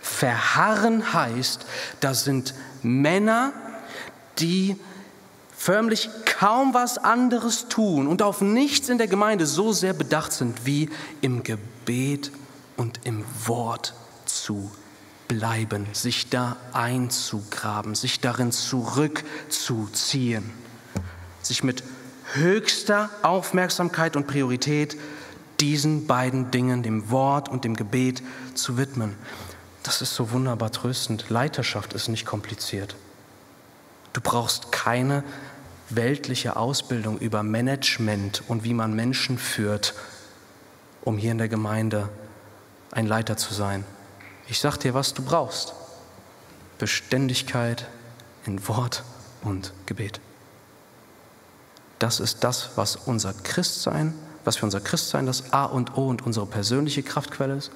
Verharren 0.00 1.12
heißt, 1.12 1.66
das 2.00 2.24
sind 2.24 2.54
Männer, 2.82 3.52
die 4.38 4.76
förmlich 5.56 6.10
kaum 6.26 6.74
was 6.74 6.98
anderes 6.98 7.68
tun 7.68 8.06
und 8.06 8.20
auf 8.20 8.40
nichts 8.40 8.88
in 8.88 8.98
der 8.98 9.06
Gemeinde 9.06 9.46
so 9.46 9.72
sehr 9.72 9.94
bedacht 9.94 10.32
sind 10.32 10.66
wie 10.66 10.90
im 11.20 11.42
Gebet 11.42 12.30
und 12.76 13.00
im 13.04 13.24
Wort 13.46 13.94
zu 14.26 14.70
bleiben, 15.28 15.86
sich 15.92 16.28
da 16.28 16.56
einzugraben, 16.72 17.94
sich 17.94 18.20
darin 18.20 18.52
zurückzuziehen, 18.52 20.50
sich 21.42 21.62
mit 21.62 21.82
höchster 22.34 23.10
Aufmerksamkeit 23.22 24.16
und 24.16 24.26
Priorität 24.26 24.98
diesen 25.60 26.06
beiden 26.06 26.50
Dingen, 26.50 26.82
dem 26.82 27.10
Wort 27.10 27.48
und 27.48 27.64
dem 27.64 27.74
Gebet, 27.74 28.22
zu 28.54 28.76
widmen. 28.76 29.14
Das 29.84 30.00
ist 30.00 30.14
so 30.14 30.32
wunderbar 30.32 30.72
tröstend. 30.72 31.28
Leiterschaft 31.28 31.92
ist 31.92 32.08
nicht 32.08 32.24
kompliziert. 32.24 32.96
Du 34.14 34.20
brauchst 34.22 34.72
keine 34.72 35.22
weltliche 35.90 36.56
Ausbildung 36.56 37.18
über 37.18 37.42
Management 37.42 38.42
und 38.48 38.64
wie 38.64 38.72
man 38.72 38.94
Menschen 38.94 39.36
führt, 39.36 39.94
um 41.02 41.18
hier 41.18 41.32
in 41.32 41.38
der 41.38 41.48
Gemeinde 41.50 42.08
ein 42.92 43.06
Leiter 43.06 43.36
zu 43.36 43.52
sein. 43.52 43.84
Ich 44.48 44.58
sag 44.58 44.78
dir, 44.78 44.94
was 44.94 45.12
du 45.12 45.22
brauchst. 45.22 45.74
Beständigkeit 46.78 47.86
in 48.46 48.66
Wort 48.66 49.04
und 49.42 49.74
Gebet. 49.84 50.18
Das 51.98 52.20
ist 52.20 52.42
das, 52.42 52.70
was 52.76 52.96
unser 52.96 53.34
Christsein, 53.34 54.14
was 54.44 54.56
für 54.56 54.64
unser 54.64 54.80
Christsein 54.80 55.26
das 55.26 55.52
A 55.52 55.66
und 55.66 55.98
O 55.98 56.08
und 56.08 56.24
unsere 56.24 56.46
persönliche 56.46 57.02
Kraftquelle 57.02 57.56
ist. 57.56 57.70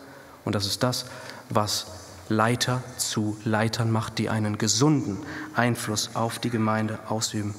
Und 0.45 0.55
das 0.55 0.65
ist 0.65 0.83
das, 0.83 1.05
was 1.51 1.87
Leiter 2.29 2.83
zu 2.97 3.37
Leitern 3.45 3.91
macht, 3.91 4.19
die 4.19 4.29
einen 4.29 4.59
gesunden 4.59 5.19
Einfluss 5.55 6.11
auf 6.15 6.39
die 6.39 6.51
Gemeinde 6.51 6.99
ausüben. 7.09 7.55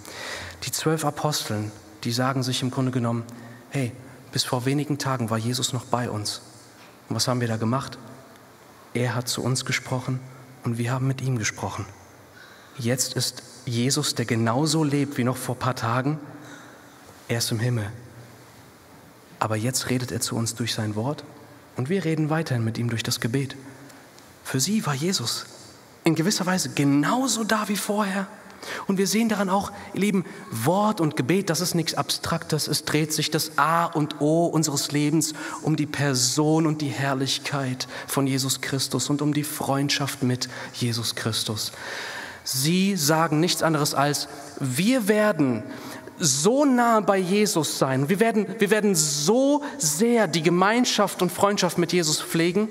Die 0.64 0.72
zwölf 0.72 1.06
Aposteln, 1.06 1.72
die 2.04 2.12
sagen 2.12 2.44
sich 2.44 2.62
im 2.62 2.72
Grunde 2.72 2.92
genommen, 2.92 3.24
hey, 3.70 3.92
bis 4.32 4.44
vor 4.44 4.66
wenigen 4.66 4.98
Tagen 5.00 5.30
war 5.30 5.38
Jesus 5.38 5.74
noch 5.74 5.86
bei 5.86 6.10
uns. 6.10 6.42
Und 7.08 7.16
was 7.16 7.28
haben 7.28 7.42
wir 7.42 7.48
da 7.48 7.58
gemacht? 7.58 7.98
Er 8.94 9.16
hat 9.16 9.28
zu 9.28 9.44
uns 9.44 9.66
gesprochen 9.66 10.20
und 10.64 10.78
wir 10.78 10.92
haben 10.92 11.08
mit 11.08 11.22
ihm 11.22 11.38
gesprochen. 11.38 11.86
Jetzt 12.78 13.16
ist 13.16 13.44
Jesus, 13.66 14.16
der 14.16 14.26
genauso 14.26 14.84
lebt 14.84 15.18
wie 15.18 15.24
noch 15.24 15.38
vor 15.38 15.56
ein 15.56 15.60
paar 15.60 15.76
Tagen, 15.76 16.20
er 17.28 17.40
ist 17.40 17.52
im 17.52 17.60
Himmel. 17.60 17.92
Aber 19.40 19.56
jetzt 19.56 19.90
redet 19.90 20.12
er 20.12 20.22
zu 20.22 20.36
uns 20.36 20.56
durch 20.56 20.74
sein 20.74 20.96
Wort 20.96 21.24
und 21.76 21.90
wir 21.90 22.04
reden 22.04 22.30
weiterhin 22.30 22.64
mit 22.64 22.78
ihm 22.78 22.90
durch 22.90 23.04
das 23.04 23.20
Gebet. 23.20 23.56
Für 24.44 24.60
sie 24.60 24.86
war 24.86 24.94
Jesus 24.94 25.46
in 26.04 26.16
gewisser 26.16 26.46
Weise 26.46 26.70
genauso 26.70 27.44
da 27.44 27.68
wie 27.68 27.78
vorher. 27.78 28.28
Und 28.88 28.98
wir 28.98 29.08
sehen 29.08 29.30
daran 29.30 29.50
auch, 29.50 29.72
ihr 29.94 30.02
Lieben, 30.02 30.26
Wort 30.52 31.00
und 31.00 31.16
Gebet, 31.16 31.50
das 31.50 31.62
ist 31.62 31.76
nichts 31.76 31.94
Abstraktes. 31.94 32.68
Es 32.68 32.84
dreht 32.84 33.14
sich 33.14 33.32
das 33.32 33.58
A 33.58 33.86
und 33.86 34.20
O 34.20 34.48
unseres 34.48 34.92
Lebens 34.92 35.34
um 35.62 35.76
die 35.76 35.86
Person 35.86 36.68
und 36.68 36.82
die 36.82 36.90
Herrlichkeit 36.90 37.88
von 38.08 38.28
Jesus 38.28 38.62
Christus 38.62 39.10
und 39.10 39.22
um 39.22 39.34
die 39.34 39.44
Freundschaft 39.44 40.24
mit 40.24 40.50
Jesus 40.74 41.16
Christus. 41.16 41.72
Sie 42.44 42.96
sagen 42.96 43.40
nichts 43.40 43.64
anderes 43.64 43.94
als, 43.94 44.28
wir 44.60 45.08
werden 45.08 45.64
so 46.18 46.66
nah 46.66 47.00
bei 47.00 47.18
Jesus 47.18 47.78
sein, 47.78 48.10
wir 48.10 48.20
werden, 48.20 48.46
wir 48.58 48.72
werden 48.72 48.94
so 48.96 49.64
sehr 49.78 50.28
die 50.28 50.44
Gemeinschaft 50.44 51.22
und 51.22 51.32
Freundschaft 51.32 51.78
mit 51.78 51.94
Jesus 51.94 52.22
pflegen, 52.22 52.68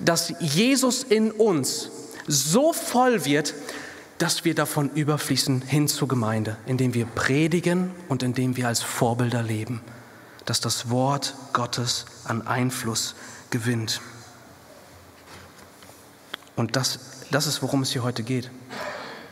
dass 0.00 0.32
Jesus 0.40 1.02
in 1.02 1.30
uns 1.30 1.90
so 2.26 2.72
voll 2.72 3.24
wird, 3.24 3.54
dass 4.18 4.44
wir 4.44 4.54
davon 4.54 4.90
überfließen 4.90 5.62
hin 5.62 5.88
zur 5.88 6.08
Gemeinde, 6.08 6.56
indem 6.66 6.94
wir 6.94 7.06
predigen 7.06 7.90
und 8.08 8.22
indem 8.22 8.56
wir 8.56 8.68
als 8.68 8.80
Vorbilder 8.80 9.42
leben, 9.42 9.80
dass 10.44 10.60
das 10.60 10.90
Wort 10.90 11.34
Gottes 11.52 12.06
an 12.24 12.46
Einfluss 12.46 13.14
gewinnt. 13.50 14.00
Und 16.54 16.76
das, 16.76 17.00
das 17.30 17.46
ist, 17.46 17.62
worum 17.62 17.82
es 17.82 17.90
hier 17.92 18.02
heute 18.02 18.22
geht. 18.22 18.50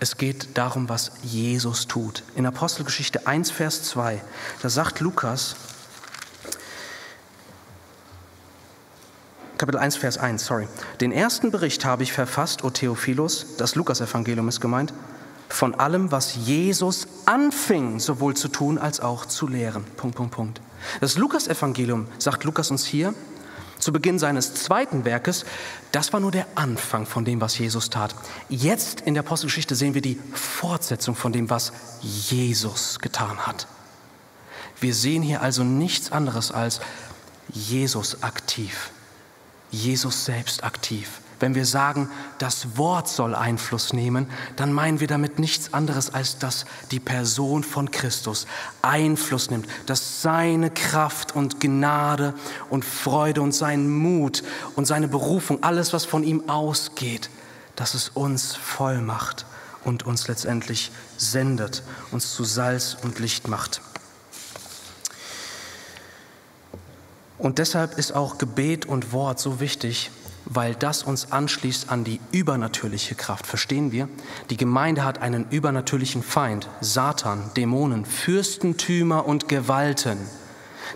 Es 0.00 0.16
geht 0.16 0.56
darum, 0.56 0.88
was 0.88 1.12
Jesus 1.22 1.86
tut. 1.86 2.22
In 2.34 2.46
Apostelgeschichte 2.46 3.26
1, 3.26 3.50
Vers 3.50 3.82
2, 3.84 4.20
da 4.62 4.70
sagt 4.70 5.00
Lukas, 5.00 5.56
Kapitel 9.60 9.76
1, 9.76 9.96
Vers 9.96 10.16
1, 10.16 10.46
sorry. 10.46 10.66
Den 11.02 11.12
ersten 11.12 11.50
Bericht 11.50 11.84
habe 11.84 12.02
ich 12.02 12.14
verfasst, 12.14 12.64
O 12.64 12.70
Theophilus, 12.70 13.58
das 13.58 13.74
Lukas-Evangelium 13.74 14.48
ist 14.48 14.62
gemeint, 14.62 14.94
von 15.50 15.74
allem, 15.74 16.10
was 16.10 16.34
Jesus 16.34 17.06
anfing, 17.26 18.00
sowohl 18.00 18.34
zu 18.34 18.48
tun 18.48 18.78
als 18.78 19.00
auch 19.00 19.26
zu 19.26 19.46
lehren. 19.46 19.84
Punkt, 19.98 20.16
Punkt, 20.16 20.32
Punkt. 20.32 20.62
Das 21.02 21.18
Lukas-Evangelium, 21.18 22.06
sagt 22.16 22.44
Lukas 22.44 22.70
uns 22.70 22.86
hier, 22.86 23.12
zu 23.78 23.92
Beginn 23.92 24.18
seines 24.18 24.54
zweiten 24.54 25.04
Werkes, 25.04 25.44
das 25.92 26.14
war 26.14 26.20
nur 26.20 26.30
der 26.30 26.46
Anfang 26.54 27.04
von 27.04 27.26
dem, 27.26 27.42
was 27.42 27.58
Jesus 27.58 27.90
tat. 27.90 28.14
Jetzt 28.48 29.02
in 29.02 29.12
der 29.12 29.24
Apostelgeschichte 29.24 29.74
sehen 29.74 29.92
wir 29.92 30.00
die 30.00 30.18
Fortsetzung 30.32 31.14
von 31.14 31.34
dem, 31.34 31.50
was 31.50 31.74
Jesus 32.00 32.98
getan 32.98 33.46
hat. 33.46 33.66
Wir 34.80 34.94
sehen 34.94 35.22
hier 35.22 35.42
also 35.42 35.64
nichts 35.64 36.12
anderes 36.12 36.50
als 36.50 36.80
Jesus 37.52 38.22
aktiv. 38.22 38.90
Jesus 39.70 40.24
selbst 40.24 40.64
aktiv. 40.64 41.20
Wenn 41.40 41.54
wir 41.54 41.64
sagen, 41.64 42.10
das 42.36 42.76
Wort 42.76 43.08
soll 43.08 43.34
Einfluss 43.34 43.94
nehmen, 43.94 44.28
dann 44.56 44.74
meinen 44.74 45.00
wir 45.00 45.06
damit 45.06 45.38
nichts 45.38 45.72
anderes, 45.72 46.12
als 46.12 46.38
dass 46.38 46.66
die 46.90 47.00
Person 47.00 47.64
von 47.64 47.90
Christus 47.90 48.46
Einfluss 48.82 49.50
nimmt, 49.50 49.66
dass 49.86 50.20
seine 50.20 50.70
Kraft 50.70 51.34
und 51.34 51.58
Gnade 51.58 52.34
und 52.68 52.84
Freude 52.84 53.40
und 53.40 53.52
sein 53.52 53.88
Mut 53.88 54.42
und 54.76 54.84
seine 54.84 55.08
Berufung, 55.08 55.62
alles, 55.62 55.94
was 55.94 56.04
von 56.04 56.24
ihm 56.24 56.50
ausgeht, 56.50 57.30
dass 57.74 57.94
es 57.94 58.10
uns 58.10 58.54
voll 58.54 59.00
macht 59.00 59.46
und 59.84 60.04
uns 60.04 60.28
letztendlich 60.28 60.92
sendet, 61.16 61.82
uns 62.10 62.34
zu 62.34 62.44
Salz 62.44 62.98
und 63.02 63.18
Licht 63.18 63.48
macht. 63.48 63.80
Und 67.40 67.58
deshalb 67.58 67.96
ist 67.96 68.14
auch 68.14 68.36
Gebet 68.36 68.84
und 68.84 69.12
Wort 69.12 69.40
so 69.40 69.60
wichtig, 69.60 70.10
weil 70.44 70.74
das 70.74 71.02
uns 71.02 71.32
anschließt 71.32 71.90
an 71.90 72.04
die 72.04 72.20
übernatürliche 72.32 73.14
Kraft. 73.14 73.46
Verstehen 73.46 73.92
wir? 73.92 74.10
Die 74.50 74.58
Gemeinde 74.58 75.04
hat 75.04 75.22
einen 75.22 75.46
übernatürlichen 75.48 76.22
Feind, 76.22 76.68
Satan, 76.82 77.50
Dämonen, 77.56 78.04
Fürstentümer 78.04 79.26
und 79.26 79.48
Gewalten. 79.48 80.18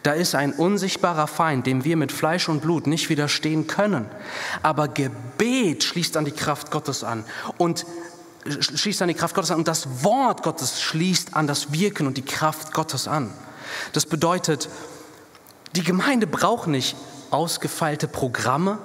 Da 0.03 0.13
ist 0.13 0.35
ein 0.35 0.53
unsichtbarer 0.53 1.29
Feind, 1.29 1.67
dem 1.67 1.85
wir 1.85 1.97
mit 1.97 2.13
Fleisch 2.13 2.51
und 2.51 2.61
Blut 2.61 2.87
nicht 2.87 3.09
widerstehen 3.09 3.67
können. 3.67 4.05
Aber 4.63 4.89
Gebet 4.89 5.83
schließt 5.83 6.17
an 6.19 6.27
die 6.27 6.33
Kraft 6.33 6.71
Gottes 6.71 7.05
an 7.05 7.25
und 7.57 7.87
schließt 8.61 9.01
an 9.01 9.09
die 9.09 9.15
Kraft 9.15 9.35
Gottes 9.35 9.51
an 9.51 9.59
und 9.59 9.69
das 9.69 10.05
Wort 10.05 10.43
Gottes 10.43 10.83
schließt 10.83 11.35
an 11.35 11.47
das 11.47 11.73
Wirken 11.73 12.07
und 12.07 12.19
die 12.19 12.25
Kraft 12.25 12.75
Gottes 12.75 13.09
an. 13.09 13.33
Das 13.95 14.05
bedeutet, 14.05 14.69
die 15.75 15.83
Gemeinde 15.83 16.27
braucht 16.27 16.69
nicht 16.69 16.97
ausgefeilte 17.31 18.07
Programme. 18.07 18.79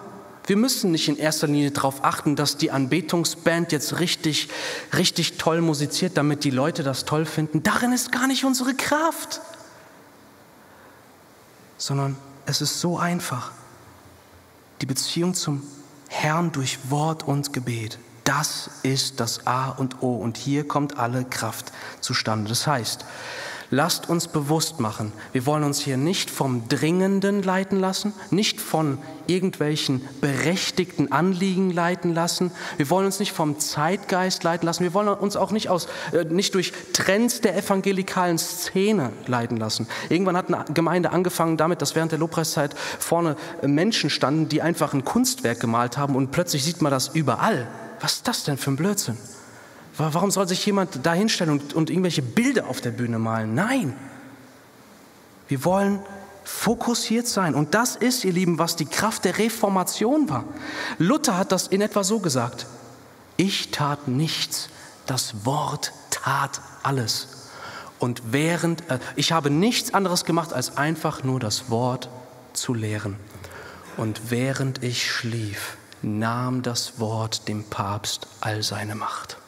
Wir 0.48 0.58
müssen 0.58 0.92
nicht 0.92 1.08
in 1.08 1.18
erster 1.18 1.46
Linie 1.46 1.70
darauf 1.70 2.04
achten, 2.04 2.36
dass 2.36 2.58
die 2.58 2.72
Anbetungsband 2.72 3.72
jetzt 3.72 4.00
richtig, 4.00 4.50
richtig 4.98 5.38
toll 5.38 5.62
musiziert, 5.62 6.18
damit 6.18 6.44
die 6.44 6.50
Leute 6.50 6.82
das 6.82 7.06
toll 7.06 7.26
finden. 7.26 7.62
Darin 7.62 7.94
ist 7.94 8.12
gar 8.12 8.26
nicht 8.26 8.46
unsere 8.46 8.74
Kraft. 8.74 9.42
Sondern 11.78 12.18
es 12.48 12.62
ist 12.62 12.82
so 12.82 12.98
einfach. 12.98 13.52
Die 14.82 14.88
Beziehung 14.88 15.36
zum 15.36 15.62
Herrn 16.08 16.52
durch 16.52 16.80
Wort 16.90 17.22
und 17.22 17.54
Gebet. 17.54 18.00
Das 18.24 18.72
ist 18.82 19.20
das 19.20 19.46
A 19.46 19.70
und 19.70 20.02
O 20.02 20.16
und 20.16 20.38
hier 20.38 20.68
kommt 20.68 20.98
alle 20.98 21.26
Kraft 21.26 21.72
zustande. 22.00 22.50
Das 22.50 22.66
heißt, 22.66 23.06
lasst 23.72 24.10
uns 24.10 24.28
bewusst 24.28 24.80
machen, 24.80 25.12
wir 25.32 25.46
wollen 25.46 25.64
uns 25.64 25.80
hier 25.80 25.98
nicht 25.98 26.30
vom 26.30 26.68
Dringenden 26.68 27.44
leiten 27.44 27.80
lassen, 27.80 28.14
nicht 28.32 28.60
von 28.60 28.98
irgendwelchen 29.28 30.02
berechtigten 30.22 31.12
Anliegen 31.12 31.72
leiten 31.72 32.14
lassen, 32.14 32.52
wir 32.78 32.90
wollen 32.90 33.06
uns 33.06 33.20
nicht 33.20 33.32
vom 33.32 33.60
Zeitgeist 33.60 34.44
leiten 34.44 34.66
lassen, 34.66 34.84
wir 34.84 34.94
wollen 34.94 35.08
uns 35.08 35.36
auch 35.36 35.52
nicht, 35.52 35.70
aus, 35.70 35.88
äh, 36.12 36.24
nicht 36.26 36.56
durch 36.56 36.74
Trends 36.94 37.42
der 37.42 37.56
evangelikalen 37.58 38.38
Szene 38.38 39.12
leiten 39.28 39.58
lassen. 39.58 39.88
Irgendwann 40.10 40.38
hat 40.38 40.52
eine 40.52 40.66
Gemeinde 40.74 41.12
angefangen 41.12 41.58
damit, 41.58 41.82
dass 41.82 41.96
während 41.96 42.12
der 42.12 42.20
Lobpreiszeit 42.20 42.76
vorne 43.00 43.36
Menschen 43.62 44.10
standen, 44.10 44.50
die 44.50 44.62
einfach 44.62 44.94
ein 44.94 45.06
Kunstwerk 45.06 45.60
gemalt 45.60 45.98
haben 45.98 46.16
und 46.16 46.32
plötzlich 46.32 46.64
sieht 46.64 46.82
man 46.82 46.92
das 46.92 47.10
überall. 47.10 47.68
Was 48.00 48.14
ist 48.14 48.28
das 48.28 48.44
denn 48.44 48.58
für 48.58 48.72
ein 48.72 48.76
Blödsinn? 48.78 49.18
Warum 50.00 50.32
soll 50.32 50.48
sich 50.48 50.66
jemand 50.66 51.06
da 51.06 51.14
hinstellen 51.14 51.60
und, 51.60 51.74
und 51.74 51.90
irgendwelche 51.90 52.22
Bilder 52.22 52.68
auf 52.68 52.80
der 52.80 52.92
Bühne 52.92 53.20
malen? 53.20 53.54
Nein. 53.54 53.94
Wir 55.50 55.66
wollen 55.66 56.00
fokussiert 56.46 57.28
sein. 57.28 57.54
Und 57.54 57.74
das 57.74 57.98
ist, 57.98 58.24
ihr 58.24 58.32
Lieben, 58.32 58.60
was 58.60 58.78
die 58.78 58.86
Kraft 58.86 59.26
der 59.26 59.38
Reformation 59.38 60.30
war. 60.30 60.46
Luther 60.98 61.38
hat 61.38 61.52
das 61.52 61.68
in 61.68 61.82
etwa 61.82 62.04
so 62.04 62.20
gesagt. 62.20 62.66
Ich 63.36 63.72
tat 63.72 64.08
nichts, 64.08 64.70
das 65.06 65.46
Wort 65.46 65.92
tat 66.12 66.62
alles. 66.82 67.28
Und 68.00 68.22
während, 68.32 68.90
äh, 68.90 69.00
ich 69.18 69.34
habe 69.34 69.50
nichts 69.50 69.94
anderes 69.94 70.24
gemacht, 70.24 70.54
als 70.54 70.78
einfach 70.78 71.24
nur 71.24 71.42
das 71.42 71.70
Wort 71.70 72.10
zu 72.54 72.74
lehren. 72.74 73.18
Und 73.98 74.32
während 74.32 74.82
ich 74.82 75.12
schlief, 75.12 75.76
nahm 76.02 76.62
das 76.62 77.00
Wort 77.00 77.50
dem 77.50 77.66
Papst 77.66 78.28
all 78.40 78.64
seine 78.64 78.96
Macht. 78.96 79.39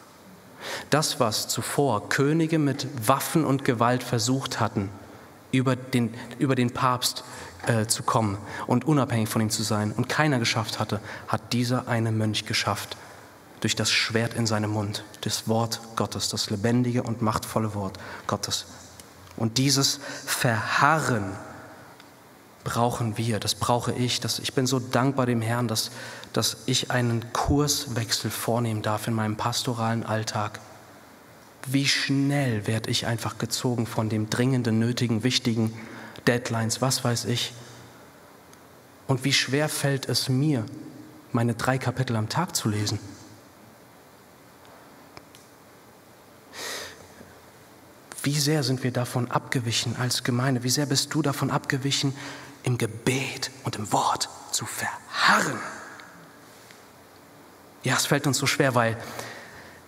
Das, 0.89 1.19
was 1.19 1.47
zuvor 1.47 2.09
Könige 2.09 2.59
mit 2.59 2.87
Waffen 3.07 3.45
und 3.45 3.63
Gewalt 3.63 4.03
versucht 4.03 4.59
hatten, 4.59 4.89
über 5.51 5.75
den, 5.75 6.13
über 6.39 6.55
den 6.55 6.71
Papst 6.71 7.23
äh, 7.67 7.85
zu 7.85 8.03
kommen 8.03 8.37
und 8.67 8.85
unabhängig 8.85 9.29
von 9.29 9.41
ihm 9.41 9.49
zu 9.49 9.63
sein 9.63 9.91
und 9.91 10.09
keiner 10.09 10.39
geschafft 10.39 10.79
hatte, 10.79 10.99
hat 11.27 11.53
dieser 11.53 11.87
eine 11.87 12.11
Mönch 12.11 12.45
geschafft. 12.45 12.97
Durch 13.59 13.75
das 13.75 13.91
Schwert 13.91 14.33
in 14.33 14.47
seinem 14.47 14.71
Mund, 14.71 15.03
das 15.21 15.47
Wort 15.47 15.81
Gottes, 15.95 16.29
das 16.29 16.49
lebendige 16.49 17.03
und 17.03 17.21
machtvolle 17.21 17.75
Wort 17.75 17.99
Gottes. 18.25 18.65
Und 19.37 19.59
dieses 19.59 19.99
Verharren 20.25 21.33
brauchen 22.63 23.17
wir, 23.17 23.39
das 23.39 23.55
brauche 23.55 23.93
ich. 23.93 24.19
Das, 24.19 24.39
ich 24.39 24.53
bin 24.53 24.65
so 24.65 24.79
dankbar 24.79 25.25
dem 25.25 25.41
Herrn, 25.41 25.67
dass, 25.67 25.91
dass 26.33 26.57
ich 26.65 26.91
einen 26.91 27.31
Kurswechsel 27.33 28.31
vornehmen 28.31 28.81
darf 28.81 29.07
in 29.07 29.13
meinem 29.13 29.35
pastoralen 29.35 30.03
Alltag. 30.05 30.59
Wie 31.67 31.87
schnell 31.87 32.67
werde 32.67 32.89
ich 32.89 33.05
einfach 33.05 33.37
gezogen 33.37 33.85
von 33.85 34.09
dem 34.09 34.29
dringenden, 34.29 34.79
nötigen, 34.79 35.23
wichtigen 35.23 35.73
Deadlines, 36.27 36.81
was 36.81 37.03
weiß 37.03 37.25
ich. 37.25 37.53
Und 39.07 39.23
wie 39.23 39.33
schwer 39.33 39.69
fällt 39.69 40.07
es 40.07 40.29
mir, 40.29 40.65
meine 41.31 41.53
drei 41.53 41.77
Kapitel 41.77 42.15
am 42.15 42.29
Tag 42.29 42.55
zu 42.55 42.69
lesen. 42.69 42.99
Wie 48.23 48.39
sehr 48.39 48.63
sind 48.63 48.83
wir 48.83 48.91
davon 48.91 49.31
abgewichen 49.31 49.95
als 49.97 50.23
Gemeinde? 50.23 50.63
Wie 50.63 50.69
sehr 50.69 50.85
bist 50.85 51.13
du 51.13 51.21
davon 51.21 51.49
abgewichen, 51.49 52.13
im 52.63 52.77
Gebet 52.77 53.51
und 53.63 53.75
im 53.75 53.91
Wort 53.91 54.29
zu 54.51 54.65
verharren. 54.65 55.59
Ja, 57.83 57.95
es 57.95 58.05
fällt 58.05 58.27
uns 58.27 58.37
so 58.37 58.45
schwer, 58.45 58.75
weil 58.75 58.97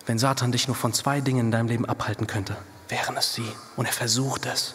wenn 0.06 0.18
Satan 0.18 0.52
dich 0.52 0.68
nur 0.68 0.76
von 0.76 0.92
zwei 0.92 1.20
Dingen 1.20 1.46
in 1.46 1.50
deinem 1.50 1.68
Leben 1.68 1.86
abhalten 1.86 2.26
könnte, 2.26 2.56
wären 2.88 3.16
es 3.16 3.34
sie. 3.34 3.50
Und 3.76 3.86
er 3.86 3.92
versucht 3.92 4.46
es. 4.46 4.74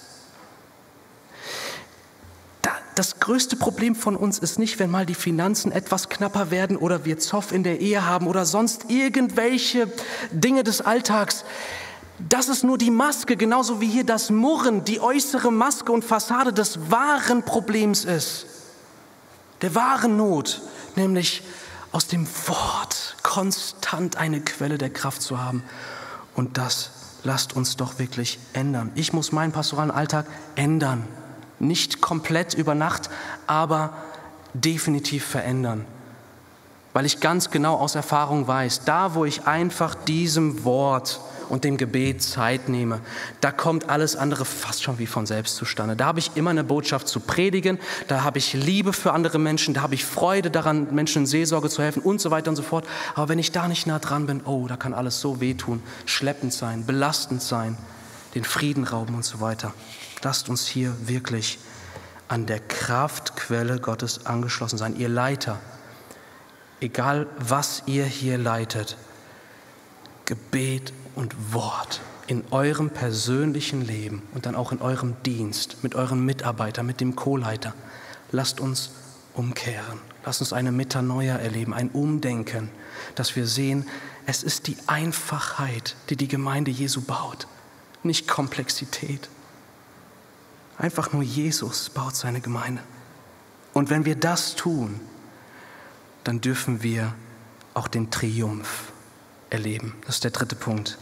Das 2.99 3.21
größte 3.21 3.55
Problem 3.55 3.95
von 3.95 4.17
uns 4.17 4.39
ist 4.39 4.59
nicht, 4.59 4.77
wenn 4.77 4.91
mal 4.91 5.05
die 5.05 5.15
Finanzen 5.15 5.71
etwas 5.71 6.09
knapper 6.09 6.51
werden 6.51 6.75
oder 6.75 7.05
wir 7.05 7.17
Zoff 7.17 7.53
in 7.53 7.63
der 7.63 7.79
Ehe 7.79 8.05
haben 8.05 8.27
oder 8.27 8.45
sonst 8.45 8.89
irgendwelche 8.89 9.89
Dinge 10.31 10.65
des 10.65 10.81
Alltags. 10.81 11.45
Das 12.27 12.49
ist 12.49 12.65
nur 12.65 12.77
die 12.77 12.91
Maske, 12.91 13.37
genauso 13.37 13.79
wie 13.79 13.87
hier 13.87 14.03
das 14.03 14.29
Murren, 14.29 14.83
die 14.83 14.99
äußere 14.99 15.49
Maske 15.49 15.93
und 15.93 16.03
Fassade 16.03 16.51
des 16.51 16.91
wahren 16.91 17.43
Problems 17.43 18.03
ist. 18.03 18.47
Der 19.61 19.73
wahren 19.75 20.17
Not, 20.17 20.61
nämlich 20.97 21.43
aus 21.91 22.07
dem 22.07 22.27
Wort 22.47 23.17
konstant 23.23 24.17
eine 24.17 24.41
Quelle 24.41 24.77
der 24.77 24.89
Kraft 24.89 25.21
zu 25.21 25.39
haben. 25.39 25.63
Und 26.35 26.57
das 26.57 26.91
lasst 27.23 27.55
uns 27.55 27.77
doch 27.77 27.99
wirklich 27.99 28.39
ändern. 28.53 28.91
Ich 28.95 29.13
muss 29.13 29.31
meinen 29.31 29.51
pastoralen 29.51 29.91
Alltag 29.91 30.25
ändern. 30.55 31.07
Nicht 31.59 32.01
komplett 32.01 32.53
über 32.53 32.75
Nacht, 32.75 33.09
aber 33.47 33.93
definitiv 34.53 35.25
verändern. 35.25 35.85
Weil 36.93 37.05
ich 37.05 37.19
ganz 37.19 37.51
genau 37.51 37.75
aus 37.75 37.95
Erfahrung 37.95 38.47
weiß, 38.47 38.85
da 38.85 39.13
wo 39.15 39.25
ich 39.25 39.45
einfach 39.45 39.95
diesem 39.95 40.63
Wort 40.63 41.19
und 41.49 41.63
dem 41.63 41.77
Gebet 41.77 42.21
Zeit 42.21 42.69
nehme, 42.69 43.01
da 43.41 43.51
kommt 43.51 43.89
alles 43.89 44.15
andere 44.15 44.45
fast 44.45 44.83
schon 44.83 44.99
wie 44.99 45.07
von 45.07 45.25
selbst 45.25 45.55
zustande. 45.55 45.95
Da 45.95 46.05
habe 46.05 46.19
ich 46.19 46.31
immer 46.35 46.51
eine 46.51 46.63
Botschaft 46.63 47.07
zu 47.07 47.19
predigen, 47.19 47.79
da 48.07 48.23
habe 48.23 48.37
ich 48.37 48.53
Liebe 48.53 48.93
für 48.93 49.13
andere 49.13 49.39
Menschen, 49.39 49.73
da 49.73 49.81
habe 49.81 49.95
ich 49.95 50.05
Freude 50.05 50.51
daran, 50.51 50.93
Menschen 50.93 51.23
in 51.23 51.25
Seelsorge 51.25 51.69
zu 51.69 51.81
helfen 51.81 52.01
und 52.01 52.21
so 52.21 52.31
weiter 52.31 52.49
und 52.49 52.55
so 52.55 52.63
fort. 52.63 52.85
Aber 53.15 53.29
wenn 53.29 53.39
ich 53.39 53.51
da 53.51 53.67
nicht 53.67 53.87
nah 53.87 53.99
dran 53.99 54.25
bin, 54.25 54.41
oh, 54.45 54.67
da 54.67 54.77
kann 54.77 54.93
alles 54.93 55.19
so 55.19 55.41
wehtun, 55.41 55.81
schleppend 56.05 56.53
sein, 56.53 56.85
belastend 56.85 57.41
sein, 57.41 57.77
den 58.35 58.43
Frieden 58.43 58.83
rauben 58.83 59.15
und 59.15 59.25
so 59.25 59.41
weiter. 59.41 59.73
Lasst 60.21 60.49
uns 60.49 60.67
hier 60.67 60.93
wirklich 61.07 61.59
an 62.27 62.45
der 62.45 62.59
Kraftquelle 62.59 63.79
Gottes 63.79 64.25
angeschlossen 64.25 64.77
sein. 64.77 64.95
Ihr 64.95 65.09
Leiter, 65.09 65.59
egal 66.79 67.27
was 67.37 67.83
ihr 67.87 68.05
hier 68.05 68.37
leitet, 68.37 68.97
Gebet 70.25 70.93
und 71.15 71.53
Wort 71.53 72.01
in 72.27 72.43
eurem 72.51 72.91
persönlichen 72.91 73.81
Leben 73.81 74.21
und 74.35 74.45
dann 74.45 74.55
auch 74.55 74.71
in 74.71 74.81
eurem 74.81 75.15
Dienst, 75.25 75.83
mit 75.83 75.95
euren 75.95 76.23
Mitarbeitern, 76.23 76.85
mit 76.85 77.01
dem 77.01 77.15
Co-Leiter. 77.15 77.73
Lasst 78.31 78.59
uns 78.59 78.91
umkehren. 79.33 79.99
Lasst 80.25 80.41
uns 80.41 80.53
eine 80.53 80.71
Metanoia 80.71 81.37
erleben, 81.37 81.73
ein 81.73 81.89
Umdenken, 81.89 82.69
dass 83.15 83.35
wir 83.35 83.47
sehen, 83.47 83.87
es 84.25 84.43
ist 84.43 84.67
die 84.67 84.77
Einfachheit, 84.85 85.95
die 86.09 86.15
die 86.15 86.27
Gemeinde 86.27 86.69
Jesu 86.69 87.01
baut, 87.01 87.47
nicht 88.03 88.27
Komplexität. 88.27 89.27
Einfach 90.77 91.13
nur 91.13 91.23
Jesus 91.23 91.89
baut 91.89 92.15
seine 92.15 92.41
Gemeinde. 92.41 92.83
Und 93.73 93.89
wenn 93.89 94.05
wir 94.05 94.15
das 94.15 94.55
tun, 94.55 94.99
dann 96.23 96.41
dürfen 96.41 96.83
wir 96.83 97.15
auch 97.73 97.87
den 97.87 98.11
Triumph 98.11 98.91
erleben. 99.49 99.95
Das 100.05 100.15
ist 100.15 100.23
der 100.23 100.31
dritte 100.31 100.55
Punkt. 100.55 100.97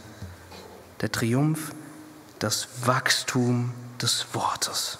Der 1.00 1.12
Triumph, 1.12 1.72
das 2.38 2.68
Wachstum 2.84 3.72
des 4.00 4.26
Wortes. 4.32 4.98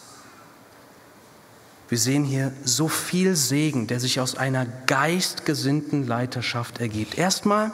Wir 1.88 1.98
sehen 1.98 2.24
hier 2.24 2.52
so 2.64 2.88
viel 2.88 3.34
Segen, 3.34 3.86
der 3.86 3.98
sich 3.98 4.20
aus 4.20 4.36
einer 4.36 4.66
geistgesinnten 4.66 6.06
Leiterschaft 6.06 6.80
ergibt. 6.80 7.16
Erstmal 7.16 7.72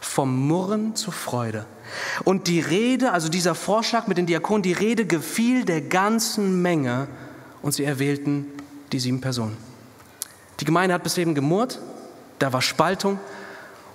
vom 0.00 0.46
Murren 0.46 0.94
zur 0.94 1.14
Freude. 1.14 1.64
Und 2.24 2.46
die 2.46 2.60
Rede, 2.60 3.12
also 3.12 3.28
dieser 3.28 3.54
Vorschlag 3.54 4.06
mit 4.06 4.18
den 4.18 4.26
Diakonen, 4.26 4.62
die 4.62 4.72
Rede 4.72 5.06
gefiel 5.06 5.64
der 5.64 5.80
ganzen 5.80 6.60
Menge 6.60 7.08
und 7.62 7.72
sie 7.72 7.84
erwählten 7.84 8.46
die 8.92 9.00
sieben 9.00 9.20
Personen. 9.20 9.56
Die 10.60 10.64
Gemeinde 10.64 10.94
hat 10.94 11.02
bis 11.02 11.16
eben 11.16 11.34
gemurrt, 11.34 11.80
da 12.38 12.52
war 12.52 12.62
Spaltung, 12.62 13.18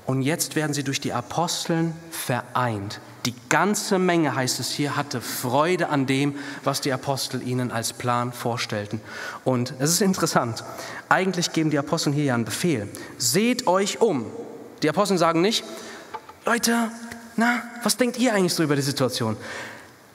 und 0.09 0.23
jetzt 0.23 0.55
werden 0.55 0.73
sie 0.73 0.83
durch 0.83 0.99
die 0.99 1.13
Aposteln 1.13 1.93
vereint. 2.09 2.99
Die 3.27 3.35
ganze 3.47 3.99
Menge, 3.99 4.33
heißt 4.33 4.59
es 4.59 4.71
hier, 4.71 4.95
hatte 4.95 5.21
Freude 5.21 5.89
an 5.89 6.07
dem, 6.07 6.33
was 6.63 6.81
die 6.81 6.91
Apostel 6.91 7.47
ihnen 7.47 7.71
als 7.71 7.93
Plan 7.93 8.33
vorstellten. 8.33 9.01
Und 9.43 9.75
es 9.77 9.91
ist 9.91 10.01
interessant. 10.01 10.63
Eigentlich 11.09 11.53
geben 11.53 11.69
die 11.69 11.77
Apostel 11.77 12.11
hier 12.11 12.23
ja 12.23 12.33
einen 12.33 12.43
Befehl. 12.43 12.87
Seht 13.19 13.67
euch 13.67 14.01
um. 14.01 14.25
Die 14.81 14.89
Apostel 14.89 15.19
sagen 15.19 15.41
nicht, 15.41 15.63
Leute, 16.43 16.89
na, 17.35 17.61
was 17.83 17.95
denkt 17.95 18.17
ihr 18.17 18.33
eigentlich 18.33 18.55
so 18.55 18.63
über 18.63 18.75
die 18.75 18.81
Situation? 18.81 19.37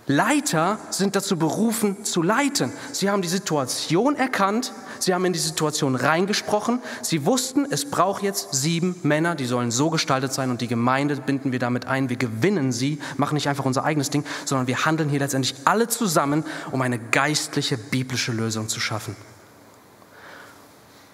Leiter 0.09 0.79
sind 0.91 1.15
dazu 1.15 1.37
berufen 1.37 2.05
zu 2.05 2.21
leiten. 2.21 2.73
Sie 2.91 3.09
haben 3.09 3.23
die 3.23 3.29
Situation 3.29 4.17
erkannt, 4.17 4.73
sie 5.05 5.15
haben 5.15 5.25
in 5.25 5.33
die 5.33 5.39
Situation 5.39 5.95
reingesprochen, 5.95 6.81
sie 7.03 7.25
wussten, 7.27 7.67
es 7.71 7.89
braucht 7.89 8.23
jetzt 8.23 8.55
sieben 8.55 8.97
Männer, 9.03 9.35
die 9.35 9.45
sollen 9.45 9.71
so 9.71 9.91
gestaltet 9.91 10.33
sein 10.33 10.51
und 10.51 10.61
die 10.61 10.69
Gemeinde 10.69 11.17
binden 11.17 11.53
wir 11.53 11.59
damit 11.59 11.87
ein, 11.87 12.09
wir 12.09 12.17
gewinnen 12.17 12.73
sie, 12.73 12.99
machen 13.17 13.35
nicht 13.35 13.49
einfach 13.49 13.65
unser 13.65 13.85
eigenes 13.85 14.11
Ding, 14.11 14.25
sondern 14.45 14.67
wir 14.67 14.85
handeln 14.85 15.09
hier 15.09 15.19
letztendlich 15.19 15.55
alle 15.65 15.89
zusammen, 15.89 16.45
um 16.73 16.81
eine 16.81 16.99
geistliche, 16.99 17.77
biblische 17.77 18.33
Lösung 18.33 18.69
zu 18.69 18.81
schaffen. 18.81 19.15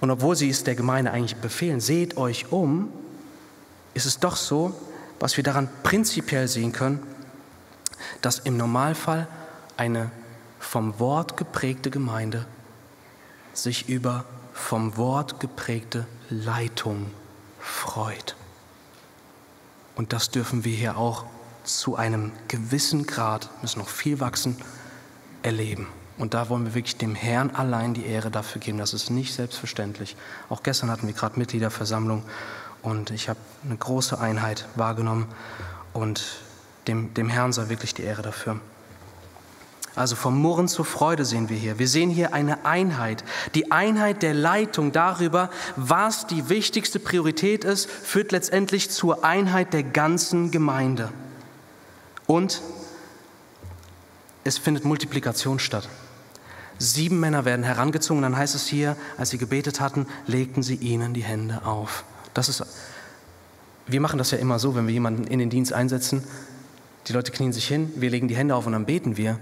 Und 0.00 0.10
obwohl 0.10 0.36
sie 0.36 0.48
es 0.48 0.64
der 0.64 0.74
Gemeinde 0.74 1.10
eigentlich 1.10 1.36
befehlen, 1.36 1.80
seht 1.80 2.16
euch 2.16 2.50
um, 2.52 2.90
ist 3.92 4.06
es 4.06 4.18
doch 4.18 4.36
so, 4.36 4.72
was 5.18 5.36
wir 5.36 5.44
daran 5.44 5.68
prinzipiell 5.82 6.48
sehen 6.48 6.72
können, 6.72 7.02
dass 8.22 8.38
im 8.38 8.56
Normalfall 8.56 9.28
eine 9.76 10.10
vom 10.58 10.98
Wort 10.98 11.36
geprägte 11.36 11.90
Gemeinde 11.90 12.46
sich 13.52 13.88
über 13.88 14.24
vom 14.52 14.96
Wort 14.96 15.40
geprägte 15.40 16.06
Leitung 16.28 17.06
freut. 17.58 18.36
Und 19.96 20.12
das 20.12 20.30
dürfen 20.30 20.64
wir 20.64 20.74
hier 20.74 20.96
auch 20.96 21.24
zu 21.64 21.96
einem 21.96 22.32
gewissen 22.48 23.06
Grad, 23.06 23.50
müssen 23.62 23.80
noch 23.80 23.88
viel 23.88 24.20
wachsen, 24.20 24.56
erleben. 25.42 25.86
Und 26.18 26.34
da 26.34 26.48
wollen 26.48 26.66
wir 26.66 26.74
wirklich 26.74 26.98
dem 26.98 27.14
Herrn 27.14 27.50
allein 27.50 27.94
die 27.94 28.04
Ehre 28.04 28.30
dafür 28.30 28.60
geben. 28.60 28.78
Das 28.78 28.92
ist 28.92 29.10
nicht 29.10 29.34
selbstverständlich. 29.34 30.16
Auch 30.48 30.62
gestern 30.62 30.90
hatten 30.90 31.06
wir 31.06 31.14
gerade 31.14 31.38
Mitgliederversammlung 31.38 32.24
und 32.82 33.10
ich 33.10 33.28
habe 33.28 33.40
eine 33.64 33.76
große 33.76 34.18
Einheit 34.18 34.66
wahrgenommen 34.74 35.26
und 35.92 36.42
dem, 36.86 37.14
dem 37.14 37.28
Herrn 37.28 37.52
sei 37.52 37.68
wirklich 37.68 37.94
die 37.94 38.02
Ehre 38.02 38.22
dafür. 38.22 38.60
Also 39.96 40.14
vom 40.14 40.40
Murren 40.40 40.68
zur 40.68 40.84
Freude 40.84 41.24
sehen 41.24 41.48
wir 41.48 41.56
hier. 41.56 41.78
Wir 41.78 41.88
sehen 41.88 42.10
hier 42.10 42.32
eine 42.32 42.64
Einheit. 42.64 43.24
Die 43.54 43.72
Einheit 43.72 44.22
der 44.22 44.34
Leitung 44.34 44.92
darüber, 44.92 45.50
was 45.76 46.26
die 46.26 46.48
wichtigste 46.48 47.00
Priorität 47.00 47.64
ist, 47.64 47.90
führt 47.90 48.30
letztendlich 48.30 48.90
zur 48.90 49.24
Einheit 49.24 49.72
der 49.72 49.82
ganzen 49.82 50.50
Gemeinde. 50.50 51.10
Und 52.26 52.62
es 54.44 54.58
findet 54.58 54.84
Multiplikation 54.84 55.58
statt. 55.58 55.88
Sieben 56.78 57.20
Männer 57.20 57.44
werden 57.44 57.64
herangezogen, 57.64 58.22
dann 58.22 58.36
heißt 58.36 58.54
es 58.54 58.66
hier, 58.66 58.96
als 59.18 59.30
sie 59.30 59.38
gebetet 59.38 59.80
hatten, 59.80 60.06
legten 60.26 60.62
sie 60.62 60.76
ihnen 60.76 61.12
die 61.12 61.22
Hände 61.22 61.66
auf. 61.66 62.04
Das 62.32 62.48
ist, 62.48 62.64
wir 63.86 64.00
machen 64.00 64.18
das 64.18 64.30
ja 64.30 64.38
immer 64.38 64.58
so, 64.58 64.74
wenn 64.74 64.86
wir 64.86 64.94
jemanden 64.94 65.24
in 65.24 65.40
den 65.40 65.50
Dienst 65.50 65.74
einsetzen. 65.74 66.24
Die 67.06 67.12
Leute 67.12 67.32
knien 67.32 67.52
sich 67.52 67.66
hin, 67.66 67.92
wir 67.96 68.08
legen 68.08 68.28
die 68.28 68.36
Hände 68.36 68.54
auf 68.54 68.66
und 68.66 68.72
dann 68.72 68.86
beten 68.86 69.16
wir. 69.18 69.38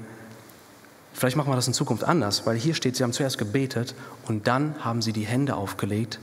Vielleicht 1.13 1.37
machen 1.37 1.51
wir 1.51 1.57
das 1.57 1.67
in 1.67 1.75
Zukunft 1.75 2.05
anders, 2.05 2.47
weil 2.47 2.57
hier 2.57 2.75
steht, 2.75 2.97
sie 2.97 3.03
haben 3.03 3.13
zuerst 3.13 3.39
gebetet 3.39 3.95
und 4.27 4.47
dann 4.47 4.85
haben 4.85 5.03
sie 5.03 5.13
die 5.13 5.25
Hände 5.25 5.57
aufgelegt 5.57 6.21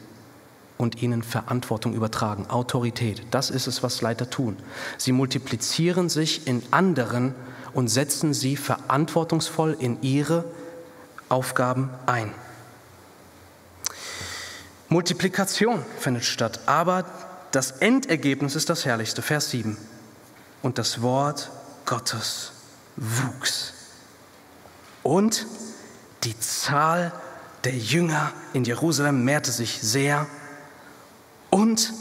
und 0.77 1.01
ihnen 1.01 1.23
Verantwortung 1.23 1.93
übertragen, 1.93 2.49
Autorität. 2.49 3.21
Das 3.31 3.49
ist 3.49 3.67
es, 3.67 3.83
was 3.83 4.01
Leiter 4.01 4.29
tun. 4.29 4.57
Sie 4.97 5.11
multiplizieren 5.11 6.09
sich 6.09 6.47
in 6.47 6.61
anderen 6.71 7.33
und 7.73 7.87
setzen 7.87 8.33
sie 8.33 8.55
verantwortungsvoll 8.55 9.75
in 9.79 10.01
ihre 10.01 10.45
Aufgaben 11.29 11.89
ein. 12.05 12.31
Multiplikation 14.89 15.83
findet 15.99 16.25
statt, 16.25 16.59
aber 16.67 17.05
das 17.51 17.71
Endergebnis 17.71 18.55
ist 18.55 18.69
das 18.69 18.85
Herrlichste. 18.85 19.21
Vers 19.21 19.49
7. 19.51 19.77
Und 20.61 20.77
das 20.77 21.01
Wort 21.01 21.49
Gottes 21.85 22.51
wuchs. 22.95 23.74
Und 25.05 25.45
die 26.23 26.37
Zahl 26.39 27.11
der 27.63 27.75
Jünger 27.75 28.31
in 28.53 28.63
Jerusalem 28.63 29.23
mehrte 29.23 29.51
sich 29.51 29.79
sehr. 29.79 30.25
Und 31.51 31.93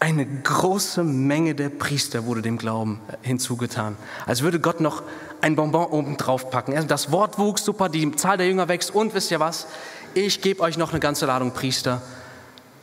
eine 0.00 0.26
große 0.26 1.02
Menge 1.02 1.54
der 1.54 1.70
Priester 1.70 2.26
wurde 2.26 2.42
dem 2.42 2.58
Glauben 2.58 3.00
hinzugetan. 3.22 3.96
Als 4.26 4.42
würde 4.42 4.60
Gott 4.60 4.80
noch 4.80 5.02
ein 5.40 5.56
Bonbon 5.56 5.86
oben 5.86 6.16
drauf 6.18 6.50
packen. 6.50 6.86
Das 6.88 7.10
Wort 7.10 7.38
wuchs 7.38 7.64
super, 7.64 7.88
die 7.88 8.14
Zahl 8.16 8.36
der 8.36 8.46
Jünger 8.46 8.68
wächst 8.68 8.94
und 8.94 9.14
wisst 9.14 9.30
ihr 9.30 9.40
was? 9.40 9.66
Ich 10.12 10.42
gebe 10.42 10.60
euch 10.60 10.76
noch 10.76 10.90
eine 10.90 11.00
ganze 11.00 11.24
Ladung 11.24 11.52
Priester 11.52 12.02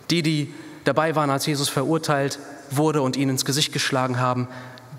die, 0.09 0.23
die 0.23 0.53
dabei 0.83 1.15
waren, 1.15 1.29
als 1.29 1.45
Jesus 1.45 1.69
verurteilt 1.69 2.39
wurde 2.71 3.01
und 3.01 3.15
ihnen 3.15 3.31
ins 3.31 3.45
Gesicht 3.45 3.73
geschlagen 3.73 4.19
haben, 4.19 4.47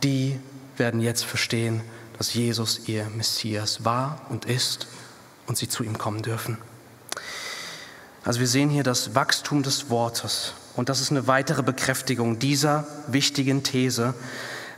die 0.03 0.39
werden 0.77 1.01
jetzt 1.01 1.25
verstehen, 1.25 1.83
dass 2.21 2.35
Jesus 2.35 2.83
ihr 2.87 3.07
Messias 3.17 3.83
war 3.83 4.21
und 4.29 4.45
ist 4.45 4.89
und 5.47 5.57
sie 5.57 5.69
zu 5.69 5.83
ihm 5.85 5.97
kommen 5.97 6.21
dürfen. 6.21 6.59
Also 8.25 8.41
wir 8.41 8.47
sehen 8.47 8.69
hier 8.69 8.83
das 8.83 9.15
Wachstum 9.15 9.63
des 9.63 9.89
Wortes 9.89 10.53
und 10.77 10.91
das 10.91 11.01
ist 11.01 11.11
eine 11.11 11.27
weitere 11.29 11.63
Bekräftigung 11.63 12.39
dieser 12.39 12.87
wichtigen 13.07 13.63
These, 13.63 14.13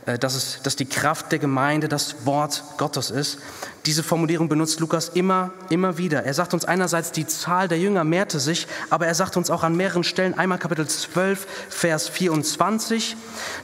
dass, 0.05 0.35
es, 0.35 0.61
dass 0.63 0.75
die 0.75 0.85
Kraft 0.85 1.31
der 1.31 1.39
Gemeinde 1.39 1.87
das 1.87 2.25
Wort 2.25 2.63
Gottes 2.77 3.09
ist. 3.09 3.39
Diese 3.85 4.03
Formulierung 4.03 4.49
benutzt 4.49 4.79
Lukas 4.79 5.09
immer, 5.09 5.51
immer 5.69 5.97
wieder. 5.97 6.23
Er 6.23 6.33
sagt 6.33 6.53
uns 6.53 6.65
einerseits, 6.65 7.11
die 7.11 7.27
Zahl 7.27 7.67
der 7.67 7.79
Jünger 7.79 8.03
mehrte 8.03 8.39
sich, 8.39 8.67
aber 8.89 9.07
er 9.07 9.15
sagt 9.15 9.37
uns 9.37 9.49
auch 9.49 9.63
an 9.63 9.75
mehreren 9.75 10.03
Stellen, 10.03 10.37
einmal 10.37 10.57
Kapitel 10.57 10.87
12, 10.87 11.47
Vers 11.69 12.09
24, 12.09 13.15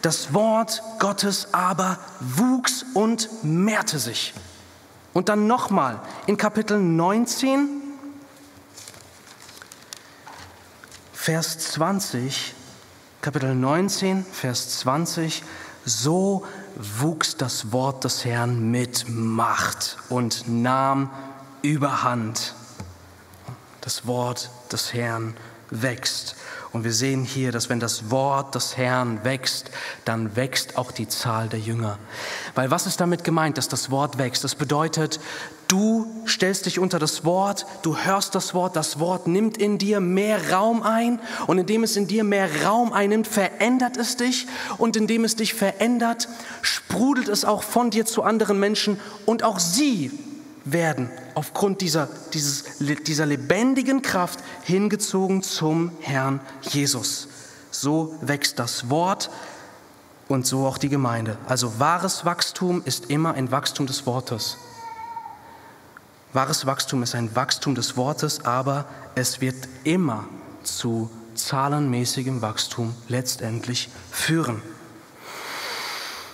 das 0.02 0.34
Wort 0.34 0.82
Gottes 1.00 1.50
aber 1.54 2.00
wuchs 2.20 2.86
und 2.94 3.30
mehrte 3.44 4.00
sich. 4.00 4.34
Und 5.14 5.30
dann 5.30 5.48
nochmal 5.48 6.00
in 6.28 6.38
Kapitel 6.38 6.80
19, 6.80 7.80
Vers 11.14 11.60
20, 11.60 12.56
Kapitel 13.22 13.54
19, 13.54 14.26
Vers 14.32 14.80
20, 14.80 15.44
so 15.90 16.46
wuchs 16.76 17.36
das 17.36 17.72
Wort 17.72 18.04
des 18.04 18.24
Herrn 18.24 18.72
mit 18.72 19.06
Macht 19.08 19.98
und 20.10 20.48
nahm 20.48 21.10
überhand. 21.62 22.54
Das 23.82 24.06
Wort 24.06 24.50
des 24.72 24.94
Herrn 24.94 25.36
wächst. 25.70 26.36
Und 26.72 26.84
wir 26.84 26.94
sehen 26.94 27.24
hier, 27.24 27.52
dass 27.52 27.70
wenn 27.70 27.80
das 27.80 28.12
Wort 28.12 28.54
des 28.54 28.78
Herrn 28.78 29.24
wächst, 29.24 29.72
dann 30.06 30.36
wächst 30.36 30.78
auch 30.78 30.92
die 30.92 31.08
Zahl 31.08 31.50
der 31.50 31.60
Jünger. 31.60 31.98
Weil 32.54 32.70
was 32.70 32.86
ist 32.86 33.02
damit 33.02 33.24
gemeint, 33.24 33.58
dass 33.58 33.70
das 33.70 33.90
Wort 33.90 34.20
wächst? 34.20 34.44
Das 34.44 34.54
bedeutet, 34.54 35.20
du 35.68 36.06
stellst 36.28 36.68
dich 36.68 36.78
unter 36.78 37.00
das 37.00 37.26
Wort, 37.26 37.66
du 37.82 37.98
hörst 37.98 38.36
das 38.36 38.54
Wort, 38.54 38.76
das 38.76 39.00
Wort 39.00 39.28
nimmt 39.28 39.58
in 39.58 39.80
dir 39.80 40.00
mehr 40.00 40.52
Raum 40.52 40.84
ein 40.84 41.20
und 41.48 41.58
indem 41.58 41.84
es 41.84 41.96
in 41.96 42.08
dir 42.08 42.24
mehr 42.24 42.64
Raum 42.64 42.94
einnimmt, 42.94 43.28
verändert 43.28 43.98
es 43.98 44.16
dich 44.16 44.46
und 44.78 44.96
indem 44.96 45.24
es 45.24 45.36
dich 45.36 45.56
verändert, 45.56 46.30
sprudelt 46.62 47.30
es 47.30 47.46
auch 47.46 47.64
von 47.64 47.90
dir 47.90 48.06
zu 48.06 48.22
anderen 48.22 48.60
Menschen 48.60 49.00
und 49.26 49.44
auch 49.44 49.58
sie 49.58 50.12
werden 50.66 51.10
aufgrund 51.36 51.82
dieser, 51.82 52.08
dieses, 52.34 52.80
dieser 52.80 53.26
lebendigen 53.26 54.02
Kraft 54.02 54.40
hingezogen 54.64 55.42
zum 55.44 55.92
Herrn 56.02 56.40
Jesus. 56.62 57.28
So 57.72 58.16
wächst 58.22 58.60
das 58.60 58.90
Wort 58.90 59.30
und 60.28 60.46
so 60.46 60.66
auch 60.66 60.78
die 60.78 60.90
Gemeinde. 60.90 61.38
Also 61.48 61.80
wahres 61.80 62.26
Wachstum 62.26 62.82
ist 62.86 63.10
immer 63.10 63.34
ein 63.34 63.52
Wachstum 63.52 63.88
des 63.88 64.06
Wortes. 64.06 64.58
Wahres 66.34 66.66
Wachstum 66.66 67.02
ist 67.02 67.16
ein 67.16 67.36
Wachstum 67.36 67.74
des 67.74 67.98
Wortes, 67.98 68.46
aber 68.46 68.86
es 69.16 69.42
wird 69.42 69.68
immer 69.84 70.28
zu 70.64 71.10
zahlenmäßigem 71.34 72.42
Wachstum 72.42 72.94
letztendlich 73.08 73.90
führen. 74.12 74.62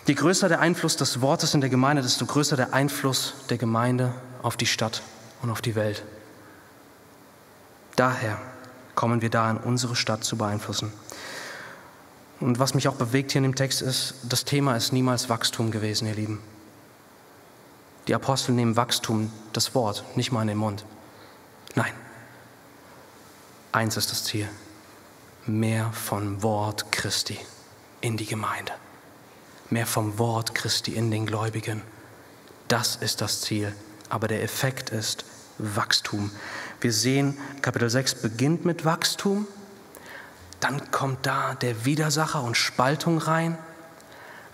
Je 0.05 0.13
größer 0.13 0.49
der 0.49 0.59
Einfluss 0.59 0.97
des 0.97 1.21
Wortes 1.21 1.55
in 1.55 1.61
der 1.61 1.69
Gemeinde, 1.71 2.03
desto 2.03 2.27
größer 2.27 2.55
der 2.55 2.73
Einfluss 2.73 3.33
der 3.49 3.57
Gemeinde 3.57 4.13
auf 4.43 4.55
die 4.55 4.67
Stadt 4.67 5.01
und 5.41 5.49
auf 5.49 5.61
die 5.61 5.73
Welt. 5.73 6.03
Daher 7.95 8.39
kommen 8.93 9.23
wir 9.23 9.31
dahin, 9.31 9.57
unsere 9.57 9.95
Stadt 9.95 10.23
zu 10.23 10.37
beeinflussen. 10.37 10.93
Und 12.39 12.59
was 12.59 12.75
mich 12.75 12.87
auch 12.87 12.95
bewegt 12.95 13.31
hier 13.31 13.39
in 13.39 13.43
dem 13.43 13.55
Text 13.55 13.81
ist, 13.81 14.15
das 14.23 14.45
Thema 14.45 14.75
ist 14.75 14.93
niemals 14.93 15.27
Wachstum 15.27 15.71
gewesen, 15.71 16.07
ihr 16.07 16.13
Lieben. 16.13 16.39
Die 18.07 18.13
Apostel 18.13 18.51
nehmen 18.51 18.75
Wachstum, 18.75 19.31
das 19.53 19.73
Wort, 19.73 20.03
nicht 20.15 20.31
mal 20.31 20.43
in 20.43 20.49
den 20.49 20.57
Mund. 20.59 20.85
Nein. 21.73 21.93
Eins 23.71 23.97
ist 23.97 24.11
das 24.11 24.23
Ziel. 24.25 24.47
Mehr 25.47 25.91
von 25.93 26.43
Wort 26.43 26.91
Christi 26.91 27.39
in 28.01 28.17
die 28.17 28.27
Gemeinde 28.27 28.73
mehr 29.70 29.86
vom 29.86 30.18
Wort 30.20 30.55
Christi 30.55 30.91
in 30.91 31.11
den 31.11 31.26
Gläubigen. 31.26 31.82
Das 32.68 32.95
ist 32.95 33.22
das 33.22 33.41
Ziel. 33.41 33.74
Aber 34.09 34.28
der 34.28 34.43
Effekt 34.43 34.89
ist 34.89 35.26
Wachstum. 35.57 36.32
Wir 36.82 36.93
sehen, 36.93 37.38
Kapitel 37.61 37.89
6 37.89 38.16
beginnt 38.16 38.66
mit 38.66 38.86
Wachstum, 38.86 39.47
dann 40.59 40.91
kommt 40.91 41.26
da 41.26 41.55
der 41.55 41.86
Widersacher 41.86 42.43
und 42.43 42.55
Spaltung 42.55 43.18
rein, 43.18 43.57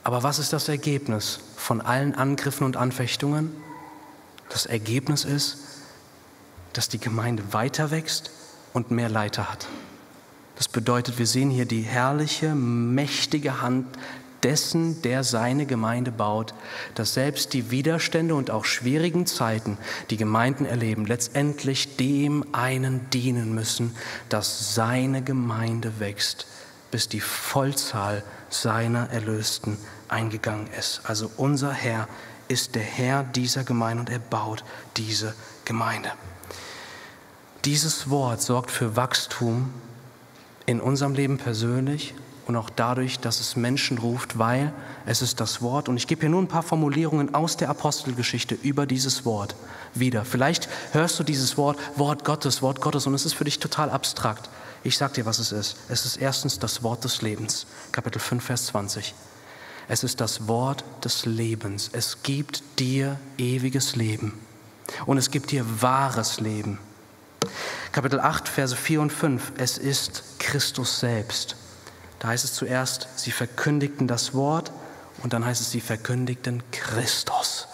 Aber 0.04 0.24
was 0.24 0.40
ist 0.40 0.52
das 0.52 0.68
Ergebnis 0.68 1.40
von 1.56 1.80
allen 1.80 2.16
Angriffen 2.16 2.64
und 2.64 2.76
Anfechtungen? 2.76 3.56
Das 4.50 4.66
Ergebnis 4.66 5.26
ist, 5.26 5.58
dass 6.74 6.90
die 6.90 7.00
Gemeinde 7.00 7.54
weiter 7.54 7.92
wächst 7.92 8.32
und 8.74 8.92
mehr 8.92 9.10
Leiter 9.10 9.52
hat. 9.52 9.68
Das 10.56 10.68
bedeutet, 10.68 11.20
wir 11.20 11.28
sehen 11.28 11.50
hier 11.50 11.66
die 11.66 11.82
herrliche, 11.82 12.56
mächtige 12.56 13.62
Hand 13.62 13.88
dessen, 14.44 15.02
der 15.02 15.24
seine 15.24 15.66
Gemeinde 15.66 16.12
baut, 16.12 16.54
dass 16.96 17.14
selbst 17.14 17.54
die 17.54 17.72
Widerstände 17.72 18.36
und 18.36 18.52
auch 18.52 18.66
schwierigen 18.66 19.26
Zeiten, 19.26 19.78
die 20.10 20.18
Gemeinden 20.18 20.66
erleben, 20.66 21.06
letztendlich 21.06 21.98
dem 21.98 22.46
einen 22.54 23.10
dienen 23.12 23.54
müssen, 23.54 23.96
dass 24.30 24.76
seine 24.76 25.22
Gemeinde 25.22 26.00
wächst, 26.00 26.48
bis 26.92 27.08
die 27.08 27.22
Vollzahl 27.22 28.24
seiner 28.50 29.10
Erlösten 29.12 29.78
eingegangen 30.08 30.68
ist. 30.78 31.02
Also 31.06 31.32
unser 31.38 31.72
Herr 31.72 32.08
ist 32.48 32.76
der 32.76 32.84
Herr 32.84 33.24
dieser 33.24 33.64
Gemeinde 33.64 34.02
und 34.02 34.10
er 34.10 34.20
baut 34.20 34.64
diese 34.98 35.34
Gemeinde. 35.66 36.12
Dieses 37.64 38.10
Wort 38.10 38.42
sorgt 38.42 38.72
für 38.72 38.96
Wachstum 38.96 39.74
in 40.66 40.82
unserem 40.82 41.14
Leben 41.14 41.38
persönlich 41.38 42.14
und 42.48 42.56
auch 42.56 42.70
dadurch, 42.70 43.20
dass 43.20 43.40
es 43.40 43.56
Menschen 43.56 43.98
ruft, 43.98 44.38
weil 44.38 44.74
es 45.06 45.22
ist 45.22 45.40
das 45.40 45.62
Wort. 45.62 45.90
Und 45.90 45.98
ich 45.98 46.08
gebe 46.08 46.22
hier 46.22 46.30
nur 46.30 46.42
ein 46.42 46.48
paar 46.48 46.64
Formulierungen 46.64 47.34
aus 47.36 47.58
der 47.58 47.70
Apostelgeschichte 47.70 48.56
über 48.56 48.86
dieses 48.86 49.26
Wort 49.26 49.56
wieder. 49.94 50.26
Vielleicht 50.26 50.70
hörst 50.92 51.20
du 51.20 51.24
dieses 51.24 51.58
Wort, 51.58 51.78
Wort 51.96 52.26
Gottes, 52.26 52.62
Wort 52.62 52.82
Gottes, 52.82 53.08
und 53.08 53.14
es 53.14 53.26
ist 53.26 53.34
für 53.34 53.44
dich 53.44 53.60
total 53.60 53.90
abstrakt. 53.90 54.50
Ich 54.84 54.98
sage 54.98 55.14
dir, 55.14 55.26
was 55.26 55.40
es 55.40 55.52
ist. 55.52 55.78
Es 55.90 56.06
ist 56.06 56.18
erstens 56.18 56.58
das 56.58 56.82
Wort 56.82 57.04
des 57.04 57.22
Lebens, 57.22 57.68
Kapitel 57.92 58.20
5, 58.20 58.44
Vers 58.44 58.66
20. 58.68 59.14
Es 59.88 60.04
ist 60.04 60.22
das 60.22 60.48
Wort 60.48 60.84
des 61.04 61.26
Lebens. 61.26 61.90
Es 61.94 62.24
gibt 62.24 62.64
dir 62.80 63.20
ewiges 63.38 63.96
Leben 63.96 64.34
und 65.06 65.18
es 65.18 65.32
gibt 65.32 65.52
dir 65.52 65.66
wahres 65.82 66.40
Leben. 66.40 66.80
Kapitel 67.92 68.20
8, 68.20 68.48
Verse 68.48 68.76
4 68.76 69.02
und 69.02 69.12
5. 69.12 69.54
Es 69.58 69.78
ist 69.78 70.24
Christus 70.40 71.00
selbst. 71.00 71.56
Da 72.22 72.28
heißt 72.28 72.46
es 72.46 72.54
zuerst, 72.54 73.08
sie 73.16 73.32
verkündigten 73.32 74.08
das 74.08 74.36
Wort 74.36 74.72
und 75.24 75.34
dann 75.34 75.44
heißt 75.44 75.60
es, 75.60 75.72
sie 75.72 75.82
verkündigten 75.82 76.62
Christus. 76.72 77.68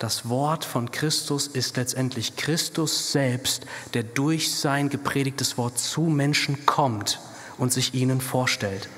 Das 0.00 0.28
Wort 0.28 0.64
von 0.64 0.90
Christus 0.90 1.46
ist 1.46 1.76
letztendlich 1.76 2.34
Christus 2.34 3.12
selbst, 3.12 3.66
der 3.94 4.02
durch 4.02 4.52
sein 4.52 4.88
gepredigtes 4.88 5.56
Wort 5.58 5.78
zu 5.78 6.00
Menschen 6.02 6.66
kommt 6.66 7.20
und 7.56 7.72
sich 7.72 7.94
ihnen 7.94 8.20
vorstellt. 8.20 8.88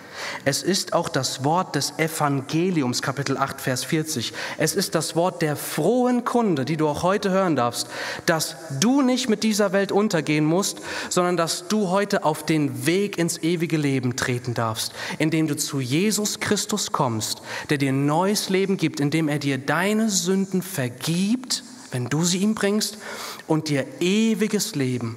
Es 0.45 0.63
ist 0.63 0.93
auch 0.93 1.09
das 1.09 1.45
Wort 1.45 1.75
des 1.75 1.99
Evangeliums, 1.99 3.03
Kapitel 3.03 3.37
8, 3.37 3.61
Vers 3.61 3.85
40. 3.85 4.33
Es 4.59 4.75
ist 4.75 4.95
das 4.95 5.17
Wort 5.17 5.43
der 5.43 5.57
frohen 5.57 6.25
Kunde, 6.25 6.65
die 6.65 6.77
du 6.77 6.89
auch 6.89 7.03
heute 7.03 7.31
hören 7.31 7.57
darfst, 7.57 7.89
dass 8.27 8.57
du 8.81 9.03
nicht 9.03 9.29
mit 9.29 9.43
dieser 9.43 9.73
Welt 9.73 9.93
untergehen 9.93 10.45
musst, 10.45 10.81
sondern 11.09 11.37
dass 11.37 11.69
du 11.69 11.91
heute 11.91 12.25
auf 12.25 12.45
den 12.45 12.87
Weg 12.87 13.19
ins 13.19 13.39
ewige 13.39 13.77
Leben 13.77 14.17
treten 14.17 14.55
darfst, 14.55 14.93
indem 15.19 15.47
du 15.49 15.57
zu 15.57 15.81
Jesus 15.81 16.41
Christus 16.41 16.93
kommst, 16.93 17.43
der 17.71 17.79
dir 17.79 17.93
neues 17.93 18.49
Leben 18.49 18.77
gibt, 18.77 19.01
indem 19.01 19.29
er 19.29 19.39
dir 19.39 19.59
deine 19.59 20.11
Sünden 20.11 20.63
vergibt, 20.63 21.65
wenn 21.91 22.09
du 22.09 22.25
sie 22.25 22.39
ihm 22.39 22.55
bringst, 22.55 22.99
und 23.47 23.69
dir 23.69 23.87
ewiges 24.01 24.75
Leben 24.75 25.17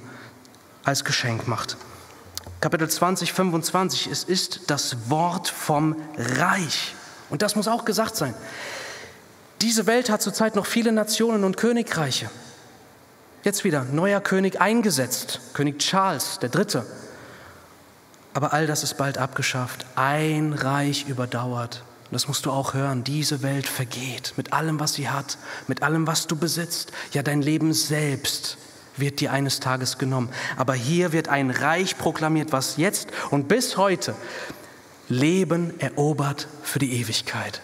als 0.84 1.04
Geschenk 1.04 1.48
macht. 1.48 1.76
Kapitel 2.60 2.90
20, 2.90 3.32
25, 3.32 4.06
es 4.08 4.24
ist 4.24 4.62
das 4.66 5.08
Wort 5.08 5.48
vom 5.48 5.96
Reich. 6.18 6.94
Und 7.30 7.40
das 7.40 7.56
muss 7.56 7.68
auch 7.68 7.86
gesagt 7.86 8.16
sein. 8.16 8.34
Diese 9.62 9.86
Welt 9.86 10.10
hat 10.10 10.20
zurzeit 10.20 10.56
noch 10.56 10.66
viele 10.66 10.92
Nationen 10.92 11.44
und 11.44 11.56
Königreiche. 11.56 12.28
Jetzt 13.44 13.64
wieder 13.64 13.84
neuer 13.84 14.20
König 14.20 14.60
eingesetzt, 14.60 15.40
König 15.54 15.78
Charles 15.78 16.38
III. 16.42 16.82
Aber 18.34 18.52
all 18.52 18.66
das 18.66 18.82
ist 18.82 18.98
bald 18.98 19.16
abgeschafft. 19.16 19.86
Ein 19.94 20.52
Reich 20.52 21.08
überdauert. 21.08 21.82
Und 22.04 22.14
das 22.14 22.28
musst 22.28 22.44
du 22.44 22.50
auch 22.50 22.74
hören. 22.74 23.04
Diese 23.04 23.42
Welt 23.42 23.66
vergeht 23.68 24.34
mit 24.36 24.52
allem, 24.52 24.78
was 24.80 24.94
sie 24.94 25.08
hat, 25.08 25.38
mit 25.66 25.82
allem, 25.82 26.06
was 26.06 26.26
du 26.26 26.36
besitzt. 26.36 26.92
Ja, 27.12 27.22
dein 27.22 27.40
Leben 27.40 27.72
selbst 27.72 28.58
wird 29.00 29.20
dir 29.20 29.32
eines 29.32 29.60
Tages 29.60 29.98
genommen. 29.98 30.30
Aber 30.56 30.74
hier 30.74 31.12
wird 31.12 31.28
ein 31.28 31.50
Reich 31.50 31.98
proklamiert, 31.98 32.52
was 32.52 32.76
jetzt 32.76 33.08
und 33.30 33.48
bis 33.48 33.76
heute 33.76 34.14
Leben 35.08 35.78
erobert 35.80 36.46
für 36.62 36.78
die 36.78 37.00
Ewigkeit. 37.00 37.60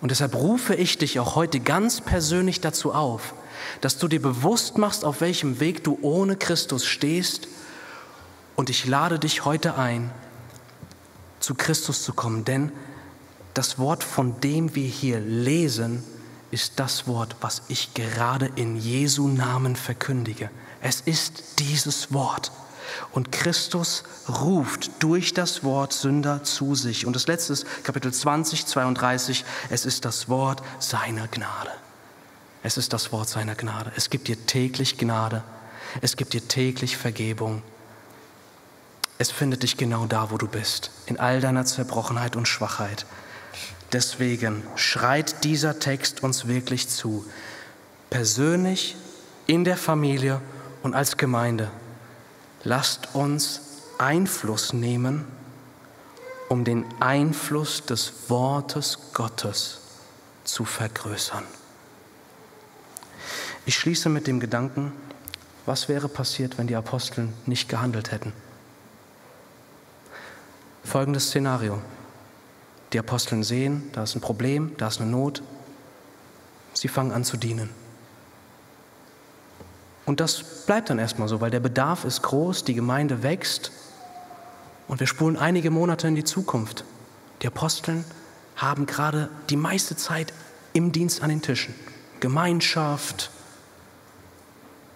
Und 0.00 0.10
deshalb 0.10 0.34
rufe 0.36 0.74
ich 0.74 0.98
dich 0.98 1.18
auch 1.18 1.34
heute 1.34 1.60
ganz 1.60 2.00
persönlich 2.00 2.60
dazu 2.60 2.92
auf, 2.92 3.34
dass 3.80 3.98
du 3.98 4.06
dir 4.06 4.22
bewusst 4.22 4.78
machst, 4.78 5.04
auf 5.04 5.20
welchem 5.20 5.58
Weg 5.60 5.82
du 5.82 5.98
ohne 6.02 6.36
Christus 6.36 6.86
stehst. 6.86 7.48
Und 8.54 8.70
ich 8.70 8.86
lade 8.86 9.18
dich 9.18 9.44
heute 9.44 9.76
ein, 9.76 10.10
zu 11.40 11.54
Christus 11.54 12.02
zu 12.02 12.12
kommen. 12.12 12.44
Denn 12.44 12.70
das 13.54 13.78
Wort, 13.78 14.04
von 14.04 14.40
dem 14.40 14.76
wir 14.76 14.86
hier 14.86 15.18
lesen, 15.18 16.04
ist 16.50 16.80
das 16.80 17.06
Wort, 17.06 17.36
was 17.40 17.62
ich 17.68 17.94
gerade 17.94 18.50
in 18.56 18.76
Jesu 18.76 19.28
Namen 19.28 19.76
verkündige. 19.76 20.50
Es 20.80 21.00
ist 21.00 21.58
dieses 21.58 22.12
Wort. 22.12 22.52
Und 23.12 23.32
Christus 23.32 24.04
ruft 24.28 24.90
durch 25.02 25.34
das 25.34 25.62
Wort 25.62 25.92
Sünder 25.92 26.42
zu 26.42 26.74
sich. 26.74 27.06
Und 27.06 27.14
das 27.14 27.26
letzte 27.26 27.52
ist 27.52 27.66
Kapitel 27.84 28.12
20, 28.12 28.66
32. 28.66 29.44
Es 29.68 29.84
ist 29.84 30.04
das 30.04 30.28
Wort 30.28 30.62
seiner 30.78 31.28
Gnade. 31.28 31.70
Es 32.62 32.76
ist 32.76 32.92
das 32.92 33.12
Wort 33.12 33.28
seiner 33.28 33.54
Gnade. 33.54 33.92
Es 33.96 34.10
gibt 34.10 34.28
dir 34.28 34.46
täglich 34.46 34.96
Gnade. 34.96 35.42
Es 36.00 36.16
gibt 36.16 36.32
dir 36.32 36.46
täglich 36.46 36.96
Vergebung. 36.96 37.62
Es 39.18 39.30
findet 39.30 39.64
dich 39.64 39.76
genau 39.76 40.06
da, 40.06 40.30
wo 40.30 40.38
du 40.38 40.46
bist, 40.46 40.90
in 41.06 41.18
all 41.18 41.40
deiner 41.40 41.64
Zerbrochenheit 41.64 42.36
und 42.36 42.46
Schwachheit. 42.46 43.04
Deswegen 43.92 44.62
schreit 44.76 45.44
dieser 45.44 45.78
Text 45.78 46.22
uns 46.22 46.46
wirklich 46.46 46.88
zu, 46.88 47.24
persönlich, 48.10 48.96
in 49.46 49.64
der 49.64 49.78
Familie 49.78 50.42
und 50.82 50.94
als 50.94 51.16
Gemeinde. 51.16 51.70
Lasst 52.64 53.14
uns 53.14 53.62
Einfluss 53.96 54.72
nehmen, 54.72 55.24
um 56.48 56.64
den 56.64 56.84
Einfluss 57.00 57.84
des 57.84 58.12
Wortes 58.28 58.98
Gottes 59.14 59.80
zu 60.44 60.64
vergrößern. 60.64 61.44
Ich 63.64 63.74
schließe 63.76 64.08
mit 64.08 64.26
dem 64.26 64.40
Gedanken, 64.40 64.92
was 65.66 65.88
wäre 65.88 66.08
passiert, 66.08 66.56
wenn 66.56 66.66
die 66.66 66.76
Apostel 66.76 67.28
nicht 67.46 67.68
gehandelt 67.68 68.12
hätten? 68.12 68.32
Folgendes 70.84 71.28
Szenario. 71.28 71.82
Die 72.92 72.98
Aposteln 72.98 73.42
sehen, 73.42 73.90
da 73.92 74.04
ist 74.04 74.14
ein 74.14 74.20
Problem, 74.20 74.72
da 74.78 74.88
ist 74.88 75.00
eine 75.00 75.10
Not. 75.10 75.42
Sie 76.72 76.88
fangen 76.88 77.12
an 77.12 77.24
zu 77.24 77.36
dienen. 77.36 77.70
Und 80.06 80.20
das 80.20 80.64
bleibt 80.64 80.88
dann 80.88 80.98
erstmal 80.98 81.28
so, 81.28 81.40
weil 81.42 81.50
der 81.50 81.60
Bedarf 81.60 82.04
ist 82.04 82.22
groß, 82.22 82.64
die 82.64 82.72
Gemeinde 82.72 83.22
wächst 83.22 83.72
und 84.86 85.00
wir 85.00 85.06
spulen 85.06 85.36
einige 85.36 85.70
Monate 85.70 86.08
in 86.08 86.14
die 86.14 86.24
Zukunft. 86.24 86.84
Die 87.42 87.46
Aposteln 87.46 88.04
haben 88.56 88.86
gerade 88.86 89.28
die 89.50 89.56
meiste 89.56 89.96
Zeit 89.96 90.32
im 90.72 90.92
Dienst 90.92 91.22
an 91.22 91.28
den 91.28 91.42
Tischen. 91.42 91.74
Gemeinschaft, 92.20 93.30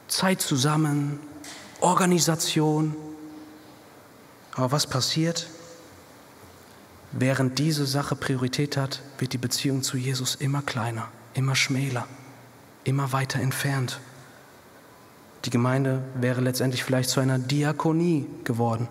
Zeit 0.08 0.40
zusammen, 0.40 1.20
Organisation. 1.80 2.96
Aber 4.54 4.72
was 4.72 4.86
passiert? 4.86 5.48
Während 7.12 7.58
diese 7.58 7.86
Sache 7.86 8.16
Priorität 8.16 8.78
hat, 8.78 9.02
wird 9.18 9.34
die 9.34 9.38
Beziehung 9.38 9.82
zu 9.82 9.98
Jesus 9.98 10.34
immer 10.34 10.62
kleiner, 10.62 11.08
immer 11.34 11.54
schmäler, 11.54 12.06
immer 12.84 13.12
weiter 13.12 13.38
entfernt. 13.38 14.00
Die 15.44 15.50
Gemeinde 15.50 16.02
wäre 16.14 16.40
letztendlich 16.40 16.84
vielleicht 16.84 17.10
zu 17.10 17.20
einer 17.20 17.38
Diakonie 17.38 18.26
geworden. 18.44 18.88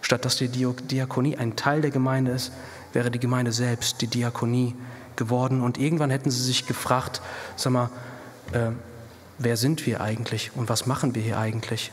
Statt 0.00 0.24
dass 0.24 0.36
die 0.36 0.48
Diakonie 0.48 1.36
ein 1.36 1.56
Teil 1.56 1.82
der 1.82 1.90
Gemeinde 1.90 2.30
ist, 2.30 2.52
wäre 2.94 3.10
die 3.10 3.18
Gemeinde 3.18 3.52
selbst 3.52 4.00
die 4.00 4.06
Diakonie 4.06 4.74
geworden. 5.16 5.60
Und 5.60 5.76
irgendwann 5.76 6.08
hätten 6.08 6.30
sie 6.30 6.42
sich 6.42 6.66
gefragt, 6.66 7.20
sag 7.56 7.72
mal, 7.72 7.90
äh, 8.52 8.70
wer 9.36 9.58
sind 9.58 9.84
wir 9.84 10.00
eigentlich 10.00 10.52
und 10.54 10.70
was 10.70 10.86
machen 10.86 11.14
wir 11.14 11.20
hier 11.20 11.38
eigentlich? 11.38 11.92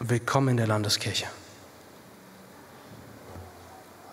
Willkommen 0.00 0.48
in 0.48 0.56
der 0.56 0.66
Landeskirche. 0.66 1.26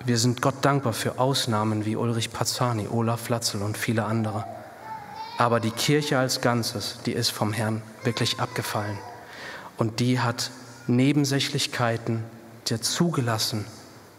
Wir 0.05 0.17
sind 0.17 0.41
Gott 0.41 0.55
dankbar 0.63 0.93
für 0.93 1.19
Ausnahmen 1.19 1.85
wie 1.85 1.95
Ulrich 1.95 2.31
Pazzani, 2.31 2.87
Olaf 2.87 3.21
Flatzel 3.21 3.61
und 3.61 3.77
viele 3.77 4.05
andere. 4.05 4.45
Aber 5.37 5.59
die 5.59 5.71
Kirche 5.71 6.17
als 6.17 6.41
Ganzes, 6.41 6.99
die 7.05 7.11
ist 7.11 7.31
vom 7.31 7.53
Herrn 7.53 7.81
wirklich 8.03 8.39
abgefallen. 8.39 8.97
Und 9.77 9.99
die 9.99 10.19
hat 10.19 10.51
Nebensächlichkeiten, 10.87 12.23
hat 12.69 12.83
zugelassen, 12.83 13.65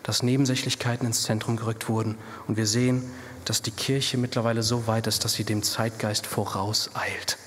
dass 0.02 0.22
Nebensächlichkeiten 0.22 1.06
ins 1.06 1.22
Zentrum 1.22 1.56
gerückt 1.56 1.88
wurden. 1.88 2.16
Und 2.46 2.56
wir 2.56 2.66
sehen, 2.66 3.02
dass 3.44 3.62
die 3.62 3.70
Kirche 3.70 4.18
mittlerweile 4.18 4.62
so 4.62 4.86
weit 4.86 5.06
ist, 5.06 5.24
dass 5.24 5.32
sie 5.32 5.44
dem 5.44 5.62
Zeitgeist 5.62 6.26
vorauseilt 6.26 7.38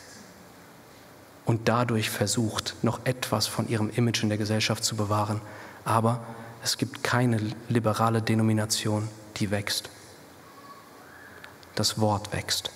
und 1.45 1.67
dadurch 1.67 2.09
versucht, 2.09 2.75
noch 2.81 3.05
etwas 3.05 3.47
von 3.47 3.67
ihrem 3.67 3.89
Image 3.89 4.23
in 4.23 4.29
der 4.29 4.37
Gesellschaft 4.37 4.83
zu 4.83 4.95
bewahren. 4.95 5.41
Aber 5.85 6.21
es 6.63 6.77
gibt 6.77 7.03
keine 7.03 7.39
liberale 7.67 8.21
Denomination, 8.21 9.09
die 9.37 9.51
wächst. 9.51 9.89
Das 11.75 11.99
Wort 11.99 12.31
wächst. 12.31 12.71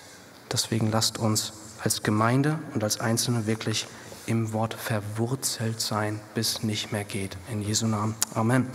Deswegen 0.52 0.90
lasst 0.90 1.18
uns 1.18 1.54
als 1.82 2.02
Gemeinde 2.02 2.58
und 2.74 2.84
als 2.84 3.00
Einzelne 3.00 3.46
wirklich 3.46 3.86
im 4.26 4.52
Wort 4.52 4.74
verwurzelt 4.74 5.80
sein, 5.80 6.20
bis 6.34 6.62
nicht 6.62 6.92
mehr 6.92 7.04
geht. 7.04 7.36
In 7.50 7.62
Jesu 7.62 7.86
Namen. 7.86 8.14
Amen. 8.34 8.66